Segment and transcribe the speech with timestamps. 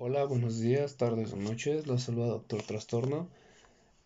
[0.00, 1.88] Hola, buenos días, tardes o noches.
[1.88, 3.28] Los saluda Doctor Trastorno.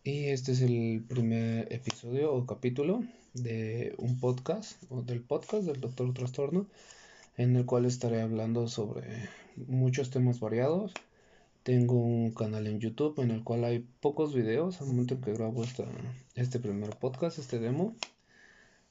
[0.03, 3.03] Y este es el primer episodio o capítulo
[3.35, 6.67] de un podcast o del podcast del Doctor Trastorno,
[7.37, 9.29] en el cual estaré hablando sobre
[9.67, 10.95] muchos temas variados.
[11.63, 15.35] Tengo un canal en YouTube en el cual hay pocos videos al momento en que
[15.35, 15.63] grabo
[16.35, 17.95] este primer podcast, este demo.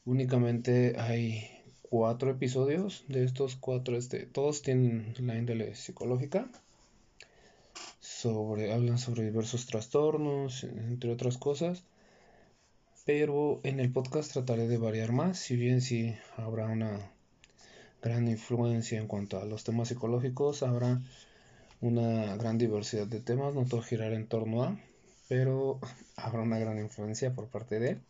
[0.05, 1.49] Únicamente hay
[1.81, 3.05] cuatro episodios.
[3.07, 6.47] De estos cuatro, este, todos tienen la índole psicológica.
[8.21, 11.83] Sobre, hablan sobre diversos trastornos, entre otras cosas.
[13.03, 17.11] Pero en el podcast trataré de variar más, si bien si habrá una
[18.03, 21.01] gran influencia en cuanto a los temas psicológicos, habrá
[21.81, 24.79] una gran diversidad de temas, no todo girar en torno a,
[25.27, 25.79] pero
[26.15, 28.01] habrá una gran influencia por parte de él.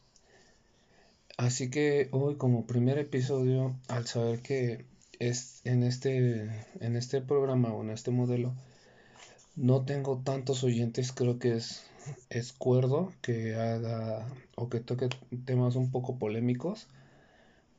[1.38, 4.84] Así que hoy como primer episodio, al saber que
[5.20, 6.50] es en este,
[6.82, 8.54] en este programa o en este modelo
[9.56, 11.84] no tengo tantos oyentes, creo que es,
[12.30, 15.10] es cuerdo que haga o que toque
[15.46, 16.88] temas un poco polémicos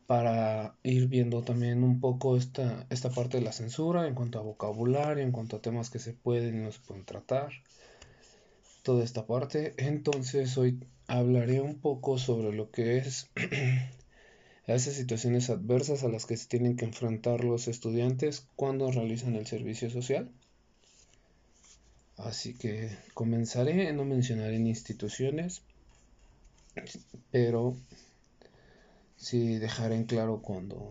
[0.07, 4.43] para ir viendo también un poco esta, esta parte de la censura en cuanto a
[4.43, 7.53] vocabulario, en cuanto a temas que se pueden y no se pueden tratar,
[8.83, 9.75] toda esta parte.
[9.79, 13.31] Entonces hoy hablaré un poco sobre lo que es
[14.67, 19.47] esas situaciones adversas a las que se tienen que enfrentar los estudiantes cuando realizan el
[19.47, 20.31] servicio social.
[22.17, 25.63] Así que comenzaré, no mencionaré instituciones,
[27.31, 27.77] pero
[29.17, 30.91] sí dejaré en claro cuando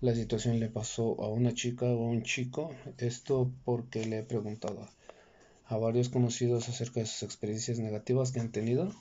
[0.00, 2.70] la situación le pasó a una chica o a un chico.
[2.98, 4.88] Esto porque le he preguntado
[5.66, 8.92] a varios conocidos acerca de sus experiencias negativas que han tenido.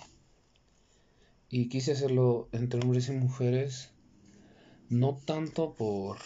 [1.50, 3.92] Y quise hacerlo entre hombres y mujeres,
[4.90, 6.18] no tanto por,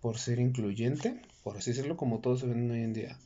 [0.00, 3.18] por ser incluyente, por así decirlo, como todos se ven hoy en día,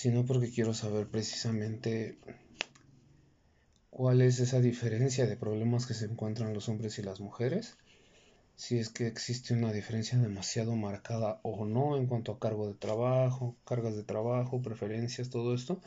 [0.00, 2.18] sino porque quiero saber precisamente
[3.90, 7.76] cuál es esa diferencia de problemas que se encuentran los hombres y las mujeres
[8.54, 12.74] si es que existe una diferencia demasiado marcada o no en cuanto a cargo de
[12.74, 15.80] trabajo, cargas de trabajo, preferencias, todo esto.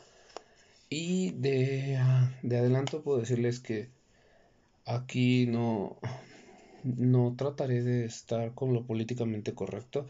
[0.88, 2.00] Y de,
[2.42, 3.90] de adelanto puedo decirles que
[4.86, 5.98] aquí no,
[6.82, 10.06] no trataré de estar con lo políticamente correcto.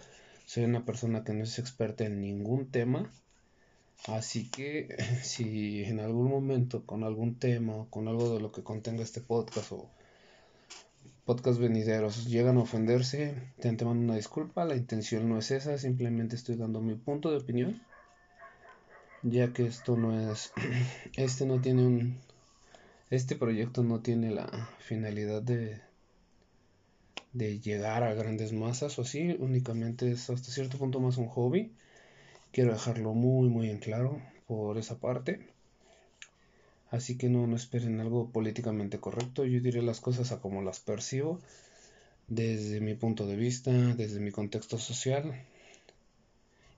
[0.47, 3.10] Soy una persona que no es experta en ningún tema.
[4.08, 8.62] Así que si en algún momento con algún tema o con algo de lo que
[8.62, 9.90] contenga este podcast o
[11.24, 16.34] podcast venideros llegan a ofenderse, te antemano una disculpa, la intención no es esa, simplemente
[16.34, 17.80] estoy dando mi punto de opinión,
[19.22, 20.52] ya que esto no es,
[21.16, 22.19] este no tiene un,
[23.08, 24.48] este proyecto no tiene la
[24.80, 25.80] finalidad de,
[27.32, 31.72] de llegar a grandes masas o así, únicamente es hasta cierto punto más un hobby,
[32.52, 35.40] quiero dejarlo muy muy en claro por esa parte.
[36.90, 39.46] Así que no, no esperen algo políticamente correcto.
[39.46, 41.40] Yo diré las cosas a como las percibo,
[42.28, 45.42] desde mi punto de vista, desde mi contexto social.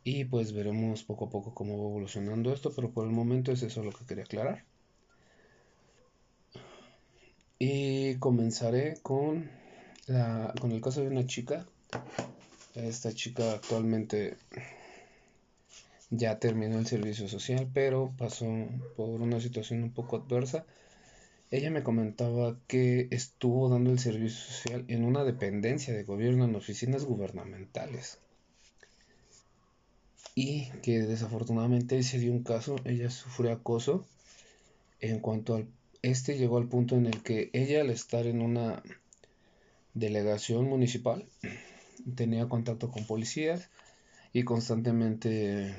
[0.04, 3.62] Y pues veremos poco a poco cómo va evolucionando esto, pero por el momento es
[3.64, 4.64] eso lo que quería aclarar.
[7.58, 9.50] Y comenzaré con,
[10.06, 11.66] la, con el caso de una chica.
[12.76, 14.36] Esta chica actualmente
[16.16, 18.46] ya terminó el servicio social, pero pasó
[18.96, 20.64] por una situación un poco adversa.
[21.50, 26.54] Ella me comentaba que estuvo dando el servicio social en una dependencia de gobierno, en
[26.54, 28.18] oficinas gubernamentales.
[30.34, 34.06] Y que desafortunadamente se dio un caso, ella sufrió acoso
[35.00, 35.68] en cuanto al...
[36.02, 38.82] Este llegó al punto en el que ella al estar en una
[39.94, 41.24] delegación municipal
[42.14, 43.70] tenía contacto con policías
[44.34, 45.74] y constantemente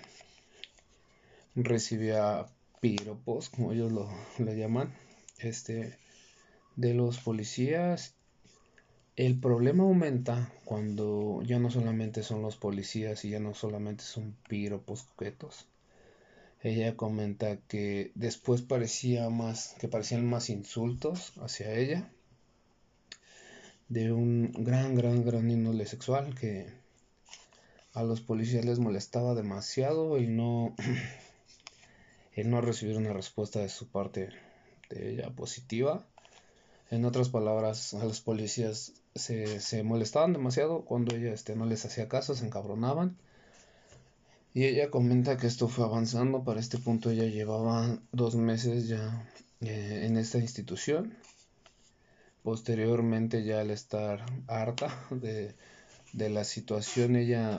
[1.56, 2.46] recibía
[2.82, 4.94] piropos, como ellos lo, llaman,
[5.40, 5.98] este,
[6.76, 8.14] de los policías.
[9.16, 14.36] El problema aumenta cuando ya no solamente son los policías y ya no solamente son
[14.48, 15.68] piropos coquetos.
[16.62, 22.10] Ella comenta que después parecía más, que parecían más insultos hacia ella,
[23.88, 26.68] de un gran, gran, gran índole sexual que
[27.94, 30.76] a los policías les molestaba demasiado el no
[32.36, 34.30] el no recibir una respuesta de su parte
[34.90, 36.06] de ella positiva.
[36.92, 41.86] En otras palabras, a los policías se, se molestaban demasiado cuando ella este, no les
[41.86, 43.18] hacía caso, se encabronaban.
[44.54, 46.44] Y ella comenta que esto fue avanzando.
[46.44, 49.30] Para este punto ella llevaba dos meses ya
[49.62, 51.14] eh, en esta institución.
[52.44, 55.56] Posteriormente ya al estar harta de,
[56.14, 57.58] de la situación, ella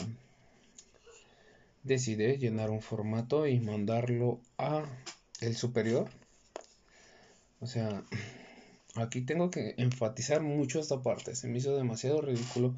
[1.86, 4.84] decide llenar un formato y mandarlo a
[5.40, 6.08] el superior.
[7.60, 8.02] O sea,
[8.94, 11.34] aquí tengo que enfatizar mucho esta parte.
[11.34, 12.74] Se me hizo demasiado ridículo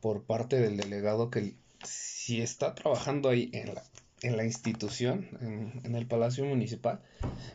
[0.00, 1.54] por parte del delegado que
[1.84, 3.82] si está trabajando ahí en la,
[4.22, 7.00] en la institución, en, en el Palacio Municipal,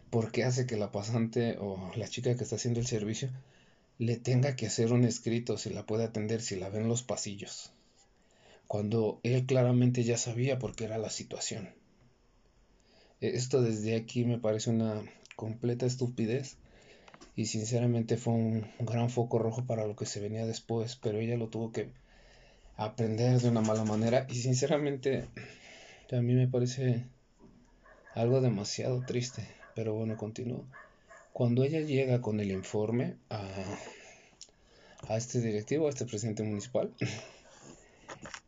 [0.10, 3.30] ¿por qué hace que la pasante o la chica que está haciendo el servicio
[4.00, 7.04] le tenga que hacer un escrito si la puede atender, si la ve en los
[7.04, 7.72] pasillos?
[8.74, 11.70] Cuando él claramente ya sabía por qué era la situación.
[13.22, 15.04] Esto desde aquí me parece una
[15.36, 16.58] completa estupidez
[17.36, 21.38] y sinceramente fue un gran foco rojo para lo que se venía después, pero ella
[21.38, 21.92] lo tuvo que
[22.76, 25.28] aprender de una mala manera y sinceramente
[26.12, 27.06] a mí me parece
[28.16, 30.66] algo demasiado triste, pero bueno, continúo.
[31.32, 33.48] Cuando ella llega con el informe a,
[35.10, 36.92] a este directivo, a este presidente municipal,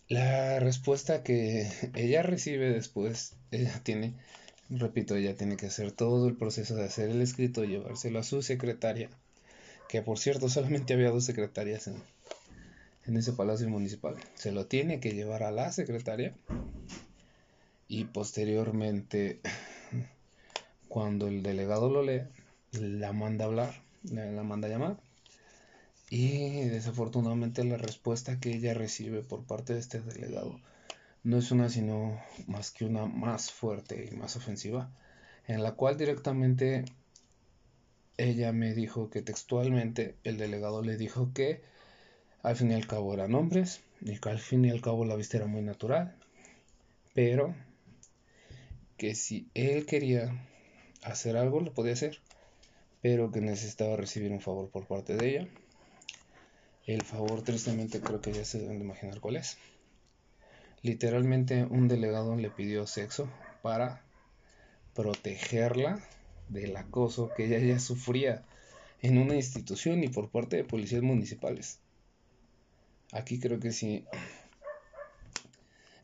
[0.08, 4.14] la respuesta que ella recibe después, ella tiene,
[4.70, 8.42] repito, ella tiene que hacer todo el proceso de hacer el escrito, llevárselo a su
[8.42, 9.10] secretaria,
[9.90, 11.96] que por cierto solamente había dos secretarias en,
[13.06, 14.16] en ese palacio municipal.
[14.36, 16.34] Se lo tiene que llevar a la secretaria
[17.88, 19.40] y posteriormente,
[20.88, 22.24] cuando el delegado lo lee,
[22.72, 24.98] la manda a hablar, la manda a llamar.
[26.10, 30.60] Y desafortunadamente la respuesta que ella recibe por parte de este delegado
[31.24, 34.92] no es una sino más que una más fuerte y más ofensiva,
[35.48, 36.86] en la cual directamente
[38.18, 41.64] ella me dijo que textualmente el delegado le dijo que
[42.44, 45.16] al fin y al cabo eran hombres y que al fin y al cabo la
[45.16, 46.16] vista era muy natural,
[47.16, 47.56] pero
[48.98, 50.32] que si él quería
[51.02, 52.20] hacer algo lo podía hacer,
[53.02, 55.48] pero que necesitaba recibir un favor por parte de ella.
[56.86, 59.58] El favor tristemente creo que ya se deben de imaginar cuál es.
[60.84, 63.28] Literalmente un delegado le pidió sexo
[63.64, 64.04] para
[64.94, 66.00] protegerla
[66.48, 68.44] del acoso que ella ya sufría
[69.02, 71.80] en una institución y por parte de policías municipales.
[73.12, 74.06] Aquí creo que sí.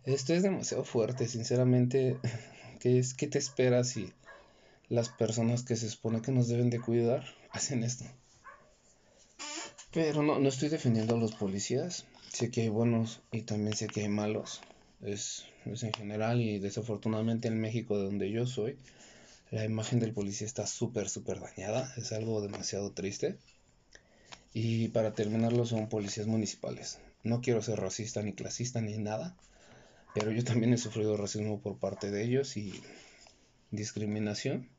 [0.04, 2.18] Esto es demasiado fuerte, sinceramente.
[2.80, 4.12] ¿Qué, es, qué te esperas si
[4.90, 8.06] las personas que se supone que nos deben de cuidar hacen esto?
[9.94, 12.06] Pero no, no estoy defendiendo a los policías.
[12.30, 14.62] Sé que hay buenos y también sé que hay malos.
[15.02, 18.78] Es, es en general y desafortunadamente en México, de donde yo soy,
[19.50, 21.94] la imagen del policía está súper, súper dañada.
[21.98, 23.38] Es algo demasiado triste.
[24.54, 27.00] Y para terminarlo son policías municipales.
[27.24, 29.36] No quiero ser racista ni clasista ni nada,
[30.14, 32.74] pero yo también he sufrido racismo por parte de ellos y
[33.72, 34.70] discriminación.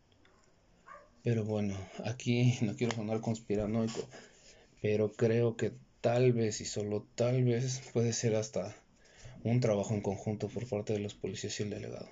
[1.22, 4.08] Pero bueno, aquí no quiero sonar conspiranoico,
[4.82, 8.76] pero creo que tal vez y solo tal vez puede ser hasta
[9.44, 12.10] un trabajo en conjunto por parte de los policías y el delegado.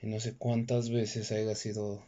[0.00, 2.02] Y no sé cuántas veces haya sido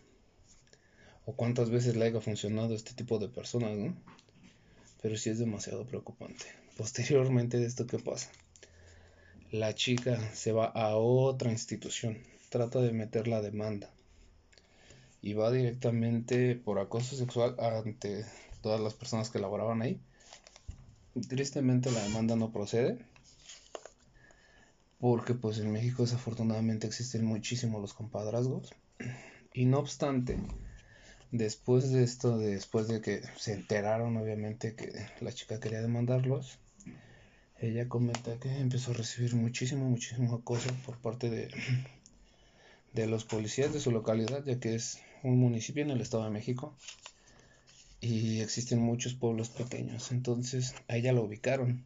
[1.26, 3.94] o cuántas veces le haya funcionado este tipo de personas, ¿no?
[5.02, 6.46] Pero sí es demasiado preocupante.
[6.76, 8.30] Posteriormente de esto, ¿qué pasa?
[9.50, 12.18] La chica se va a otra institución,
[12.50, 13.90] trata de meter la demanda
[15.22, 18.24] y va directamente por acoso sexual ante
[18.60, 20.00] todas las personas que laboraban ahí.
[21.28, 23.04] Tristemente la demanda no procede
[25.00, 28.74] porque pues en México desafortunadamente existen muchísimos los compadrazgos
[29.52, 30.38] y no obstante
[31.30, 36.58] Después de esto, después de que se enteraron obviamente que la chica quería demandarlos,
[37.58, 41.50] ella comenta que empezó a recibir muchísimo, muchísimo acoso por parte de,
[42.94, 46.30] de los policías de su localidad, ya que es un municipio en el Estado de
[46.30, 46.74] México
[48.00, 50.12] y existen muchos pueblos pequeños.
[50.12, 51.84] Entonces a ella la ubicaron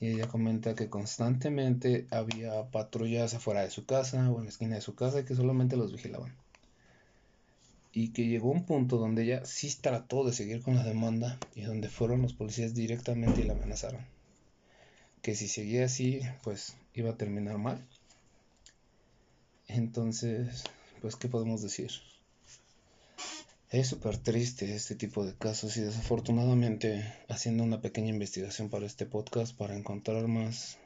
[0.00, 4.76] y ella comenta que constantemente había patrullas afuera de su casa o en la esquina
[4.76, 6.34] de su casa que solamente los vigilaban
[7.96, 11.62] y que llegó un punto donde ella sí trató de seguir con la demanda y
[11.62, 14.04] donde fueron los policías directamente y la amenazaron.
[15.22, 17.88] Que si seguía así, pues iba a terminar mal.
[19.68, 20.64] Entonces,
[21.00, 21.90] pues, ¿qué podemos decir?
[23.68, 29.06] Es súper triste este tipo de casos y desafortunadamente haciendo una pequeña investigación para este
[29.06, 30.78] podcast para encontrar más,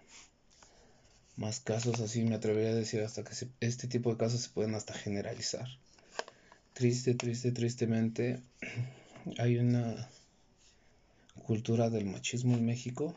[1.37, 4.75] más casos así, me atrevería a decir hasta que este tipo de casos se pueden
[4.75, 5.69] hasta generalizar.
[6.73, 8.43] Triste, triste, tristemente,
[9.39, 10.09] hay una
[11.45, 13.15] cultura del machismo en México,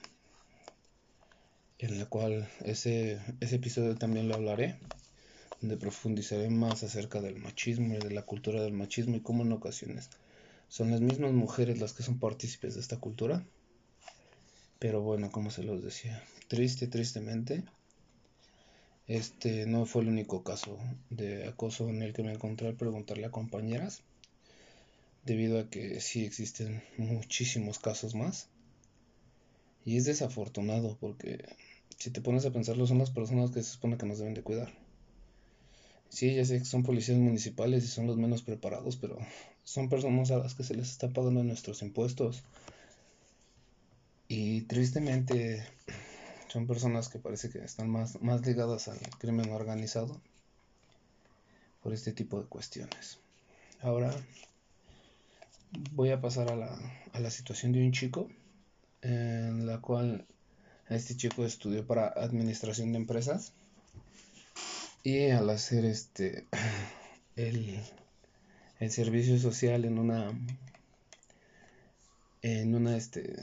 [1.80, 4.78] en la cual ese, ese episodio también lo hablaré,
[5.64, 9.54] donde profundizaré más acerca del machismo y de la cultura del machismo y cómo en
[9.54, 10.10] ocasiones
[10.68, 13.46] son las mismas mujeres las que son partícipes de esta cultura.
[14.78, 17.64] Pero bueno, como se los decía, triste, tristemente,
[19.08, 20.78] Este no fue el único caso
[21.10, 24.04] de acoso en el que me encontré al preguntarle a compañeras,
[25.26, 28.50] debido a que sí existen muchísimos casos más.
[29.86, 31.46] Y es desafortunado porque
[31.98, 34.44] si te pones a pensarlo son las personas que se supone que nos deben de
[34.44, 34.83] cuidar.
[36.14, 39.18] Sí, ya sé que son policías municipales y son los menos preparados, pero
[39.64, 42.44] son personas a las que se les está pagando nuestros impuestos.
[44.28, 45.66] Y tristemente
[46.50, 50.22] son personas que parece que están más, más ligadas al crimen organizado
[51.82, 53.18] por este tipo de cuestiones.
[53.82, 54.14] Ahora
[55.94, 56.78] voy a pasar a la,
[57.14, 58.30] a la situación de un chico
[59.02, 60.28] en la cual
[60.90, 63.54] este chico estudió para administración de empresas
[65.04, 66.48] y al hacer este
[67.36, 67.80] el,
[68.80, 70.32] el servicio social en una
[72.42, 73.36] en una este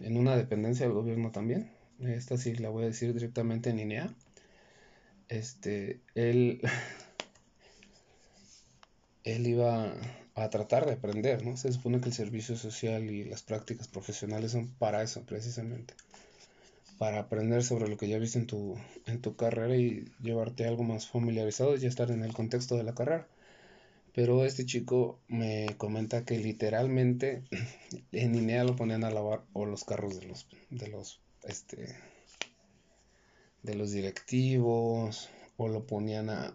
[0.00, 1.70] en una dependencia del gobierno también
[2.00, 4.14] esta sí la voy a decir directamente en INEA
[5.28, 6.60] este él
[9.24, 9.94] él iba
[10.34, 14.52] a tratar de aprender no se supone que el servicio social y las prácticas profesionales
[14.52, 15.94] son para eso precisamente
[16.98, 18.76] para aprender sobre lo que ya viste en tu,
[19.06, 22.94] en tu carrera y llevarte algo más familiarizado y estar en el contexto de la
[22.94, 23.26] carrera.
[24.14, 27.42] Pero este chico me comenta que literalmente
[28.12, 31.96] en INEA lo ponían a lavar o los carros de los de los este
[33.62, 36.52] de los directivos o lo ponían a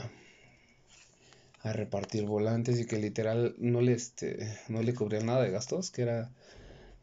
[1.63, 5.91] a repartir volantes y que literal no le este no le cubrían nada de gastos,
[5.91, 6.31] que era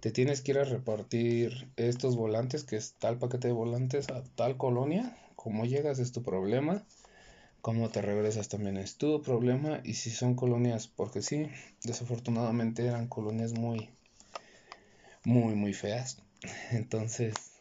[0.01, 4.23] te tienes que ir a repartir estos volantes, que es tal paquete de volantes a
[4.37, 5.17] tal colonia.
[5.37, 6.85] Cómo llegas es tu problema.
[7.63, 9.81] Cómo te regresas también es tu problema.
[9.85, 11.49] Y si son colonias, porque sí,
[11.85, 13.91] desafortunadamente eran colonias muy,
[15.25, 16.19] muy, muy feas.
[16.73, 17.53] Entonces,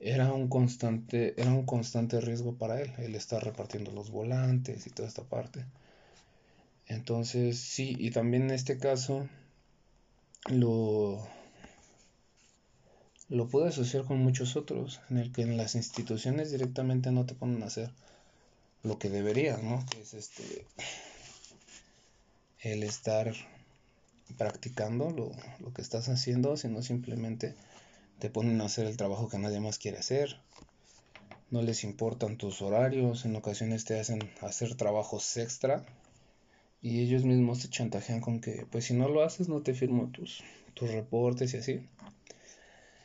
[0.00, 4.90] era un constante, era un constante riesgo para él, el estar repartiendo los volantes y
[4.90, 5.64] toda esta parte.
[6.86, 9.28] Entonces, sí, y también en este caso,
[10.50, 11.26] lo,
[13.28, 17.34] lo puedo asociar con muchos otros, en el que en las instituciones directamente no te
[17.34, 17.90] ponen a hacer
[18.82, 19.84] lo que deberías, ¿no?
[19.90, 20.66] Que es este
[22.60, 23.32] el estar
[24.38, 27.56] practicando lo, lo, que estás haciendo, sino simplemente
[28.18, 30.40] te ponen a hacer el trabajo que nadie más quiere hacer.
[31.50, 35.84] No les importan tus horarios, en ocasiones te hacen hacer trabajos extra
[36.82, 40.10] y ellos mismos te chantajean con que pues si no lo haces no te firmo
[40.10, 40.42] tus,
[40.74, 41.80] tus reportes y así.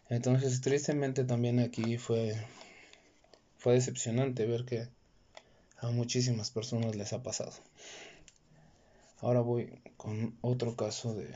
[0.10, 2.36] Entonces tristemente también aquí fue,
[3.58, 4.88] fue decepcionante ver que
[5.78, 7.54] a muchísimas personas les ha pasado.
[9.20, 11.30] Ahora voy con otro caso de,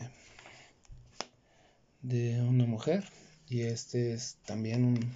[2.02, 3.04] de una mujer
[3.50, 5.14] y este es también un,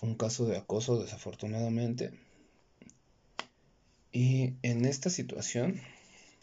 [0.00, 2.12] un caso de acoso desafortunadamente
[4.12, 5.80] y en esta situación,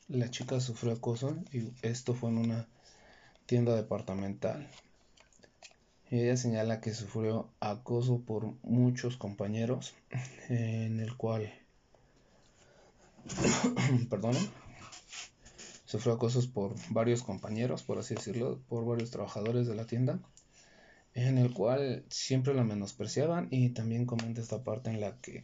[0.08, 2.68] la chica sufrió acoso y esto fue en una
[3.46, 4.70] tienda departamental.
[6.10, 9.94] Y ella señala que sufrió acoso por muchos compañeros,
[10.48, 11.52] en el cual,
[14.10, 14.36] perdón,
[15.84, 20.20] sufrió acosos por varios compañeros, por así decirlo, por varios trabajadores de la tienda,
[21.14, 25.44] en el cual siempre la menospreciaban y también comenta esta parte en la que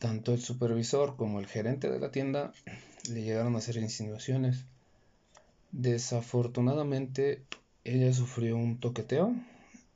[0.00, 2.52] tanto el supervisor como el gerente de la tienda
[3.10, 4.64] le llegaron a hacer insinuaciones.
[5.72, 7.44] Desafortunadamente,
[7.84, 9.34] ella sufrió un toqueteo.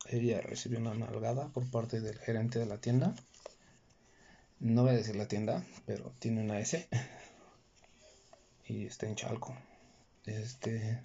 [0.06, 3.14] Ella recibió una nalgada por parte del gerente de la tienda.
[4.60, 6.86] No voy a decir la tienda, pero tiene una S.
[8.66, 9.54] Y está en Chalco.
[10.24, 11.02] Este.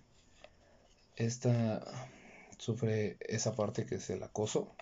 [1.15, 1.85] Esta
[2.57, 4.73] sufre esa parte que es el acoso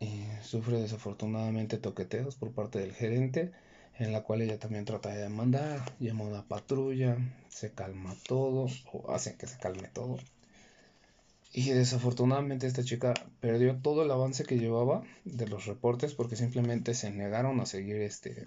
[0.00, 3.52] y sufre desafortunadamente toqueteos por parte del gerente,
[3.98, 7.16] en la cual ella también trata de demandar, llama a una patrulla,
[7.48, 10.18] se calma todo, o hacen que se calme todo.
[11.52, 16.92] Y desafortunadamente esta chica perdió todo el avance que llevaba de los reportes porque simplemente
[16.92, 18.44] se negaron a seguir este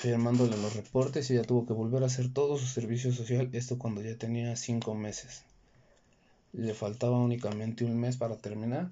[0.00, 3.78] firmándole los reportes y ella tuvo que volver a hacer todo su servicio social, esto
[3.78, 5.42] cuando ya tenía cinco meses
[6.58, 8.90] le faltaba únicamente un mes para terminar.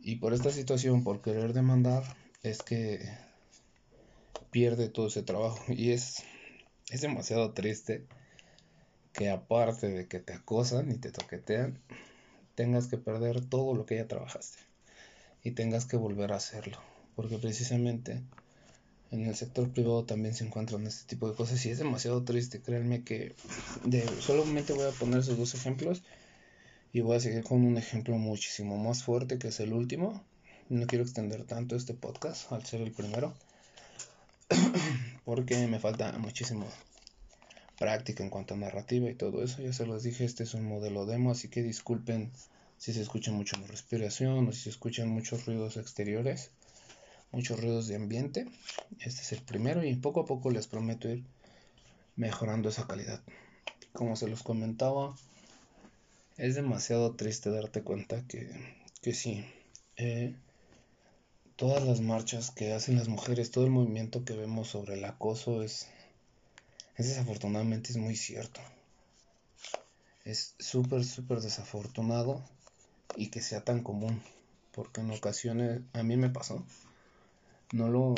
[0.00, 2.02] Y por esta situación, por querer demandar,
[2.42, 3.08] es que
[4.50, 5.62] pierde todo ese trabajo.
[5.68, 6.24] Y es,
[6.90, 8.06] es demasiado triste
[9.12, 11.78] que aparte de que te acosan y te toquetean,
[12.54, 14.58] tengas que perder todo lo que ya trabajaste
[15.42, 16.78] y tengas que volver a hacerlo,
[17.14, 18.20] porque precisamente
[19.10, 22.60] en el sector privado también se encuentran este tipo de cosas y es demasiado triste,
[22.60, 23.34] créanme que
[23.84, 26.02] de, solamente voy a poner esos dos ejemplos
[26.96, 30.24] Y voy a seguir con un ejemplo muchísimo más fuerte que es el último.
[30.70, 33.34] No quiero extender tanto este podcast al ser el primero.
[35.26, 36.66] porque me falta muchísimo
[37.78, 39.60] práctica en cuanto a narrativa y todo eso.
[39.60, 42.32] Ya se los dije, este es un modelo demo, así que disculpen
[42.78, 46.50] si se escucha mucho mi respiración o si se escuchan muchos ruidos exteriores,
[47.30, 48.46] muchos ruidos de ambiente.
[49.00, 51.24] Este es el primero y poco a poco les prometo ir
[52.16, 53.20] mejorando esa calidad.
[53.92, 55.14] Como se los comentaba,
[56.36, 58.50] es demasiado triste darte cuenta que,
[59.00, 59.44] que sí,
[59.96, 60.36] eh,
[61.56, 65.62] todas las marchas que hacen las mujeres, todo el movimiento que vemos sobre el acoso
[65.62, 65.88] es,
[66.96, 68.60] es desafortunadamente es muy cierto.
[70.24, 72.44] Es súper, súper desafortunado
[73.16, 74.22] y que sea tan común,
[74.72, 76.66] porque en ocasiones a mí me pasó,
[77.72, 78.14] no lo,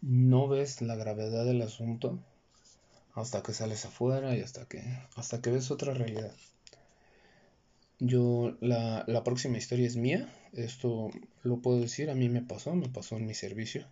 [0.00, 2.18] no ves la gravedad del asunto
[3.14, 4.82] hasta que sales afuera y hasta que,
[5.14, 6.34] hasta que ves otra realidad.
[7.98, 11.10] Yo, la, la próxima historia es mía, esto
[11.42, 13.86] lo puedo decir, a mí me pasó, me pasó en mi servicio.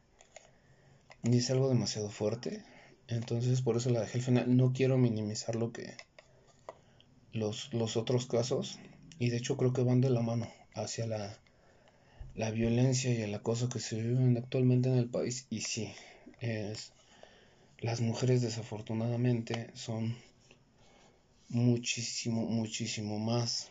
[1.23, 2.63] Y es algo demasiado fuerte,
[3.09, 4.57] entonces por eso la dejé al final.
[4.57, 5.95] No quiero minimizar lo que
[7.33, 8.79] los, los otros casos,
[9.19, 11.39] y de hecho creo que van de la mano hacia la,
[12.35, 15.47] la violencia y el acoso que se viven actualmente en el país.
[15.49, 15.93] Y sí,
[16.41, 16.93] es,
[17.79, 20.17] las mujeres desafortunadamente son
[21.49, 23.71] muchísimo, muchísimo más.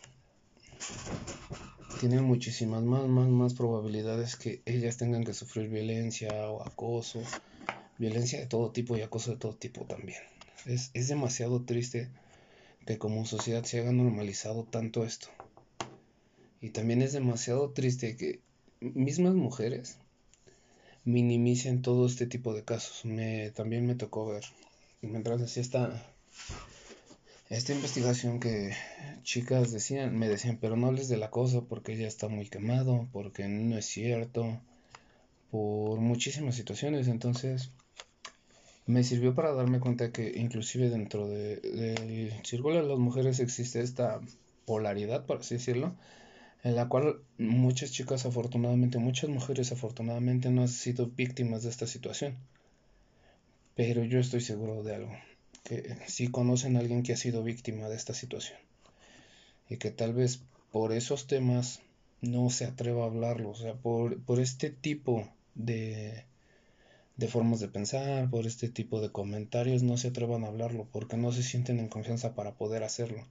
[2.00, 7.22] Tienen muchísimas más, más, más probabilidades que ellas tengan que sufrir violencia o acoso,
[7.98, 10.20] violencia de todo tipo y acoso de todo tipo también.
[10.66, 12.10] Es, es demasiado triste
[12.86, 15.28] que como sociedad se haya normalizado tanto esto.
[16.60, 18.40] Y también es demasiado triste que
[18.80, 19.98] mismas mujeres
[21.04, 23.04] minimicen todo este tipo de casos.
[23.04, 24.44] Me, también me tocó ver,
[25.02, 26.14] mientras hacía esta,
[27.50, 28.74] esta investigación que
[29.22, 33.48] chicas decían, me decían, pero no hables del acoso porque ya está muy quemado, porque
[33.48, 34.60] no es cierto,
[35.50, 37.06] por muchísimas situaciones.
[37.06, 37.70] Entonces,
[38.86, 43.80] me sirvió para darme cuenta que inclusive dentro del de, círculo de las mujeres existe
[43.80, 44.20] esta
[44.66, 45.94] polaridad, por así decirlo,
[46.62, 51.86] en la cual muchas chicas afortunadamente, muchas mujeres afortunadamente no han sido víctimas de esta
[51.86, 52.36] situación.
[53.74, 55.12] Pero yo estoy seguro de algo,
[55.64, 58.58] que si conocen a alguien que ha sido víctima de esta situación
[59.68, 61.80] y que tal vez por esos temas
[62.20, 66.24] no se atreva a hablarlo, o sea, por, por este tipo de,
[67.16, 71.16] de formas de pensar, por este tipo de comentarios, no se atrevan a hablarlo, porque
[71.16, 73.26] no se sienten en confianza para poder hacerlo.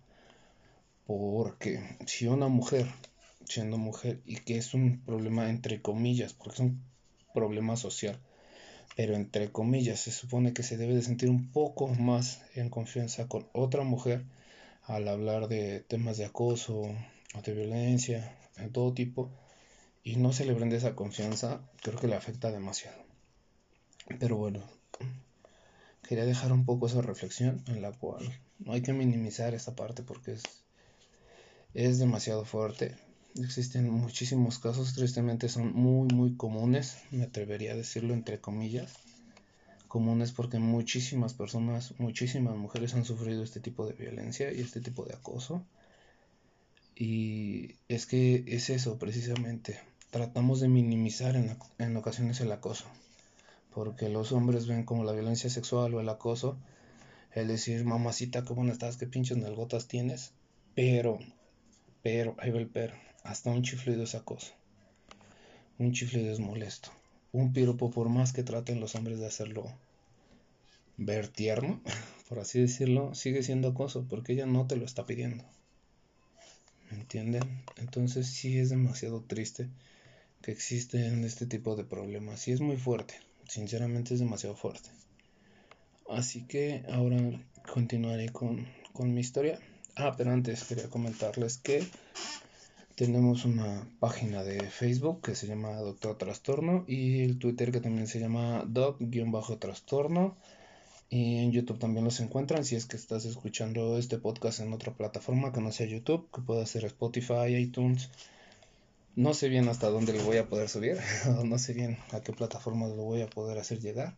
[1.05, 2.87] Porque si una mujer
[3.45, 6.81] siendo mujer y que es un problema entre comillas, porque es un
[7.33, 8.19] problema social,
[8.95, 13.27] pero entre comillas se supone que se debe de sentir un poco más en confianza
[13.27, 14.23] con otra mujer
[14.83, 16.81] al hablar de temas de acoso
[17.35, 19.31] o de violencia, de todo tipo,
[20.03, 23.01] y no se le brinde esa confianza, creo que le afecta demasiado.
[24.19, 24.61] Pero bueno,
[26.07, 30.03] quería dejar un poco esa reflexión en la cual no hay que minimizar esta parte
[30.03, 30.43] porque es,
[31.73, 32.95] es demasiado fuerte,
[33.35, 38.93] Existen muchísimos casos, tristemente son muy, muy comunes, me atrevería a decirlo entre comillas,
[39.87, 45.03] comunes porque muchísimas personas, muchísimas mujeres han sufrido este tipo de violencia y este tipo
[45.03, 45.65] de acoso.
[46.95, 49.79] Y es que es eso precisamente,
[50.11, 52.85] tratamos de minimizar en, en ocasiones el acoso,
[53.73, 56.59] porque los hombres ven como la violencia sexual o el acoso,
[57.31, 58.97] el decir, mamacita, ¿cómo estás?
[58.97, 60.33] ¿Qué pinches nalgotas tienes?
[60.75, 61.17] Pero,
[62.03, 64.53] pero, ahí va el pero hasta un chiflido es acoso.
[65.79, 66.89] Un chiflido es molesto.
[67.31, 69.71] Un piropo, por más que traten los hombres de hacerlo
[70.97, 71.81] ver tierno,
[72.29, 75.43] por así decirlo, sigue siendo acoso porque ella no te lo está pidiendo.
[76.91, 77.63] ¿Me entienden?
[77.77, 79.67] Entonces sí es demasiado triste
[80.43, 82.47] que existen este tipo de problemas.
[82.47, 83.15] Y es muy fuerte.
[83.47, 84.89] Sinceramente es demasiado fuerte.
[86.09, 87.17] Así que ahora
[87.71, 89.57] continuaré con, con mi historia.
[89.95, 91.83] Ah, pero antes quería comentarles que
[92.95, 98.07] tenemos una página de Facebook que se llama Doctor Trastorno y el Twitter que también
[98.07, 100.37] se llama Doc-Trastorno.
[101.09, 104.93] Y en YouTube también los encuentran si es que estás escuchando este podcast en otra
[104.93, 108.09] plataforma que no sea YouTube, que pueda ser Spotify, iTunes.
[109.15, 110.97] No sé bien hasta dónde lo voy a poder subir,
[111.45, 114.15] no sé bien a qué plataforma lo voy a poder hacer llegar,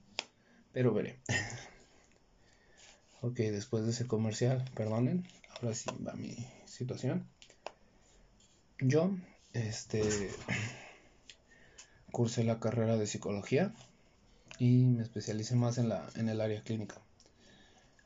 [0.72, 1.20] pero veré.
[3.22, 5.28] ok, después de ese comercial, perdonen,
[5.60, 7.28] ahora sí va mi situación.
[8.80, 9.16] Yo,
[9.54, 10.02] este,
[12.12, 13.74] cursé la carrera de psicología
[14.60, 17.02] y me especialicé más en, la, en el área clínica.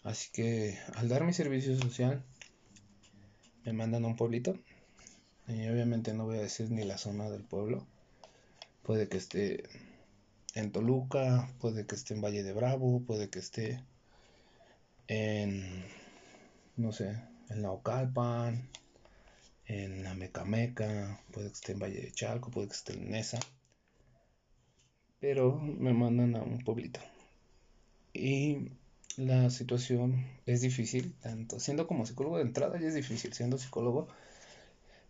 [0.03, 2.23] Así que al dar mi servicio social,
[3.65, 4.57] me mandan a un pueblito.
[5.47, 7.87] Y obviamente no voy a decir ni la zona del pueblo.
[8.83, 9.63] Puede que esté
[10.53, 13.83] en Toluca, puede que esté en Valle de Bravo, puede que esté
[15.07, 15.83] en,
[16.77, 18.69] no sé, en Naucalpan,
[19.69, 23.39] en Amecameca, puede que esté en Valle de Chalco, puede que esté en Nesa.
[25.19, 26.99] Pero me mandan a un pueblito.
[28.11, 28.71] Y
[29.15, 34.07] la situación es difícil, tanto siendo como psicólogo de entrada ya es difícil, siendo psicólogo,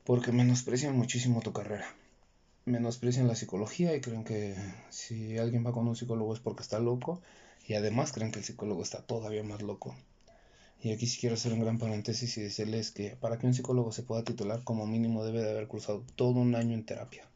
[0.04, 1.96] porque menosprecian muchísimo tu carrera.
[2.66, 4.56] Menosprecian la psicología y creen que
[4.90, 7.22] si alguien va con un psicólogo es porque está loco
[7.66, 9.96] y además creen que el psicólogo está todavía más loco.
[10.82, 13.92] Y aquí sí quiero hacer un gran paréntesis y decirles que para que un psicólogo
[13.92, 17.28] se pueda titular como mínimo debe de haber cruzado todo un año en terapia.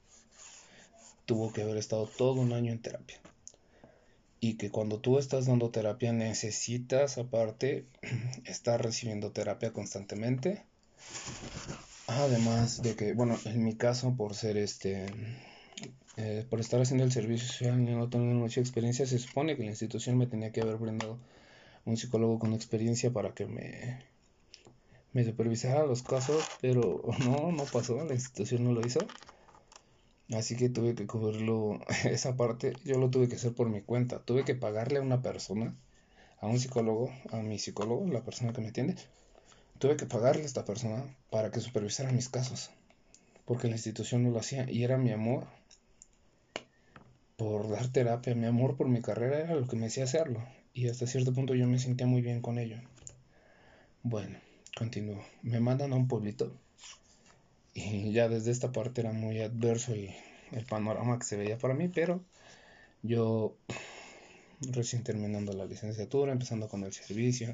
[1.25, 3.19] Tuvo que haber estado todo un año en terapia
[4.43, 7.86] y que cuando tú estás dando terapia necesitas aparte
[8.45, 10.65] estar recibiendo terapia constantemente.
[12.08, 15.06] Además de que, bueno, en mi caso, por ser este,
[16.17, 19.63] eh, por estar haciendo el servicio social y no tener mucha experiencia, se supone que
[19.63, 21.17] la institución me tenía que haber brindado
[21.85, 23.99] un psicólogo con experiencia para que me,
[25.11, 28.99] me supervisara los casos, pero no, no pasó, la institución no lo hizo.
[30.33, 34.19] Así que tuve que cubrirlo, esa parte yo lo tuve que hacer por mi cuenta.
[34.19, 35.75] Tuve que pagarle a una persona,
[36.39, 38.95] a un psicólogo, a mi psicólogo, la persona que me atiende.
[39.79, 42.71] Tuve que pagarle a esta persona para que supervisara mis casos.
[43.45, 44.69] Porque la institución no lo hacía.
[44.69, 45.45] Y era mi amor
[47.37, 50.41] por dar terapia, mi amor por mi carrera era lo que me hacía hacerlo.
[50.73, 52.77] Y hasta cierto punto yo me sentía muy bien con ello.
[54.01, 54.38] Bueno,
[54.75, 55.23] continúo.
[55.43, 56.51] Me mandan a un pueblito
[57.73, 60.09] y ya desde esta parte era muy adverso el,
[60.51, 62.23] el panorama que se veía para mí, pero
[63.01, 63.55] yo
[64.62, 67.53] recién terminando la licenciatura, empezando con el servicio,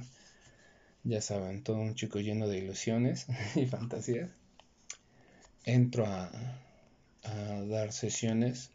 [1.03, 4.29] ya saben, todo un chico lleno de ilusiones y fantasías,
[5.63, 6.31] entro a,
[7.23, 8.71] a dar sesiones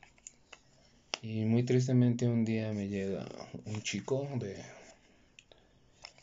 [1.25, 3.25] y muy tristemente un día me llega
[3.65, 4.63] un chico de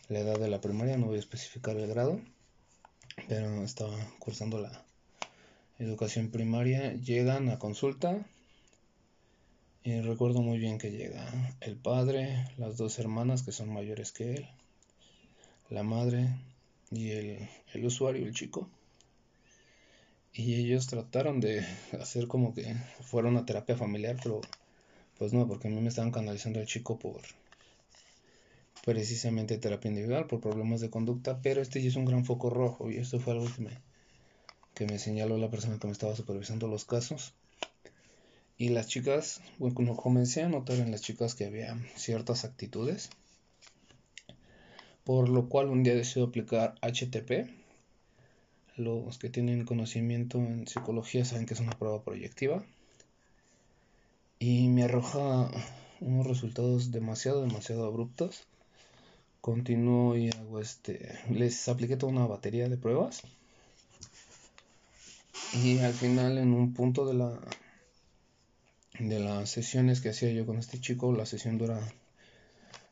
[0.09, 2.21] la edad de la primaria, no voy a especificar el grado,
[3.27, 4.85] pero estaba cursando la
[5.79, 8.23] educación primaria, llegan a consulta.
[9.83, 11.25] Y recuerdo muy bien que llega
[11.61, 14.49] el padre, las dos hermanas que son mayores que él,
[15.71, 16.29] la madre
[16.91, 18.69] y el, el usuario, el chico.
[20.31, 21.65] Y ellos trataron de
[21.99, 24.41] hacer como que fuera una terapia familiar, pero
[25.21, 27.21] pues no, porque a mí me estaban canalizando el chico por
[28.84, 32.89] precisamente terapia individual, por problemas de conducta, pero este ya es un gran foco rojo
[32.89, 33.77] y esto fue algo que me,
[34.73, 37.36] que me señaló la persona que me estaba supervisando los casos.
[38.57, 43.12] Y las chicas, bueno, comencé a notar en las chicas que había ciertas actitudes,
[45.03, 47.47] por lo cual un día decidí aplicar HTP.
[48.75, 52.65] Los que tienen conocimiento en psicología saben que es una prueba proyectiva.
[54.41, 55.51] Y me arroja
[55.99, 58.47] unos resultados demasiado, demasiado abruptos.
[59.39, 61.19] Continúo y hago este.
[61.30, 63.21] Les apliqué toda una batería de pruebas
[65.54, 67.39] y al final, en un punto de la
[68.97, 71.80] de las sesiones que hacía yo con este chico, la sesión dura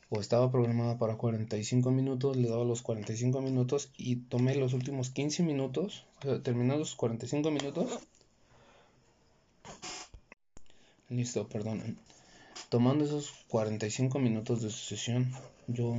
[0.09, 5.09] o estaba programada para 45 minutos, le daba los 45 minutos y tomé los últimos
[5.09, 7.99] 15 minutos, o sea, terminados los 45 minutos.
[11.09, 11.97] Listo, perdón.
[12.69, 15.31] Tomando esos 45 minutos de su sesión,
[15.67, 15.95] yo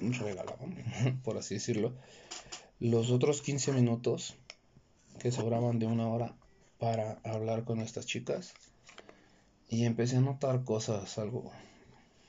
[0.00, 0.58] regalaba,
[1.24, 1.94] por así decirlo,
[2.78, 4.34] los otros 15 minutos
[5.18, 6.34] que sobraban de una hora
[6.78, 8.52] para hablar con estas chicas.
[9.70, 11.50] Y empecé a notar cosas algo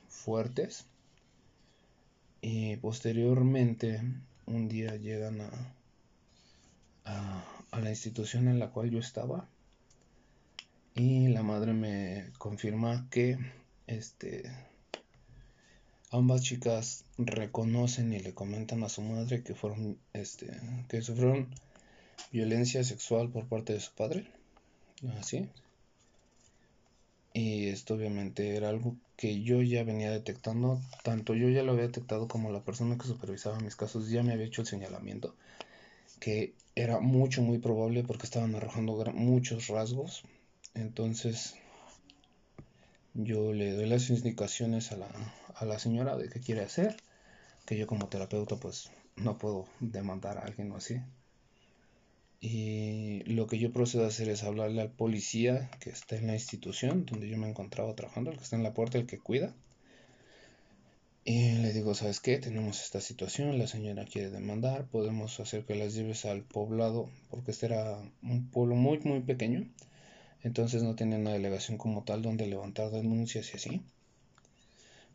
[0.08, 0.86] fuertes.
[2.40, 4.00] Y posteriormente
[4.46, 5.50] un día llegan a,
[7.04, 9.46] a, a, la institución en la cual yo estaba
[10.94, 13.38] y la madre me confirma que
[13.86, 14.50] este
[16.10, 20.46] ambas chicas reconocen y le comentan a su madre que fueron este
[20.88, 21.48] que sufrieron
[22.30, 24.26] violencia sexual por parte de su padre.
[25.18, 25.48] Así.
[27.32, 30.80] Y esto obviamente era algo que yo ya venía detectando.
[31.02, 34.32] Tanto yo ya lo había detectado como la persona que supervisaba mis casos ya me
[34.32, 35.34] había hecho el señalamiento.
[36.20, 40.22] Que era mucho, muy probable porque estaban arrojando muchos rasgos.
[40.74, 41.54] Entonces
[43.14, 45.08] yo le doy las indicaciones a la,
[45.54, 46.96] a la señora de qué quiere hacer.
[47.66, 51.00] Que yo como terapeuta pues no puedo demandar a alguien o así.
[52.40, 56.34] Y lo que yo procedo a hacer es hablarle al policía que está en la
[56.34, 59.54] institución donde yo me encontraba trabajando, el que está en la puerta, el que cuida.
[61.24, 62.36] Y le digo, ¿sabes qué?
[62.36, 67.52] Tenemos esta situación, la señora quiere demandar, podemos hacer que las lleves al poblado, porque
[67.52, 69.66] este era un pueblo muy, muy pequeño,
[70.44, 73.82] entonces no tenía una delegación como tal donde levantar denuncias y así.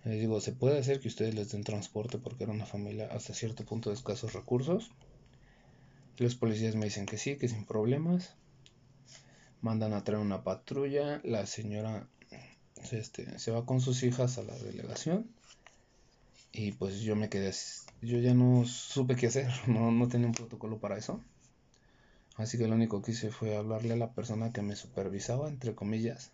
[0.03, 3.33] Le digo, ¿se puede hacer que ustedes les den transporte porque era una familia hasta
[3.33, 4.91] cierto punto de escasos recursos?
[6.17, 8.35] Los policías me dicen que sí, que sin problemas.
[9.61, 12.07] Mandan a traer una patrulla, la señora
[12.91, 15.29] este, se va con sus hijas a la delegación
[16.51, 17.53] y pues yo me quedé,
[18.01, 21.21] yo ya no supe qué hacer, no, no tenía un protocolo para eso.
[22.39, 25.75] Así que lo único que hice fue hablarle a la persona que me supervisaba, entre
[25.75, 26.31] comillas,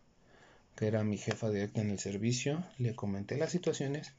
[0.76, 2.64] que era mi jefa directa en el servicio.
[2.78, 4.14] Le comenté las situaciones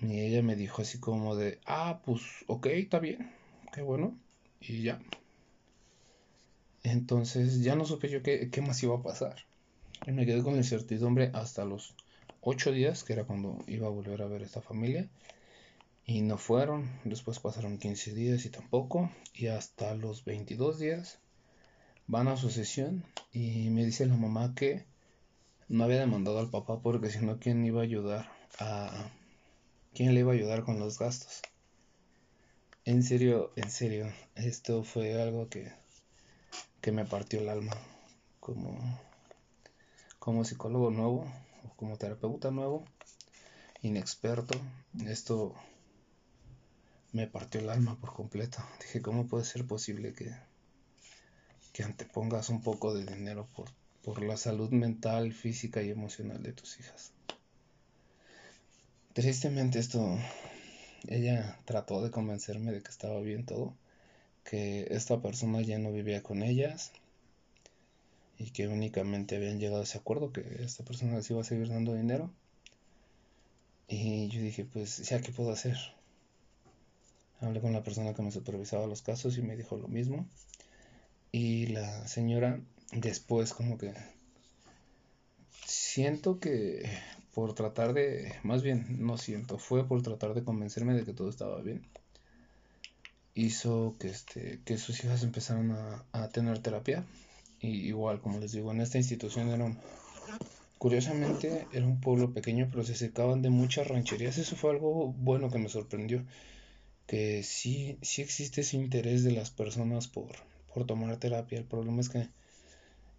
[0.00, 3.30] y ella me dijo así como de, ah, pues ok, está bien,
[3.72, 4.18] qué bueno,
[4.60, 5.00] y ya.
[6.82, 9.36] Entonces ya no supe yo qué, qué más iba a pasar.
[10.08, 11.94] Y me quedé con incertidumbre hasta los
[12.40, 15.08] 8 días, que era cuando iba a volver a ver a esta familia.
[16.06, 16.90] Y no fueron.
[17.04, 19.10] Después pasaron 15 días y tampoco.
[19.32, 21.18] Y hasta los 22 días
[22.06, 24.84] van a su sesión y me dice la mamá que
[25.68, 29.10] no había demandado al papá porque si no, ¿quién iba a ayudar a...
[29.94, 31.40] ¿Quién le iba a ayudar con los gastos?
[32.84, 35.72] En serio, en serio, esto fue algo que,
[36.80, 37.72] que me partió el alma
[38.40, 39.00] como,
[40.18, 41.26] como psicólogo nuevo
[41.76, 42.84] como terapeuta nuevo,
[43.82, 44.58] inexperto,
[45.06, 45.54] esto
[47.14, 48.58] me partió el alma por completo.
[48.80, 50.34] Dije, ¿cómo puede ser posible que,
[51.72, 53.70] que antepongas un poco de dinero por,
[54.02, 57.12] por la salud mental, física y emocional de tus hijas?
[59.12, 60.18] Tristemente esto,
[61.06, 63.76] ella trató de convencerme de que estaba bien todo,
[64.42, 66.90] que esta persona ya no vivía con ellas,
[68.38, 71.68] y que únicamente habían llegado a ese acuerdo que esta persona les iba a seguir
[71.68, 72.32] dando dinero.
[73.86, 75.76] Y yo dije, pues, ¿ya qué puedo hacer?
[77.40, 80.26] Hablé con la persona que me supervisaba los casos y me dijo lo mismo.
[81.32, 82.60] Y la señora
[82.92, 83.92] después como que
[85.66, 86.88] siento que
[87.34, 91.28] por tratar de, más bien no siento, fue por tratar de convencerme de que todo
[91.28, 91.84] estaba bien.
[93.34, 97.04] Hizo que, este, que sus hijas empezaran a, a tener terapia
[97.60, 99.74] y igual, como les digo, en esta institución era
[100.78, 104.38] curiosamente era un pueblo pequeño, pero se secaban de muchas rancherías.
[104.38, 106.22] Eso fue algo bueno que me sorprendió.
[107.06, 110.32] Que sí, sí existe ese interés de las personas por,
[110.72, 111.58] por tomar terapia.
[111.58, 112.28] El problema es que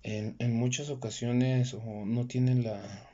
[0.04, 3.10] en, en muchas ocasiones o no tienen la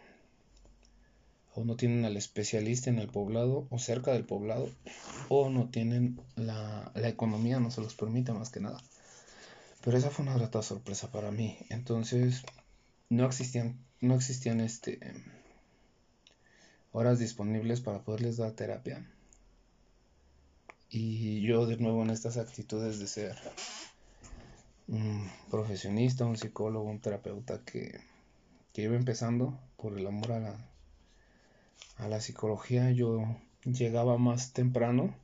[1.53, 4.69] o no tienen al especialista en el poblado o cerca del poblado
[5.27, 8.81] o no tienen la, la economía, no se los permite más que nada.
[9.83, 11.57] Pero esa fue una grata sorpresa para mí.
[11.69, 12.43] Entonces,
[13.09, 14.99] no existían, no existían este,
[16.91, 19.05] horas disponibles para poderles dar terapia.
[20.93, 23.37] Y yo de nuevo en estas actitudes de ser
[24.89, 27.97] un profesionista, un psicólogo, un terapeuta que,
[28.73, 30.69] que iba empezando por el amor a la,
[31.95, 33.23] a la psicología, yo
[33.63, 35.15] llegaba más temprano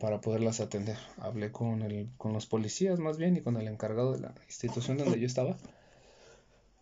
[0.00, 0.96] para poderlas atender.
[1.18, 4.96] Hablé con, el, con los policías más bien y con el encargado de la institución
[4.96, 5.58] donde yo estaba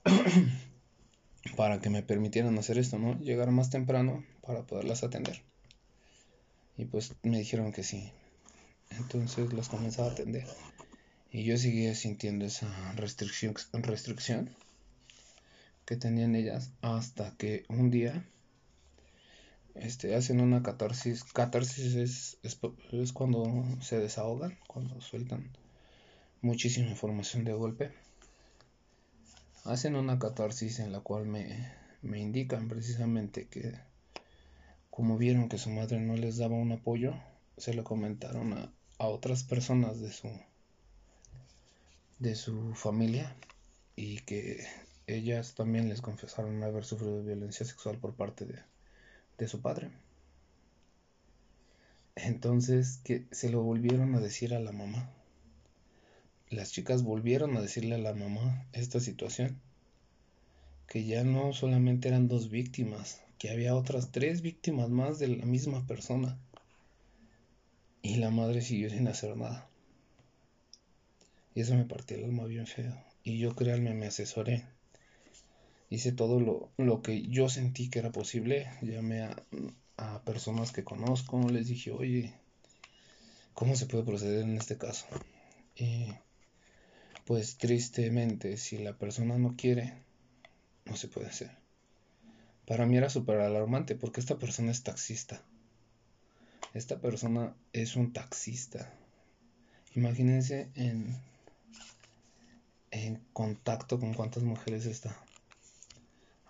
[1.56, 3.18] para que me permitieran hacer esto, ¿no?
[3.18, 5.42] Llegar más temprano para poderlas atender.
[6.76, 8.12] Y pues me dijeron que sí.
[8.90, 10.46] Entonces las comenzaba a atender.
[11.30, 14.54] Y yo seguía sintiendo esa restricción, restricción
[15.84, 18.24] que tenían ellas hasta que un día
[19.74, 21.24] este, hacen una catarsis.
[21.24, 25.50] Catarsis es, es, cuando se desahogan, cuando sueltan
[26.40, 27.90] muchísima información de golpe.
[29.64, 33.74] Hacen una catarsis en la cual me, me indican precisamente que
[34.94, 37.14] como vieron que su madre no les daba un apoyo,
[37.56, 40.28] se lo comentaron a, a otras personas de su
[42.20, 43.34] de su familia
[43.96, 44.64] y que
[45.08, 48.60] ellas también les confesaron haber sufrido violencia sexual por parte de,
[49.36, 49.90] de su padre.
[52.14, 55.10] Entonces que se lo volvieron a decir a la mamá.
[56.50, 59.60] Las chicas volvieron a decirle a la mamá esta situación.
[60.86, 65.44] Que ya no solamente eran dos víctimas, que había otras tres víctimas más de la
[65.44, 66.38] misma persona.
[68.00, 69.68] Y la madre siguió sin hacer nada.
[71.54, 72.96] Y eso me partió el alma bien feo.
[73.22, 74.64] Y yo créanme, me asesoré
[75.90, 78.70] hice todo lo, lo que yo sentí que era posible.
[78.80, 79.36] Llamé a,
[79.98, 82.32] a personas que conozco, les dije, oye,
[83.52, 85.04] ¿cómo se puede proceder en este caso?
[85.76, 86.06] Y
[87.26, 89.92] pues tristemente, si la persona no quiere,
[90.86, 91.63] no se puede hacer.
[92.66, 95.42] Para mí era súper alarmante porque esta persona es taxista.
[96.72, 98.92] Esta persona es un taxista.
[99.94, 101.16] Imagínense en,
[102.90, 105.16] en contacto con cuántas mujeres está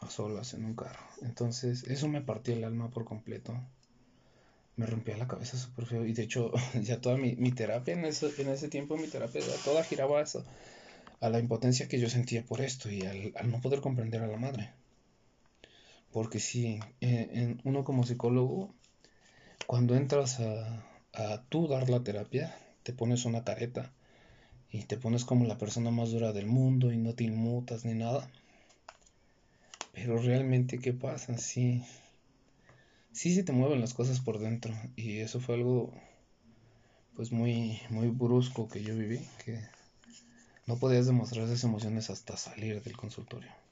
[0.01, 1.03] a solas en un carro.
[1.23, 3.59] Entonces, eso me partió el alma por completo.
[4.77, 6.07] Me rompía la cabeza súper feo.
[6.07, 9.85] Y de hecho, ya toda mi, terapia en ese, en ese tiempo, mi terapia toda
[9.85, 10.45] giraba a eso.
[11.21, 14.37] A la impotencia que yo sentía por esto y al, no poder comprender a la
[14.37, 14.73] madre.
[16.15, 18.73] Porque si eh, en, uno como psicólogo
[19.67, 23.93] cuando entras a, a tú dar la terapia, te pones una careta
[24.71, 27.95] y te pones como la persona más dura del mundo y no te inmutas ni
[27.95, 28.31] nada.
[29.91, 31.37] Pero realmente, ¿qué pasa?
[31.37, 31.83] Sí,
[33.11, 35.93] sí se te mueven las cosas por dentro y eso fue algo
[37.17, 39.59] pues muy, muy brusco que yo viví, que
[40.69, 43.64] no podías demostrar esas emociones hasta salir del consultorio.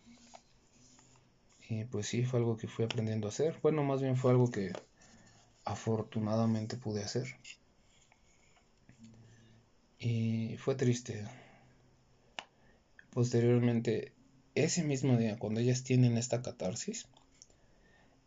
[1.75, 3.59] Y pues sí, fue algo que fui aprendiendo a hacer.
[3.63, 4.73] Bueno, más bien fue algo que
[5.65, 7.27] afortunadamente pude hacer.
[9.99, 11.27] Y fue triste.
[13.11, 14.13] Posteriormente,
[14.55, 17.09] ese mismo día, cuando ellas tienen esta catarsis,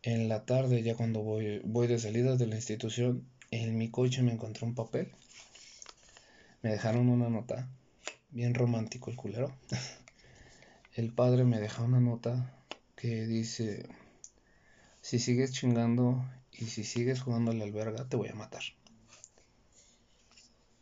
[0.02, 4.24] en la tarde, ya cuando voy, voy de salida de la institución, en mi coche
[4.24, 5.12] me encontré un papel.
[6.64, 7.70] Me dejaron una nota.
[8.32, 9.56] Bien romántico el culero.
[10.96, 12.55] El padre me deja una nota
[12.96, 13.88] que dice,
[15.02, 18.64] si sigues chingando y si sigues jugando a la alberga, te voy a matar.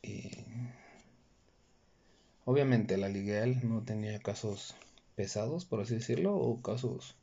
[0.01, 0.31] Y
[2.45, 4.75] obviamente la Liguel no tenía casos
[5.15, 7.15] pesados, por así decirlo, o casos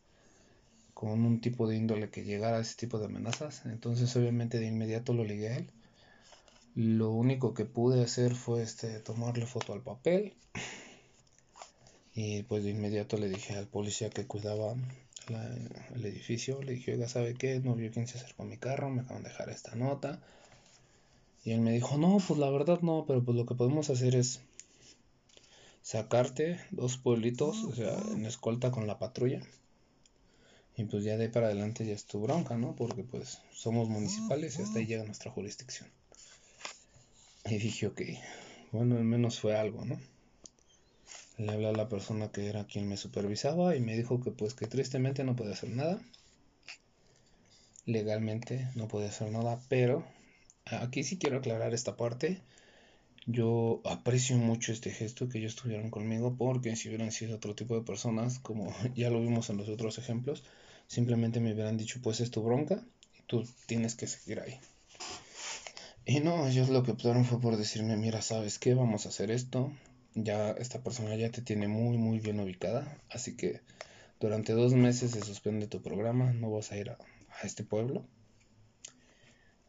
[0.94, 3.64] con un tipo de índole que llegara a ese tipo de amenazas.
[3.66, 5.70] Entonces, obviamente, de inmediato lo ligué a él.
[6.74, 10.34] Lo único que pude hacer fue este, tomarle foto al papel.
[12.14, 14.74] Y pues de inmediato le dije al policía que cuidaba
[15.94, 17.60] el edificio, le dije, oiga, ¿sabe qué?
[17.60, 20.20] No vio quién se acercó a mi carro, me acaban de dejar esta nota.
[21.44, 24.14] Y él me dijo, no, pues la verdad no, pero pues lo que podemos hacer
[24.14, 24.40] es
[25.82, 29.40] sacarte dos pueblitos, o sea, en escolta con la patrulla.
[30.76, 32.74] Y pues ya de ahí para adelante ya es tu bronca, ¿no?
[32.74, 35.88] Porque pues somos municipales y hasta ahí llega nuestra jurisdicción.
[37.46, 38.02] Y dije, ok,
[38.72, 39.98] bueno, al menos fue algo, ¿no?
[41.38, 44.54] Le hablé a la persona que era quien me supervisaba y me dijo que pues
[44.54, 46.00] que tristemente no podía hacer nada.
[47.86, 50.04] Legalmente no podía hacer nada, pero
[50.66, 52.42] aquí sí quiero aclarar esta parte.
[53.26, 57.74] Yo aprecio mucho este gesto que ellos estuvieron conmigo porque si hubieran sido otro tipo
[57.74, 60.44] de personas, como ya lo vimos en los otros ejemplos,
[60.86, 62.84] simplemente me hubieran dicho pues es tu bronca
[63.18, 64.58] y tú tienes que seguir ahí.
[66.04, 68.74] Y no, ellos lo que optaron fue por decirme, mira, ¿sabes qué?
[68.74, 69.72] Vamos a hacer esto,
[70.14, 73.60] ya esta persona ya te tiene muy muy bien ubicada, así que
[74.20, 76.98] durante dos meses se suspende tu programa, no vas a ir a,
[77.42, 78.04] este pueblo,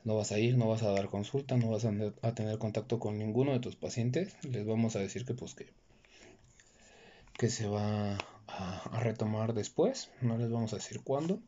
[0.04, 3.18] no vas a ir, no vas a dar consulta, no vas a, tener contacto con
[3.18, 5.68] ninguno de tus pacientes, les vamos a decir que pues que,
[7.38, 11.40] que se va a, a retomar después, no les vamos a decir cuándo,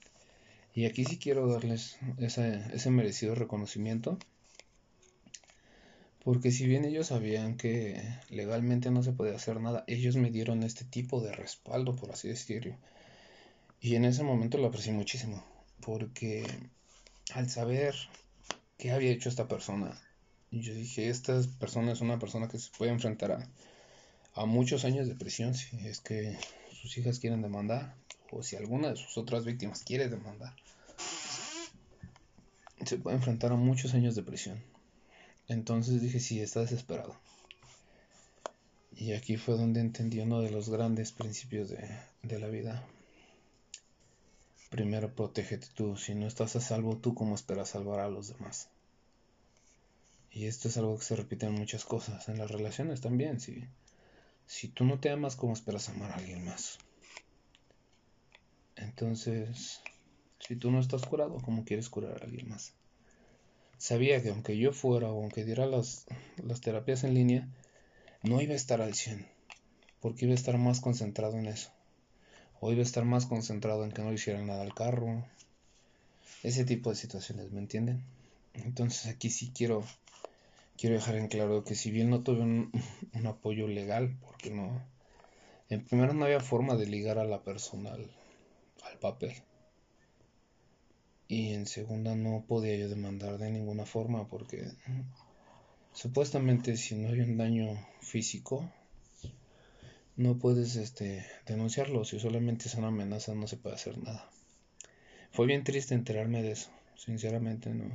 [0.74, 4.18] y aquí sí quiero darles ese, ese merecido reconocimiento
[6.24, 10.64] porque si bien ellos sabían que legalmente no se podía hacer nada, ellos me dieron
[10.64, 12.78] este tipo de respaldo, por así decirlo.
[13.82, 15.44] Y en ese momento lo aprecié muchísimo,
[15.82, 16.46] porque
[17.34, 17.94] al saber
[18.78, 20.00] qué había hecho esta persona,
[20.52, 23.50] yo dije, esta persona es una persona que se puede enfrentar a,
[24.36, 26.38] a muchos años de prisión si es que
[26.72, 27.96] sus hijas quieren demandar,
[28.32, 30.56] o si alguna de sus otras víctimas quiere demandar.
[32.86, 34.73] Se puede enfrentar a muchos años de prisión.
[35.48, 37.16] Entonces dije, sí, está desesperado.
[38.96, 41.90] Y aquí fue donde entendí uno de los grandes principios de,
[42.22, 42.88] de la vida.
[44.70, 48.70] Primero protégete tú, si no estás a salvo tú, ¿cómo esperas salvar a los demás?
[50.32, 53.68] Y esto es algo que se repite en muchas cosas, en las relaciones también, si,
[54.48, 56.80] si tú no te amas, ¿cómo esperas amar a alguien más?
[58.76, 59.82] Entonces,
[60.40, 62.74] si tú no estás curado, ¿cómo quieres curar a alguien más?
[63.78, 66.06] Sabía que aunque yo fuera o aunque diera las,
[66.44, 67.50] las terapias en línea,
[68.22, 69.28] no iba a estar al 100,
[70.00, 71.72] porque iba a estar más concentrado en eso.
[72.60, 75.26] O iba a estar más concentrado en que no hiciera nada al carro.
[76.44, 78.04] Ese tipo de situaciones, ¿me entienden?
[78.54, 79.84] Entonces aquí sí quiero,
[80.78, 82.72] quiero dejar en claro que si bien no tuve un,
[83.14, 84.82] un apoyo legal, porque no...
[85.70, 88.10] En primero no había forma de ligar a la persona al,
[88.84, 89.34] al papel
[91.28, 94.66] y en segunda no podía yo demandar de ninguna forma porque
[95.94, 98.70] supuestamente si no hay un daño físico
[100.16, 104.30] no puedes este denunciarlo si solamente es una amenaza no se puede hacer nada
[105.34, 107.90] fue bien triste enterarme de eso, sinceramente no.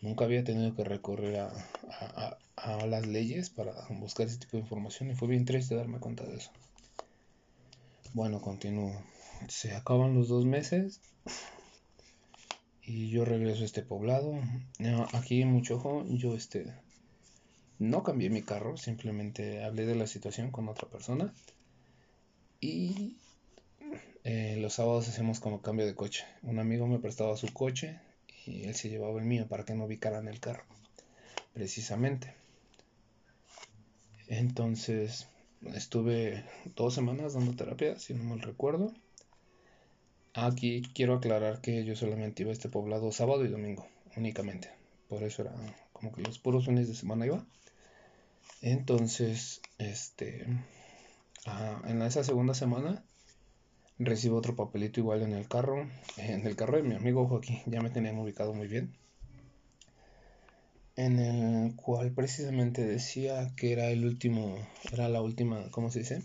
[0.00, 1.52] Nunca había tenido que recurrir a,
[1.90, 5.98] a, a, las leyes para buscar ese tipo de información y fue bien triste darme
[5.98, 6.52] cuenta de eso.
[8.12, 9.02] Bueno, continúo.
[9.48, 11.00] Se acaban los dos meses
[12.86, 14.34] y yo regreso a este poblado.
[15.12, 16.66] Aquí en Muchojo yo este
[17.78, 21.32] no cambié mi carro, simplemente hablé de la situación con otra persona
[22.60, 23.16] y
[24.22, 26.24] eh, los sábados hacemos como cambio de coche.
[26.42, 27.98] Un amigo me prestaba su coche
[28.46, 30.64] y él se llevaba el mío para que no ubicaran el carro,
[31.52, 32.34] precisamente.
[34.28, 35.28] Entonces
[35.74, 36.44] estuve
[36.76, 38.92] dos semanas dando terapia, si no mal recuerdo.
[40.34, 44.68] Aquí quiero aclarar que yo solamente iba a este poblado sábado y domingo, únicamente.
[45.08, 45.52] Por eso era
[45.92, 47.46] como que los puros fines de semana iba.
[48.60, 50.44] Entonces, este,
[51.46, 53.04] ah, en esa segunda semana
[53.98, 57.80] recibo otro papelito igual en el carro, en el carro de mi amigo Joaquín, ya
[57.80, 58.92] me tenían ubicado muy bien,
[60.96, 64.56] en el cual precisamente decía que era el último,
[64.92, 66.22] era la última, ¿cómo se dice?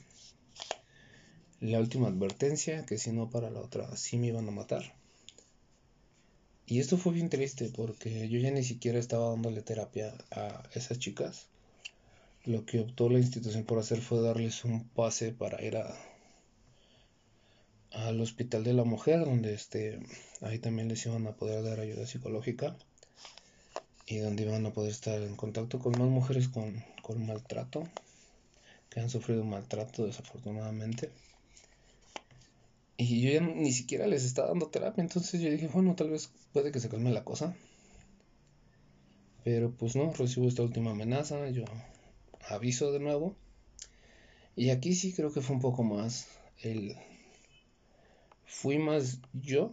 [1.61, 4.93] La última advertencia, que si no para la otra sí me iban a matar.
[6.65, 10.99] Y esto fue bien triste porque yo ya ni siquiera estaba dándole terapia a esas
[10.99, 11.47] chicas.
[12.45, 15.97] Lo que optó la institución por hacer fue darles un pase para ir a,
[17.91, 19.99] al hospital de la mujer, donde este,
[20.41, 22.77] ahí también les iban a poder dar ayuda psicológica
[24.05, 27.83] y donde iban a poder estar en contacto con más mujeres con, con maltrato,
[28.89, 31.11] que han sufrido maltrato desafortunadamente.
[33.01, 36.29] Y yo ya ni siquiera les estaba dando terapia, entonces yo dije, bueno, tal vez
[36.51, 37.55] puede que se calme la cosa.
[39.45, 41.63] Pero pues no, recibo esta última amenaza, yo
[42.49, 43.37] aviso de nuevo.
[44.57, 46.27] Y aquí sí creo que fue un poco más
[46.61, 46.97] el...
[48.45, 49.71] Fui más yo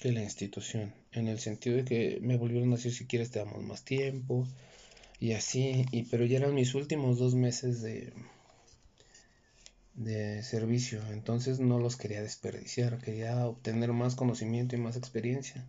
[0.00, 3.40] que la institución, en el sentido de que me volvieron a decir si quieres te
[3.40, 4.46] damos más tiempo
[5.18, 8.12] y así, y pero ya eran mis últimos dos meses de,
[9.94, 15.66] de servicio, entonces no los quería desperdiciar, quería obtener más conocimiento y más experiencia.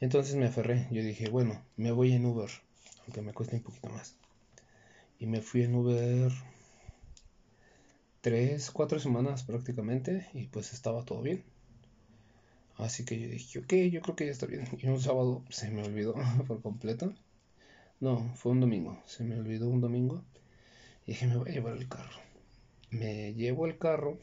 [0.00, 2.50] Entonces me aferré, yo dije, bueno, me voy en Uber,
[3.04, 4.16] aunque me cueste un poquito más.
[5.18, 6.32] Y me fui en Uber
[8.20, 11.44] tres, cuatro semanas prácticamente y pues estaba todo bien.
[12.76, 14.64] Así que yo dije, ok, yo creo que ya está bien.
[14.78, 16.14] Y un sábado se me olvidó
[16.46, 17.12] por completo.
[18.00, 19.02] No, fue un domingo.
[19.06, 20.22] Se me olvidó un domingo.
[21.06, 22.27] Y dije, me voy a llevar el carro.
[22.90, 24.18] Me llevo el carro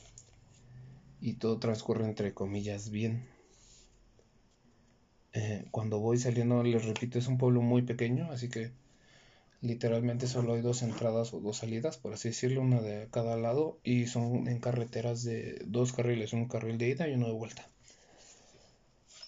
[1.21, 3.27] y todo transcurre entre comillas bien.
[5.33, 8.71] Eh, cuando voy saliendo, les repito, es un pueblo muy pequeño, así que
[9.65, 13.79] Literalmente solo hay dos entradas o dos salidas, por así decirlo, una de cada lado
[13.83, 17.67] y son en carreteras de dos carriles, un carril de ida y uno de vuelta.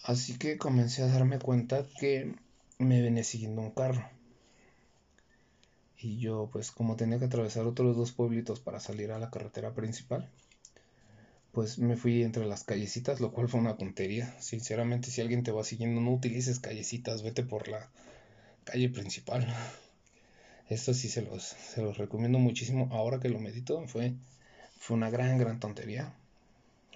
[0.04, 2.36] Así que comencé a darme cuenta que
[2.78, 4.08] me venía siguiendo un carro.
[6.00, 9.74] Y yo, pues como tenía que atravesar otros dos pueblitos para salir a la carretera
[9.74, 10.30] principal,
[11.52, 14.32] pues me fui entre las callecitas, lo cual fue una tontería.
[14.40, 17.90] Sinceramente, si alguien te va siguiendo, no utilices callecitas, vete por la
[18.64, 19.46] calle principal.
[20.68, 22.88] Esto sí se los, se los recomiendo muchísimo.
[22.92, 24.14] Ahora que lo medito, fue,
[24.78, 26.14] fue una gran, gran tontería.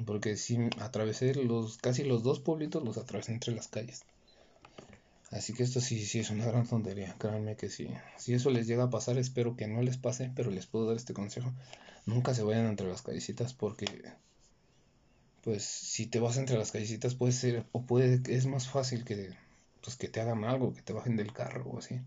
[0.07, 4.05] Porque sí, atravesé los, casi los dos pueblitos, los atravesé entre las calles.
[5.33, 7.17] Así que esto sí, sí es una gran tontería.
[7.19, 7.89] Créanme que sí.
[8.19, 10.97] Si eso les llega a pasar, espero que no les pase, pero les puedo dar
[10.97, 11.53] este consejo.
[12.07, 13.87] Nunca se vayan entre las callecitas porque
[15.43, 19.31] pues si te vas entre las callecitas puede ser o puede es más fácil que
[19.83, 22.01] pues que te hagan algo, que te bajen del carro o así.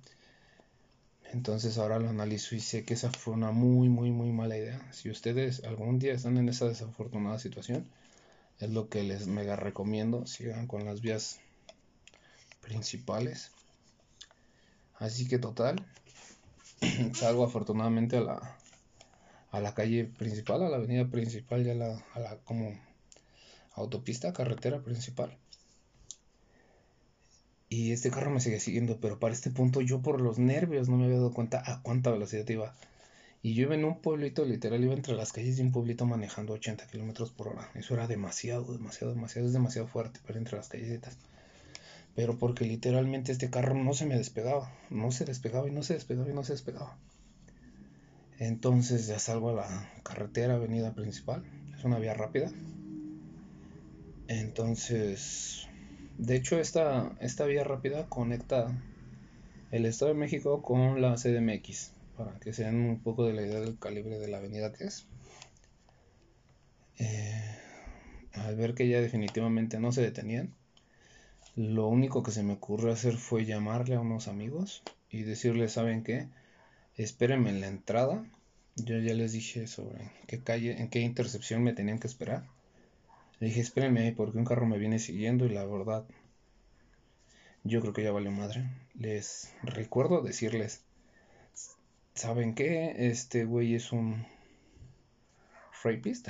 [1.34, 4.80] Entonces ahora lo analizo y sé que esa fue una muy, muy, muy mala idea.
[4.94, 7.88] Si ustedes algún día están en esa desafortunada situación,
[8.60, 10.28] es lo que les mega recomiendo.
[10.28, 11.42] Sigan con las vías
[12.66, 13.52] principales.
[14.96, 15.86] Así que total,
[17.14, 18.58] salgo afortunadamente a la,
[19.52, 22.78] a la calle principal, a la avenida principal, ya la, a la como
[23.76, 25.38] autopista, carretera principal.
[27.70, 30.98] Y este carro me seguía siguiendo, pero para este punto yo por los nervios no
[30.98, 32.76] me había dado cuenta a cuánta velocidad iba.
[33.42, 36.54] Y yo iba en un pueblito, literal, iba entre las calles de un pueblito manejando
[36.54, 37.70] 80 kilómetros por hora.
[37.76, 41.18] Eso era demasiado, demasiado, demasiado, es demasiado fuerte para entre las callecitas.
[42.16, 45.96] Pero porque literalmente este carro no se me despegaba, no se despegaba y no se
[45.96, 46.98] despegaba y no se despegaba.
[48.40, 51.44] Entonces ya salgo a la carretera, avenida principal,
[51.78, 52.52] es una vía rápida.
[54.28, 55.66] Entonces
[56.18, 58.72] de hecho, esta, esta vía rápida conecta
[59.72, 63.42] el Estado de México con la CDMX, para que se den un poco de la
[63.42, 65.06] idea del calibre de la avenida que es.
[67.00, 67.58] Eh,
[68.32, 70.56] al ver que ya definitivamente no se detenían,
[71.56, 76.04] Lo único que se me ocurrió hacer fue llamarle a unos amigos y decirles, ¿saben
[76.04, 76.28] qué?
[76.96, 78.26] Espérenme en la entrada.
[78.76, 82.46] Yo ya les dije sobre qué calle, en qué intercepción me tenían que esperar.
[83.40, 86.06] Le dije, espérenme ahí porque un carro me viene siguiendo y la verdad,
[87.64, 88.70] yo creo que ya valió madre.
[88.94, 90.84] Les recuerdo decirles,
[92.16, 93.08] ¿saben qué?
[93.10, 94.26] Este güey es un
[95.84, 96.28] rapist.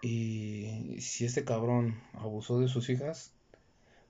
[0.00, 3.32] Y si este cabrón abusó de sus hijas,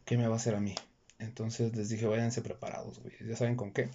[0.05, 0.75] ¿qué me va a hacer a mí?
[1.19, 3.15] Entonces les dije, váyanse preparados, güey.
[3.27, 3.89] Ya saben con qué.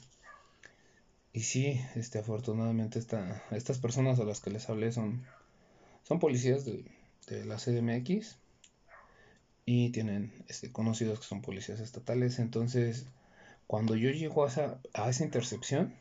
[1.31, 5.25] Y sí, este, afortunadamente esta, estas personas a las que les hablé son,
[6.03, 6.85] son policías de,
[7.27, 8.37] de la CDMX
[9.65, 12.39] y tienen este, conocidos que son policías estatales.
[12.39, 13.05] Entonces,
[13.67, 15.95] cuando yo llego a esa, a esa intercepción,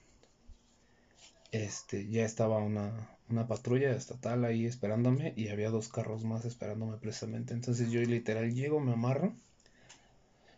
[1.53, 6.99] este, ya estaba una, una patrulla estatal ahí esperándome y había dos carros más esperándome
[6.99, 7.55] precisamente.
[7.55, 9.35] Entonces yo literal llego, me amarro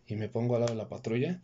[0.06, 1.40] y me pongo al lado de la patrulla.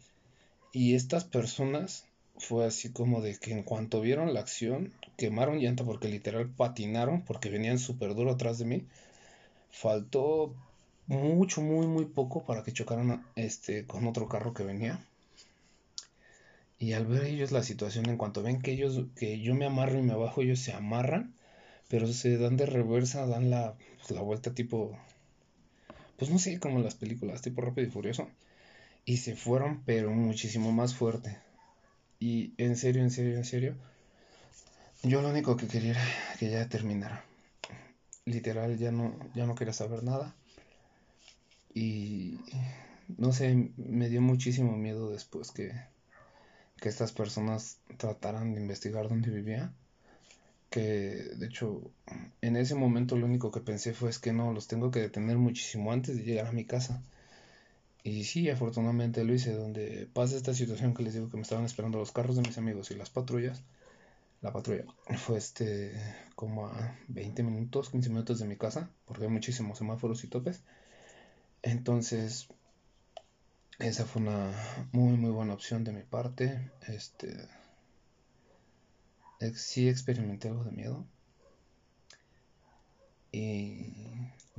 [0.72, 2.06] Y estas personas
[2.36, 7.22] fue así como de que en cuanto vieron la acción, quemaron llanta porque literal patinaron
[7.22, 8.86] porque venían súper duro atrás de mí.
[9.70, 10.54] Faltó
[11.06, 15.04] mucho, muy, muy poco para que chocaran este, con otro carro que venía.
[16.80, 19.98] Y al ver ellos la situación, en cuanto ven que ellos, que yo me amarro
[19.98, 21.34] y me bajo, ellos se amarran,
[21.88, 24.98] pero se dan de reversa, dan la, pues, la vuelta tipo,
[26.16, 28.28] pues no sé, como las películas, tipo rápido y furioso.
[29.04, 31.38] Y se fueron, pero muchísimo más fuerte.
[32.20, 33.76] Y en serio, en serio, en serio,
[35.02, 36.04] yo lo único que quería era
[36.38, 37.24] que ya terminara.
[38.24, 40.34] Literal, ya no, ya no quería saber nada.
[41.74, 42.38] Y
[43.18, 45.72] no sé, me dio muchísimo miedo después que
[46.80, 49.72] que estas personas trataran de investigar dónde vivía.
[50.70, 51.90] Que de hecho
[52.40, 55.36] en ese momento lo único que pensé fue es que no, los tengo que detener
[55.36, 57.02] muchísimo antes de llegar a mi casa.
[58.02, 61.64] Y sí, afortunadamente lo hice, donde pasa esta situación que les digo que me estaban
[61.64, 63.62] esperando los carros de mis amigos y las patrullas.
[64.40, 64.86] La patrulla
[65.18, 65.92] fue este
[66.34, 70.62] como a 20 minutos, 15 minutos de mi casa, porque hay muchísimos semáforos y topes.
[71.62, 72.48] Entonces,
[73.80, 74.52] esa fue una
[74.92, 76.70] muy muy buena opción de mi parte.
[76.86, 77.48] Este
[79.54, 81.06] sí experimenté algo de miedo.
[83.32, 83.92] Y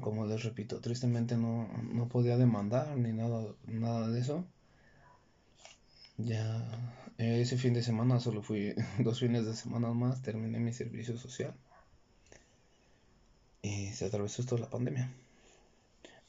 [0.02, 4.46] como les repito, tristemente no, no podía demandar ni nada, nada de eso.
[6.18, 6.68] Ya
[7.18, 11.54] ese fin de semana solo fui dos fines de semana más, terminé mi servicio social.
[13.62, 15.12] Y se atravesó esto la pandemia.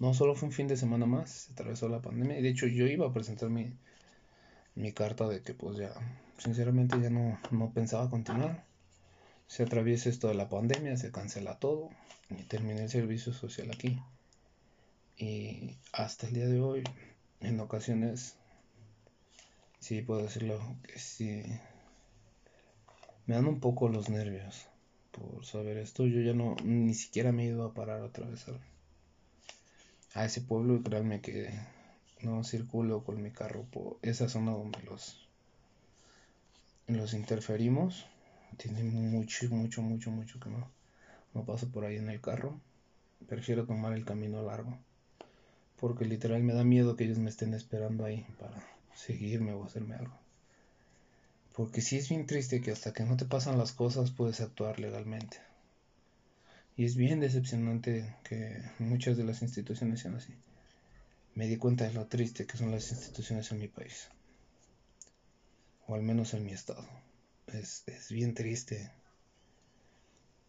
[0.03, 2.37] No solo fue un fin de semana más, se atravesó la pandemia.
[2.37, 3.73] Y de hecho yo iba a presentar mi,
[4.75, 5.93] mi carta de que pues ya,
[6.39, 8.65] sinceramente ya no, no pensaba continuar.
[9.47, 11.91] Se atraviesa esto de la pandemia, se cancela todo
[12.31, 13.97] y terminé el servicio social aquí.
[15.17, 16.83] Y hasta el día de hoy,
[17.39, 18.35] en ocasiones,
[19.79, 21.45] sí puedo decirlo, que sí,
[23.27, 24.67] me dan un poco los nervios
[25.13, 26.09] por saber esto.
[26.09, 28.49] Yo ya no, ni siquiera me he ido a parar otra vez
[30.15, 31.51] a ese pueblo y créanme que
[32.23, 35.29] no circulo con mi carro por esa zona donde los
[36.87, 38.07] los interferimos.
[38.59, 40.71] Tiene mucho mucho mucho mucho que no
[41.35, 42.61] no paso por ahí en el carro.
[43.27, 44.79] Prefiero tomar el camino largo
[45.81, 48.63] porque literal me da miedo que ellos me estén esperando ahí para
[48.95, 50.17] seguirme o hacerme algo.
[51.57, 54.79] Porque sí es bien triste que hasta que no te pasan las cosas puedes actuar
[54.79, 55.39] legalmente
[56.77, 60.33] y es bien decepcionante que muchas de las instituciones sean así.
[61.35, 64.09] Me di cuenta de lo triste que son las instituciones en mi país.
[65.87, 66.87] O al menos en mi estado.
[67.47, 68.91] Es, es bien triste.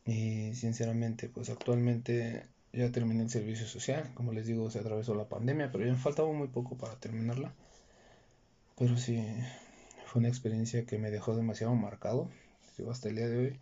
[0.05, 4.11] Y sinceramente, pues actualmente ya terminé el servicio social.
[4.13, 7.53] Como les digo, se atravesó la pandemia, pero ya me faltaba muy poco para terminarla.
[8.77, 9.23] Pero sí,
[10.05, 12.29] fue una experiencia que me dejó demasiado marcado.
[12.89, 13.59] hasta el día de hoy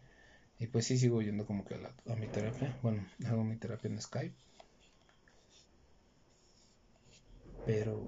[0.62, 2.78] y pues sí, sigo yendo como que a, mi terapia.
[2.84, 4.36] Bueno, hago mi terapia en Skype.
[7.66, 8.00] Pero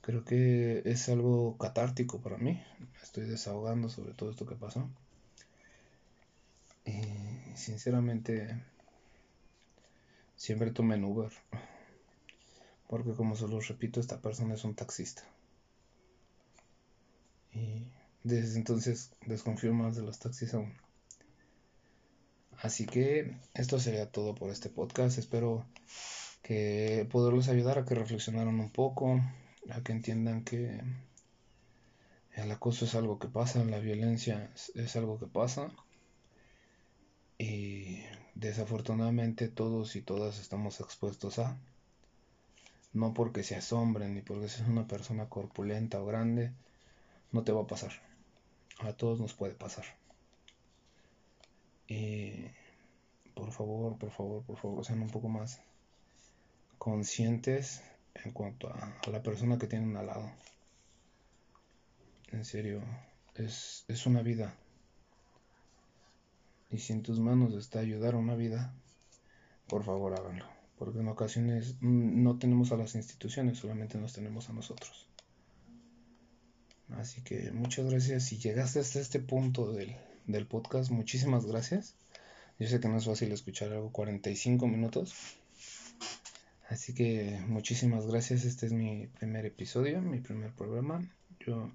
[0.00, 2.60] creo que es algo catártico para mí.
[3.00, 4.90] estoy desahogando sobre todo esto que pasó.
[6.84, 7.00] Y
[7.54, 8.60] sinceramente,
[10.34, 11.30] siempre tomé en Uber.
[12.88, 15.22] Porque como se lo repito, esta persona es un taxista.
[17.52, 17.86] Y
[18.28, 20.74] desde entonces desconfío más de los taxis aún.
[22.60, 25.18] Así que esto sería todo por este podcast.
[25.18, 25.64] Espero
[26.42, 29.20] que poderlos ayudar a que reflexionaran un poco,
[29.70, 30.80] a que entiendan que
[32.34, 35.70] el acoso es algo que pasa, la violencia es algo que pasa.
[37.38, 38.00] Y
[38.34, 41.56] de desafortunadamente todos y todas estamos expuestos a.
[42.92, 46.52] No porque seas hombre ni porque seas una persona corpulenta o grande,
[47.30, 48.07] no te va a pasar.
[48.80, 49.84] A todos nos puede pasar.
[51.88, 52.44] Y
[53.34, 55.60] por favor, por favor, por favor, sean un poco más
[56.78, 57.82] conscientes
[58.14, 60.30] en cuanto a, la persona que tienen al lado.
[62.30, 62.82] En serio,
[63.34, 64.54] es, es una vida.
[66.70, 68.74] Y si en tus manos está ayudar a una vida,
[69.66, 70.44] por favor háganlo.
[70.78, 75.08] Porque en ocasiones no tenemos a las instituciones, solamente nos tenemos a nosotros.
[76.96, 78.24] Así que muchas gracias.
[78.24, 81.94] Si llegaste hasta este punto del, del podcast, muchísimas gracias.
[82.58, 85.14] Yo sé que no es fácil escuchar algo 45 minutos.
[86.68, 88.44] Así que muchísimas gracias.
[88.44, 91.02] Este es mi primer episodio, mi primer programa.
[91.40, 91.70] Yo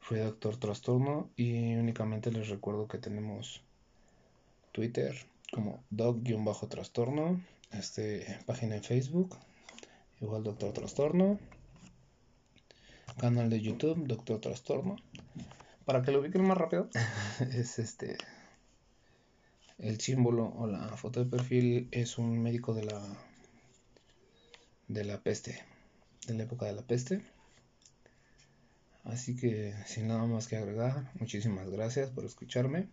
[0.00, 3.62] fui Doctor Trastorno y únicamente les recuerdo que tenemos
[4.72, 5.16] Twitter
[5.52, 7.40] como doc-trastorno,
[7.72, 9.36] este, página en Facebook,
[10.20, 11.38] igual Doctor Trastorno,
[13.18, 14.96] canal de YouTube Doctor Trastorno.
[15.84, 16.88] Para que lo ubiquen más rápido,
[17.52, 18.16] es este
[19.78, 23.02] el símbolo o la foto de perfil es un médico de la
[24.88, 25.62] de la peste,
[26.26, 27.20] de la época de la peste.
[29.04, 32.88] Así que sin nada más que agregar, muchísimas gracias por escucharme.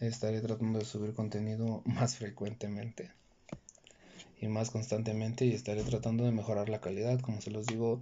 [0.00, 3.10] Estaré tratando de subir contenido más frecuentemente
[4.40, 7.20] y más constantemente y estaré tratando de mejorar la calidad.
[7.20, 8.00] Como se los digo,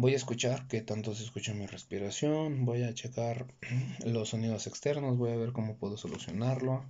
[0.00, 3.46] voy a escuchar que tanto se escucha mi respiración, voy a checar
[4.06, 6.84] los sonidos externos, voy a ver cómo puedo solucionarlo.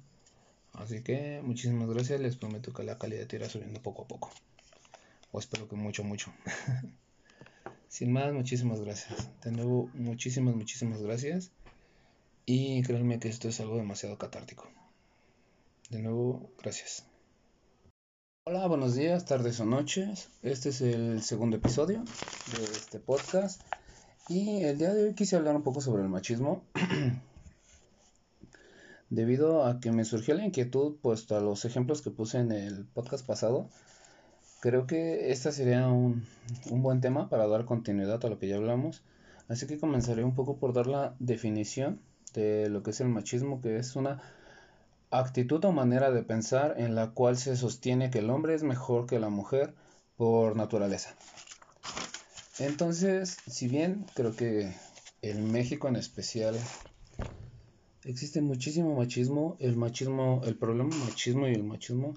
[0.74, 4.30] Así que muchísimas gracias, les prometo que la calidad irá subiendo poco a poco.
[5.32, 6.34] O espero que mucho, mucho.
[7.88, 9.30] Sin más, muchísimas gracias.
[9.42, 11.50] De nuevo, muchísimas, muchísimas gracias.
[12.44, 14.68] Y créanme que esto es algo demasiado catártico.
[15.88, 17.06] De nuevo, gracias.
[18.50, 20.30] Hola, buenos días, tardes o noches.
[20.42, 22.02] Este es el segundo episodio
[22.56, 23.60] de este podcast.
[24.26, 26.62] Y el día de hoy quise hablar un poco sobre el machismo.
[29.10, 32.86] Debido a que me surgió la inquietud, puesto a los ejemplos que puse en el
[32.86, 33.68] podcast pasado,
[34.60, 36.24] creo que este sería un,
[36.70, 39.02] un buen tema para dar continuidad a lo que ya hablamos.
[39.48, 42.00] Así que comenzaré un poco por dar la definición
[42.32, 44.22] de lo que es el machismo, que es una
[45.10, 49.06] actitud o manera de pensar en la cual se sostiene que el hombre es mejor
[49.06, 49.74] que la mujer
[50.16, 51.14] por naturaleza.
[52.58, 54.74] Entonces, si bien creo que
[55.22, 56.56] en México en especial
[58.04, 62.14] existe muchísimo machismo, el machismo, el problema machismo y el machismo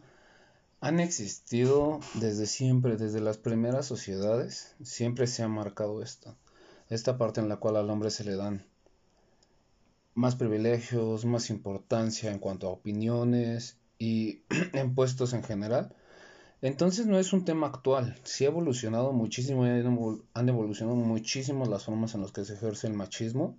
[0.79, 6.35] han existido desde siempre, desde las primeras sociedades, siempre se ha marcado esto,
[6.89, 8.65] esta parte en la cual al hombre se le dan
[10.13, 14.41] más privilegios, más importancia en cuanto a opiniones y
[14.73, 15.95] en puestos en general.
[16.61, 22.13] Entonces no es un tema actual, sí ha evolucionado muchísimo, han evolucionado muchísimo las formas
[22.13, 23.57] en las que se ejerce el machismo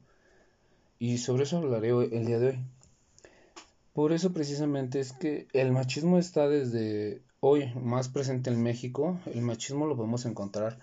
[1.00, 2.58] y sobre eso hablaré el día de hoy.
[3.92, 9.42] Por eso precisamente es que el machismo está desde hoy más presente en México, el
[9.42, 10.78] machismo lo podemos encontrar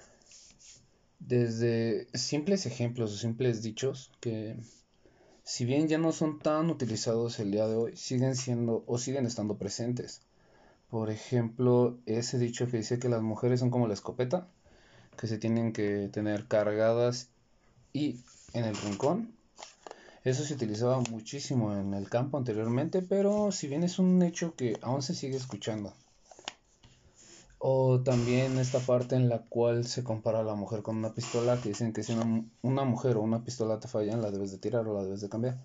[1.20, 4.58] desde simples ejemplos o simples dichos que
[5.50, 9.26] si bien ya no son tan utilizados el día de hoy, siguen siendo o siguen
[9.26, 10.22] estando presentes.
[10.92, 14.48] Por ejemplo, ese dicho que dice que las mujeres son como la escopeta,
[15.18, 17.30] que se tienen que tener cargadas
[17.94, 18.20] y
[18.54, 19.34] en el rincón.
[20.24, 24.78] Eso se utilizaba muchísimo en el campo anteriormente, pero si bien es un hecho que
[24.84, 25.96] aún se sigue escuchando.
[27.60, 31.60] O también esta parte en la cual se compara a la mujer con una pistola,
[31.62, 32.14] que dicen que si
[32.62, 35.28] una, mujer o una pistola te fallan, la debes de tirar o la debes de
[35.28, 35.58] cambiar.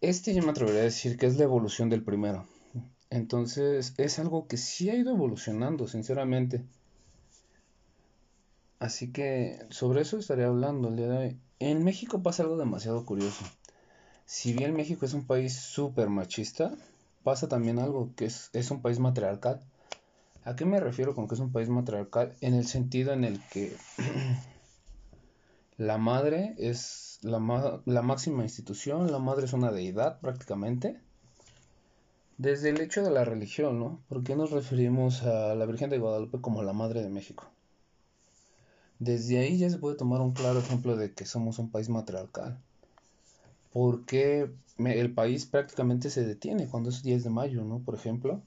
[0.00, 2.46] Este yo me atrevería a decir que es la evolución del primero.
[3.10, 6.64] Entonces es algo que sí ha ido evolucionando, sinceramente.
[8.80, 11.36] Así que sobre eso estaré hablando el día de hoy.
[11.60, 13.44] En México pasa algo demasiado curioso.
[14.26, 16.74] Si bien México es un país súper machista,
[17.22, 19.60] pasa también algo que es, es un país matriarcal.
[20.46, 22.36] ¿A qué me refiero con que es un país matriarcal?
[22.40, 23.76] En el sentido en el que
[25.76, 31.00] la madre es la, la máxima institución, la madre es una deidad prácticamente.
[32.38, 34.00] Desde el hecho de la religión, ¿no?
[34.08, 37.50] ¿Por qué nos referimos a la Virgen de Guadalupe como la Madre de México?
[39.00, 42.56] Desde ahí ya se puede tomar un claro ejemplo de que somos un país matriarcal.
[43.72, 47.80] Porque el país prácticamente se detiene cuando es 10 de mayo, ¿no?
[47.80, 48.42] Por ejemplo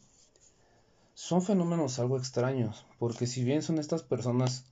[1.20, 4.64] son fenómenos algo extraños, porque si bien son estas personas,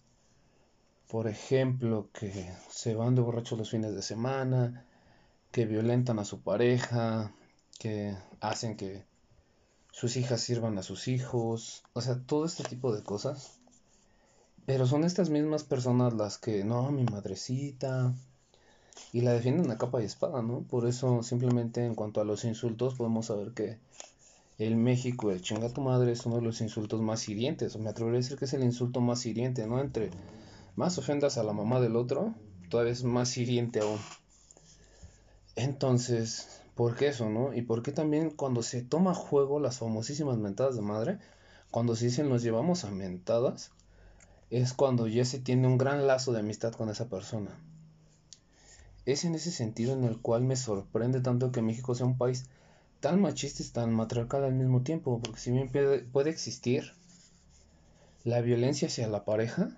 [1.10, 4.86] por ejemplo, que se van de borrachos los fines de semana,
[5.52, 7.34] que violentan a su pareja,
[7.80, 9.04] que hacen que
[9.92, 13.60] sus hijas sirvan a sus hijos, o sea, todo este tipo de cosas.
[14.66, 18.14] Pero son estas mismas personas las que, no, mi madrecita,
[19.12, 20.62] y la defienden a capa y espada, ¿no?
[20.62, 23.80] Por eso simplemente en cuanto a los insultos podemos saber que
[24.58, 27.90] el México, el chinga tu madre, es uno de los insultos más hirientes, o me
[27.90, 29.80] atrevería a decir que es el insulto más hiriente, ¿no?
[29.80, 30.10] Entre
[30.76, 32.34] más ofendas a la mamá del otro,
[32.70, 34.00] todavía es más hiriente aún.
[35.56, 37.54] Entonces, ¿por qué eso, no?
[37.54, 41.20] Y por qué también cuando se toma juego las famosísimas mentadas de madre,
[41.72, 43.72] cuando se dicen nos llevamos a mentadas,
[44.50, 47.52] es cuando ya se tiene un gran lazo de amistad con esa persona.
[49.06, 52.46] Es en ese sentido en el cual me sorprende tanto que México sea un país
[53.00, 56.94] tan machista y tan matriarcal al mismo tiempo, porque si bien puede existir
[58.24, 59.78] la violencia hacia la pareja,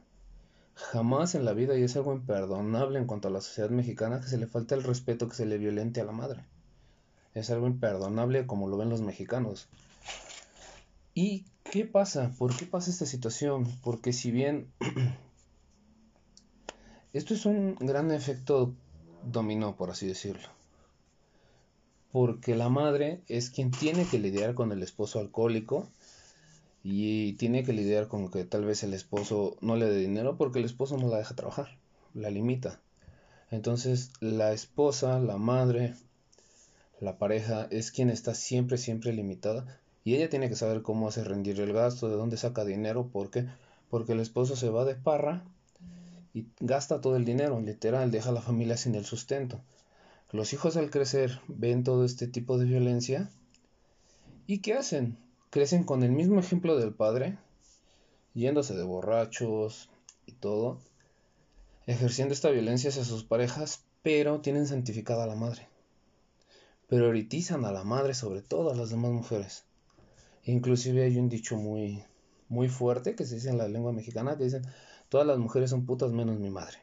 [0.79, 4.27] Jamás en la vida, y es algo imperdonable en cuanto a la sociedad mexicana, que
[4.27, 6.45] se le falte el respeto que se le violente a la madre.
[7.35, 9.67] Es algo imperdonable como lo ven los mexicanos.
[11.13, 12.31] ¿Y qué pasa?
[12.37, 13.67] ¿Por qué pasa esta situación?
[13.83, 14.71] Porque si bien
[17.13, 18.73] esto es un gran efecto
[19.23, 20.47] dominó, por así decirlo.
[22.11, 25.87] Porque la madre es quien tiene que lidiar con el esposo alcohólico
[26.83, 30.59] y tiene que lidiar con que tal vez el esposo no le dé dinero porque
[30.59, 31.77] el esposo no la deja trabajar,
[32.13, 32.79] la limita.
[33.51, 35.93] Entonces la esposa, la madre,
[36.99, 41.27] la pareja es quien está siempre, siempre limitada y ella tiene que saber cómo hacer
[41.27, 43.45] rendir el gasto, de dónde saca dinero, ¿por qué?
[43.89, 45.43] Porque el esposo se va de parra
[46.33, 49.59] y gasta todo el dinero, literal, deja a la familia sin el sustento.
[50.31, 53.31] Los hijos al crecer ven todo este tipo de violencia
[54.45, 55.17] y ¿qué hacen?
[55.49, 57.37] crecen con el mismo ejemplo del padre,
[58.33, 59.89] yéndose de borrachos
[60.25, 60.79] y todo,
[61.87, 65.67] ejerciendo esta violencia hacia sus parejas, pero tienen santificada a la madre.
[66.87, 69.63] Prioritizan a la madre sobre todas las demás mujeres.
[70.43, 72.03] Inclusive hay un dicho muy,
[72.47, 74.63] muy fuerte que se dice en la lengua mexicana que dicen,
[75.09, 76.77] todas las mujeres son putas menos mi madre.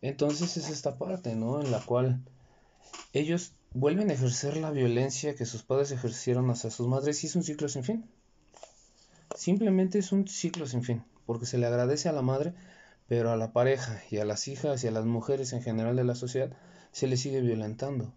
[0.00, 1.60] Entonces es esta parte, ¿no?
[1.60, 2.20] En la cual
[3.12, 7.36] ellos vuelven a ejercer la violencia que sus padres ejercieron hacia sus madres y es
[7.36, 8.08] un ciclo sin fin.
[9.34, 12.54] Simplemente es un ciclo sin fin, porque se le agradece a la madre,
[13.08, 16.04] pero a la pareja y a las hijas y a las mujeres en general de
[16.04, 16.50] la sociedad
[16.92, 18.12] se le sigue violentando.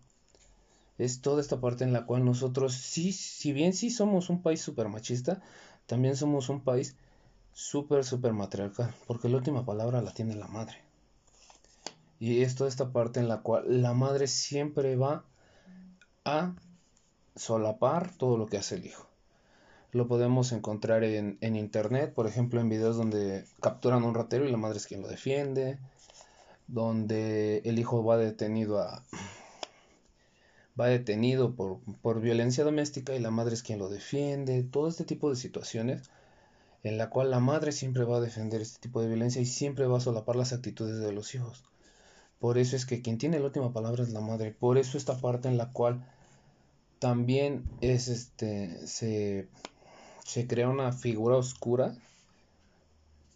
[0.98, 4.62] Es toda esta parte en la cual nosotros, sí, si bien sí somos un país
[4.62, 5.42] súper machista,
[5.88, 6.96] también somos un país
[7.54, 10.91] súper, súper matriarcal, porque la última palabra la tiene la madre.
[12.22, 15.26] Y es toda esta parte en la cual la madre siempre va
[16.24, 16.54] a
[17.36, 19.08] solapar todo lo que hace el hijo.
[19.92, 24.52] Lo podemos encontrar en, internet, por ejemplo, en videos donde capturan a un ratero y
[24.52, 25.80] la madre es quien lo defiende,
[26.68, 29.04] donde el hijo va detenido a
[30.80, 35.06] va detenido por, por violencia doméstica y la madre es quien lo defiende, todo este
[35.06, 36.04] tipo de situaciones
[36.84, 39.88] en la cual la madre siempre va a defender este tipo de violencia y siempre
[39.88, 41.64] va a solapar las actitudes de los hijos.
[42.42, 44.52] Por eso es que quien tiene la última palabra es la madre.
[44.52, 46.04] Por eso esta parte en la cual
[46.98, 49.48] también es este se,
[50.26, 51.96] se crea una figura oscura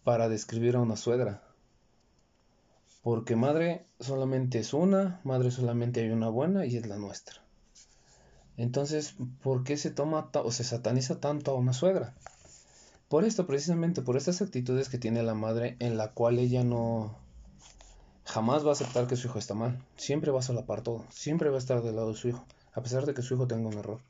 [0.02, 1.40] para describir a una suegra.
[3.04, 7.36] Porque madre solamente es una, madre solamente hay una buena y es la nuestra.
[8.56, 12.16] Entonces, ¿por qué se toma o se sataniza tanto a una suegra?
[13.08, 17.16] Por esto, precisamente, por estas actitudes que tiene la madre en la cual ella no,
[18.26, 19.80] jamás va a aceptar que su hijo está mal.
[19.96, 21.04] Siempre va a solapar todo.
[21.10, 23.46] Siempre va a estar del lado de su hijo, a pesar de que su hijo
[23.46, 24.00] tenga un error.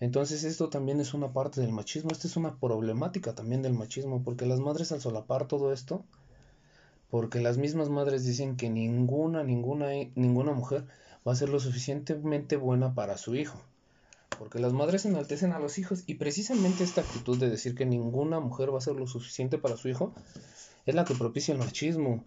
[0.00, 2.10] Entonces esto también es una parte del machismo.
[2.10, 6.02] Esta es una problemática también del machismo, porque las madres al solapar todo esto,
[7.10, 10.86] porque las mismas madres dicen que ninguna, ninguna, ninguna mujer
[11.26, 13.60] va a ser lo suficientemente buena para su hijo.
[14.38, 18.40] Porque las madres enaltecen a los hijos y precisamente esta actitud de decir que ninguna
[18.40, 20.14] mujer va a ser lo suficiente para su hijo
[20.86, 22.24] es la que propicia el machismo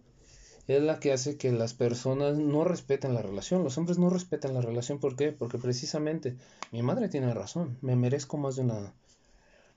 [0.67, 3.63] es la que hace que las personas no respeten la relación.
[3.63, 4.99] Los hombres no respetan la relación.
[4.99, 5.31] ¿Por qué?
[5.31, 6.37] Porque precisamente
[6.71, 7.77] mi madre tiene razón.
[7.81, 8.93] Me merezco más de una,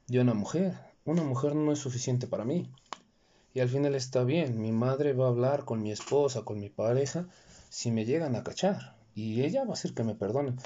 [0.07, 0.75] de una mujer.
[1.05, 2.71] Una mujer no es suficiente para mí.
[3.53, 4.61] Y al final está bien.
[4.61, 7.27] Mi madre va a hablar con mi esposa, con mi pareja,
[7.69, 8.95] si me llegan a cachar.
[9.15, 10.57] Y ella va a hacer que me perdonen.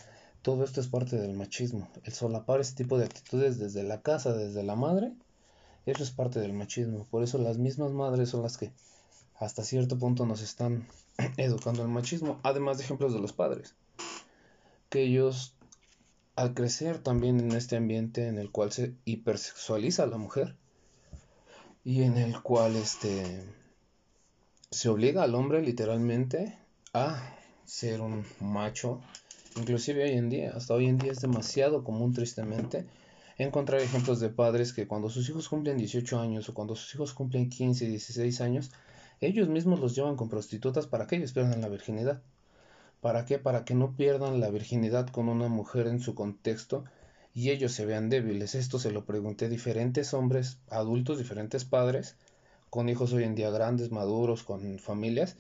[0.43, 1.89] Todo esto es parte del machismo.
[2.05, 5.13] El solapar este tipo de actitudes desde la casa, desde la madre,
[5.87, 7.07] eso es parte del machismo.
[7.11, 8.73] Por eso las mismas madres son las que
[9.41, 10.87] hasta cierto punto nos están
[11.37, 13.75] educando al machismo, además de ejemplos de los padres,
[14.89, 15.55] que ellos
[16.37, 20.55] al crecer también en este ambiente en el cual se hipersexualiza a la mujer
[21.85, 23.43] y en el cual este
[24.71, 26.57] se obliga al hombre literalmente
[26.93, 29.01] a ser un macho
[29.57, 32.87] Inclusive hoy en día, hasta hoy en día es demasiado común tristemente
[33.37, 37.15] encontrar ejemplos de padres que cuando sus hijos cumplen 18 años o cuando sus hijos
[37.15, 38.71] cumplen 15, 16 años,
[39.21, 42.23] ellos mismos los llevan con prostitutas para que ellos pierdan la virginidad.
[43.01, 43.39] ¿Para qué?
[43.39, 46.85] Para que no pierdan la virginidad con una mujer en su contexto
[47.35, 48.55] y ellos se vean débiles.
[48.55, 52.17] Esto se lo pregunté a diferentes hombres, adultos, diferentes padres,
[52.71, 55.37] con hijos hoy en día grandes, maduros, con familias,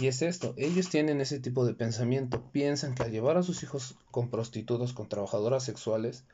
[0.00, 3.62] y es esto, ellos tienen ese tipo de pensamiento, piensan que al llevar a sus
[3.62, 6.24] hijos con prostitutas, con trabajadoras sexuales,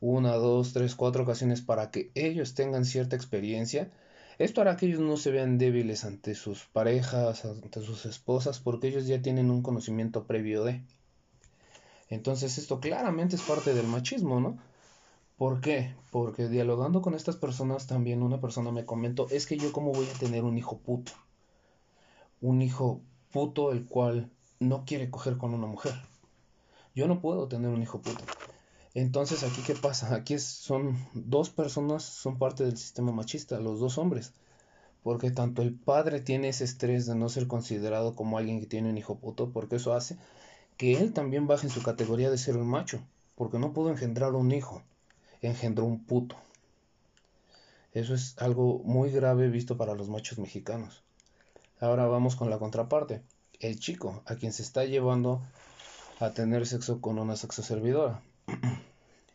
[0.00, 3.92] una, dos, tres, cuatro ocasiones para que ellos tengan cierta experiencia,
[4.38, 8.88] esto hará que ellos no se vean débiles ante sus parejas, ante sus esposas, porque
[8.88, 10.82] ellos ya tienen un conocimiento previo de.
[12.08, 14.58] Entonces esto claramente es parte del machismo, ¿no?
[15.36, 15.94] ¿Por qué?
[16.10, 20.06] Porque dialogando con estas personas también una persona me comentó, es que yo cómo voy
[20.06, 21.12] a tener un hijo puto
[22.40, 23.00] un hijo
[23.32, 24.30] puto el cual
[24.60, 25.94] no quiere coger con una mujer.
[26.94, 28.24] Yo no puedo tener un hijo puto.
[28.96, 30.14] Entonces, aquí qué pasa?
[30.14, 34.32] Aquí son dos personas, son parte del sistema machista, los dos hombres.
[35.02, 38.88] Porque tanto el padre tiene ese estrés de no ser considerado como alguien que tiene
[38.88, 40.16] un hijo puto, porque eso hace
[40.78, 43.02] que él también baje en su categoría de ser un macho,
[43.34, 44.82] porque no pudo engendrar un hijo,
[45.42, 46.34] engendró un puto.
[47.92, 51.02] Eso es algo muy grave visto para los machos mexicanos.
[51.80, 53.20] Ahora vamos con la contraparte.
[53.60, 55.42] El chico, a quien se está llevando
[56.18, 58.22] a tener sexo con una sexo servidora.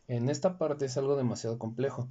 [0.07, 2.07] En esta parte es algo demasiado complejo.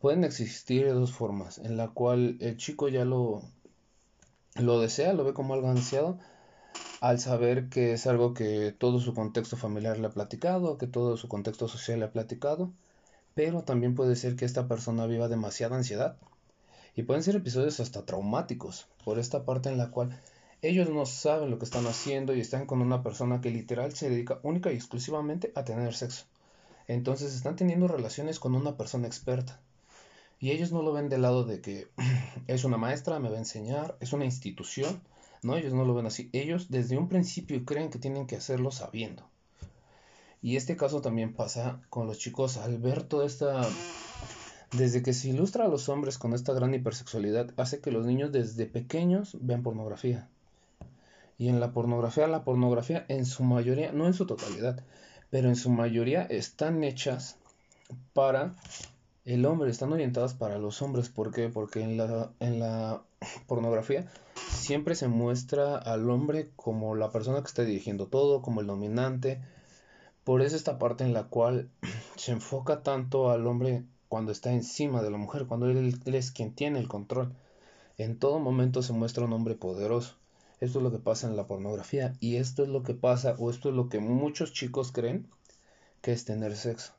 [0.00, 3.42] Pueden existir dos formas, en la cual el chico ya lo,
[4.54, 6.18] lo desea, lo ve como algo ansiado,
[7.00, 11.16] al saber que es algo que todo su contexto familiar le ha platicado, que todo
[11.16, 12.70] su contexto social le ha platicado,
[13.34, 16.16] pero también puede ser que esta persona viva demasiada ansiedad
[16.94, 20.18] y pueden ser episodios hasta traumáticos, por esta parte en la cual
[20.68, 24.10] ellos no saben lo que están haciendo y están con una persona que literal se
[24.10, 26.26] dedica única y exclusivamente a tener sexo.
[26.88, 29.60] Entonces están teniendo relaciones con una persona experta.
[30.38, 31.88] Y ellos no lo ven del lado de que
[32.46, 35.00] es una maestra, me va a enseñar, es una institución.
[35.42, 36.30] No, ellos no lo ven así.
[36.32, 39.28] Ellos desde un principio creen que tienen que hacerlo sabiendo.
[40.42, 43.66] Y este caso también pasa con los chicos al ver toda esta
[44.72, 48.32] desde que se ilustra a los hombres con esta gran hipersexualidad, hace que los niños
[48.32, 50.28] desde pequeños vean pornografía.
[51.38, 54.82] Y en la pornografía, la pornografía en su mayoría, no en su totalidad,
[55.30, 57.36] pero en su mayoría están hechas
[58.12, 58.54] para
[59.24, 61.08] el hombre, están orientadas para los hombres.
[61.08, 61.48] ¿Por qué?
[61.48, 63.02] Porque en la, en la
[63.46, 64.06] pornografía
[64.50, 69.40] siempre se muestra al hombre como la persona que está dirigiendo todo, como el dominante.
[70.24, 71.68] Por eso esta parte en la cual
[72.16, 76.54] se enfoca tanto al hombre cuando está encima de la mujer, cuando él, es quien
[76.54, 77.34] tiene el control.
[77.98, 80.14] En todo momento se muestra un hombre poderoso.
[80.58, 83.50] Esto es lo que pasa en la pornografía y esto es lo que pasa o
[83.50, 85.28] esto es lo que muchos chicos creen
[86.00, 86.94] que es tener sexo.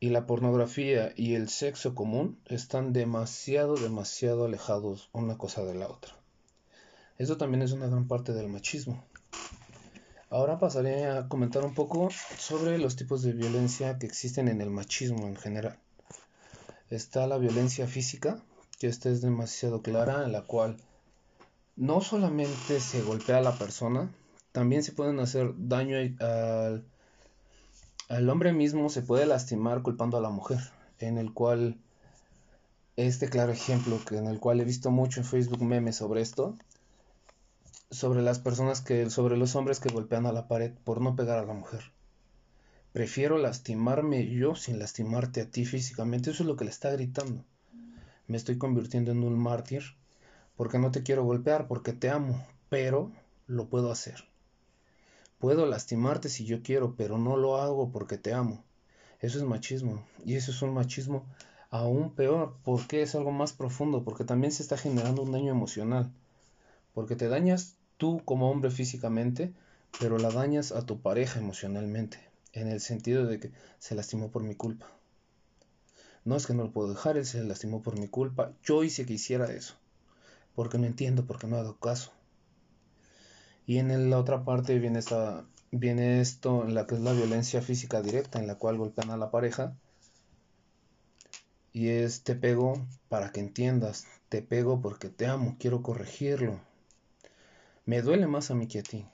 [0.00, 5.88] Y la pornografía y el sexo común están demasiado, demasiado alejados una cosa de la
[5.88, 6.16] otra.
[7.18, 9.04] Eso también es una gran parte del machismo.
[10.30, 14.70] Ahora pasaré a comentar un poco sobre los tipos de violencia que existen en el
[14.70, 15.78] machismo en general.
[16.88, 18.42] Está la violencia física,
[18.78, 20.78] que esta es demasiado clara, en la cual
[21.80, 24.12] no solamente se golpea a la persona,
[24.52, 26.84] también se pueden hacer daño al,
[28.10, 30.58] al hombre mismo, se puede lastimar culpando a la mujer,
[30.98, 31.78] en el cual
[32.96, 36.58] este claro ejemplo que en el cual he visto mucho en Facebook memes sobre esto,
[37.90, 41.38] sobre las personas que, sobre los hombres que golpean a la pared por no pegar
[41.38, 41.80] a la mujer.
[42.92, 46.30] Prefiero lastimarme yo sin lastimarte a ti físicamente.
[46.30, 47.42] Eso es lo que le está gritando.
[48.26, 49.98] Me estoy convirtiendo en un mártir
[50.60, 53.10] porque no te quiero golpear, porque te amo, pero
[53.46, 54.26] lo puedo hacer.
[55.38, 58.62] Puedo lastimarte si yo quiero, pero no lo hago porque te amo.
[59.20, 60.04] Eso es machismo.
[60.22, 61.24] Y eso es un machismo
[61.70, 66.12] aún peor, porque es algo más profundo, porque también se está generando un daño emocional.
[66.92, 69.54] Porque te dañas tú como hombre físicamente,
[69.98, 72.18] pero la dañas a tu pareja emocionalmente
[72.52, 74.92] en el sentido de que se lastimó por mi culpa.
[76.26, 78.52] No es que no lo puedo dejar, él se lastimó por mi culpa.
[78.62, 79.80] Yo hice que hiciera eso.
[80.60, 82.12] Porque no entiendo, porque no hago caso.
[83.64, 87.62] Y en la otra parte viene, esta, viene esto, en la que es la violencia
[87.62, 89.74] física directa, en la cual golpean a la pareja.
[91.72, 92.74] Y es te pego
[93.08, 96.60] para que entiendas, te pego porque te amo, quiero corregirlo.
[97.86, 99.06] Me duele más a mí que a ti.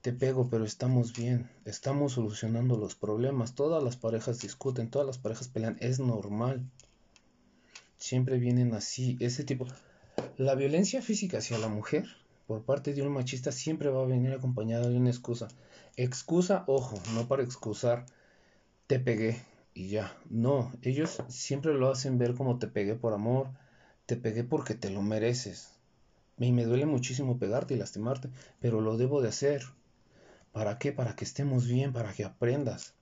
[0.00, 3.56] Te pego, pero estamos bien, estamos solucionando los problemas.
[3.56, 6.64] Todas las parejas discuten, todas las parejas pelean, es normal.
[7.96, 9.66] Siempre vienen así, ese tipo.
[10.36, 12.06] La violencia física hacia la mujer
[12.46, 15.48] por parte de un machista siempre va a venir acompañada de una excusa.
[15.96, 18.04] Excusa, ojo, no para excusar,
[18.86, 19.40] te pegué
[19.74, 20.16] y ya.
[20.28, 23.48] No, ellos siempre lo hacen ver como te pegué por amor,
[24.06, 25.70] te pegué porque te lo mereces.
[26.38, 28.28] Y me duele muchísimo pegarte y lastimarte,
[28.60, 29.62] pero lo debo de hacer.
[30.52, 30.92] ¿Para qué?
[30.92, 32.94] Para que estemos bien, para que aprendas.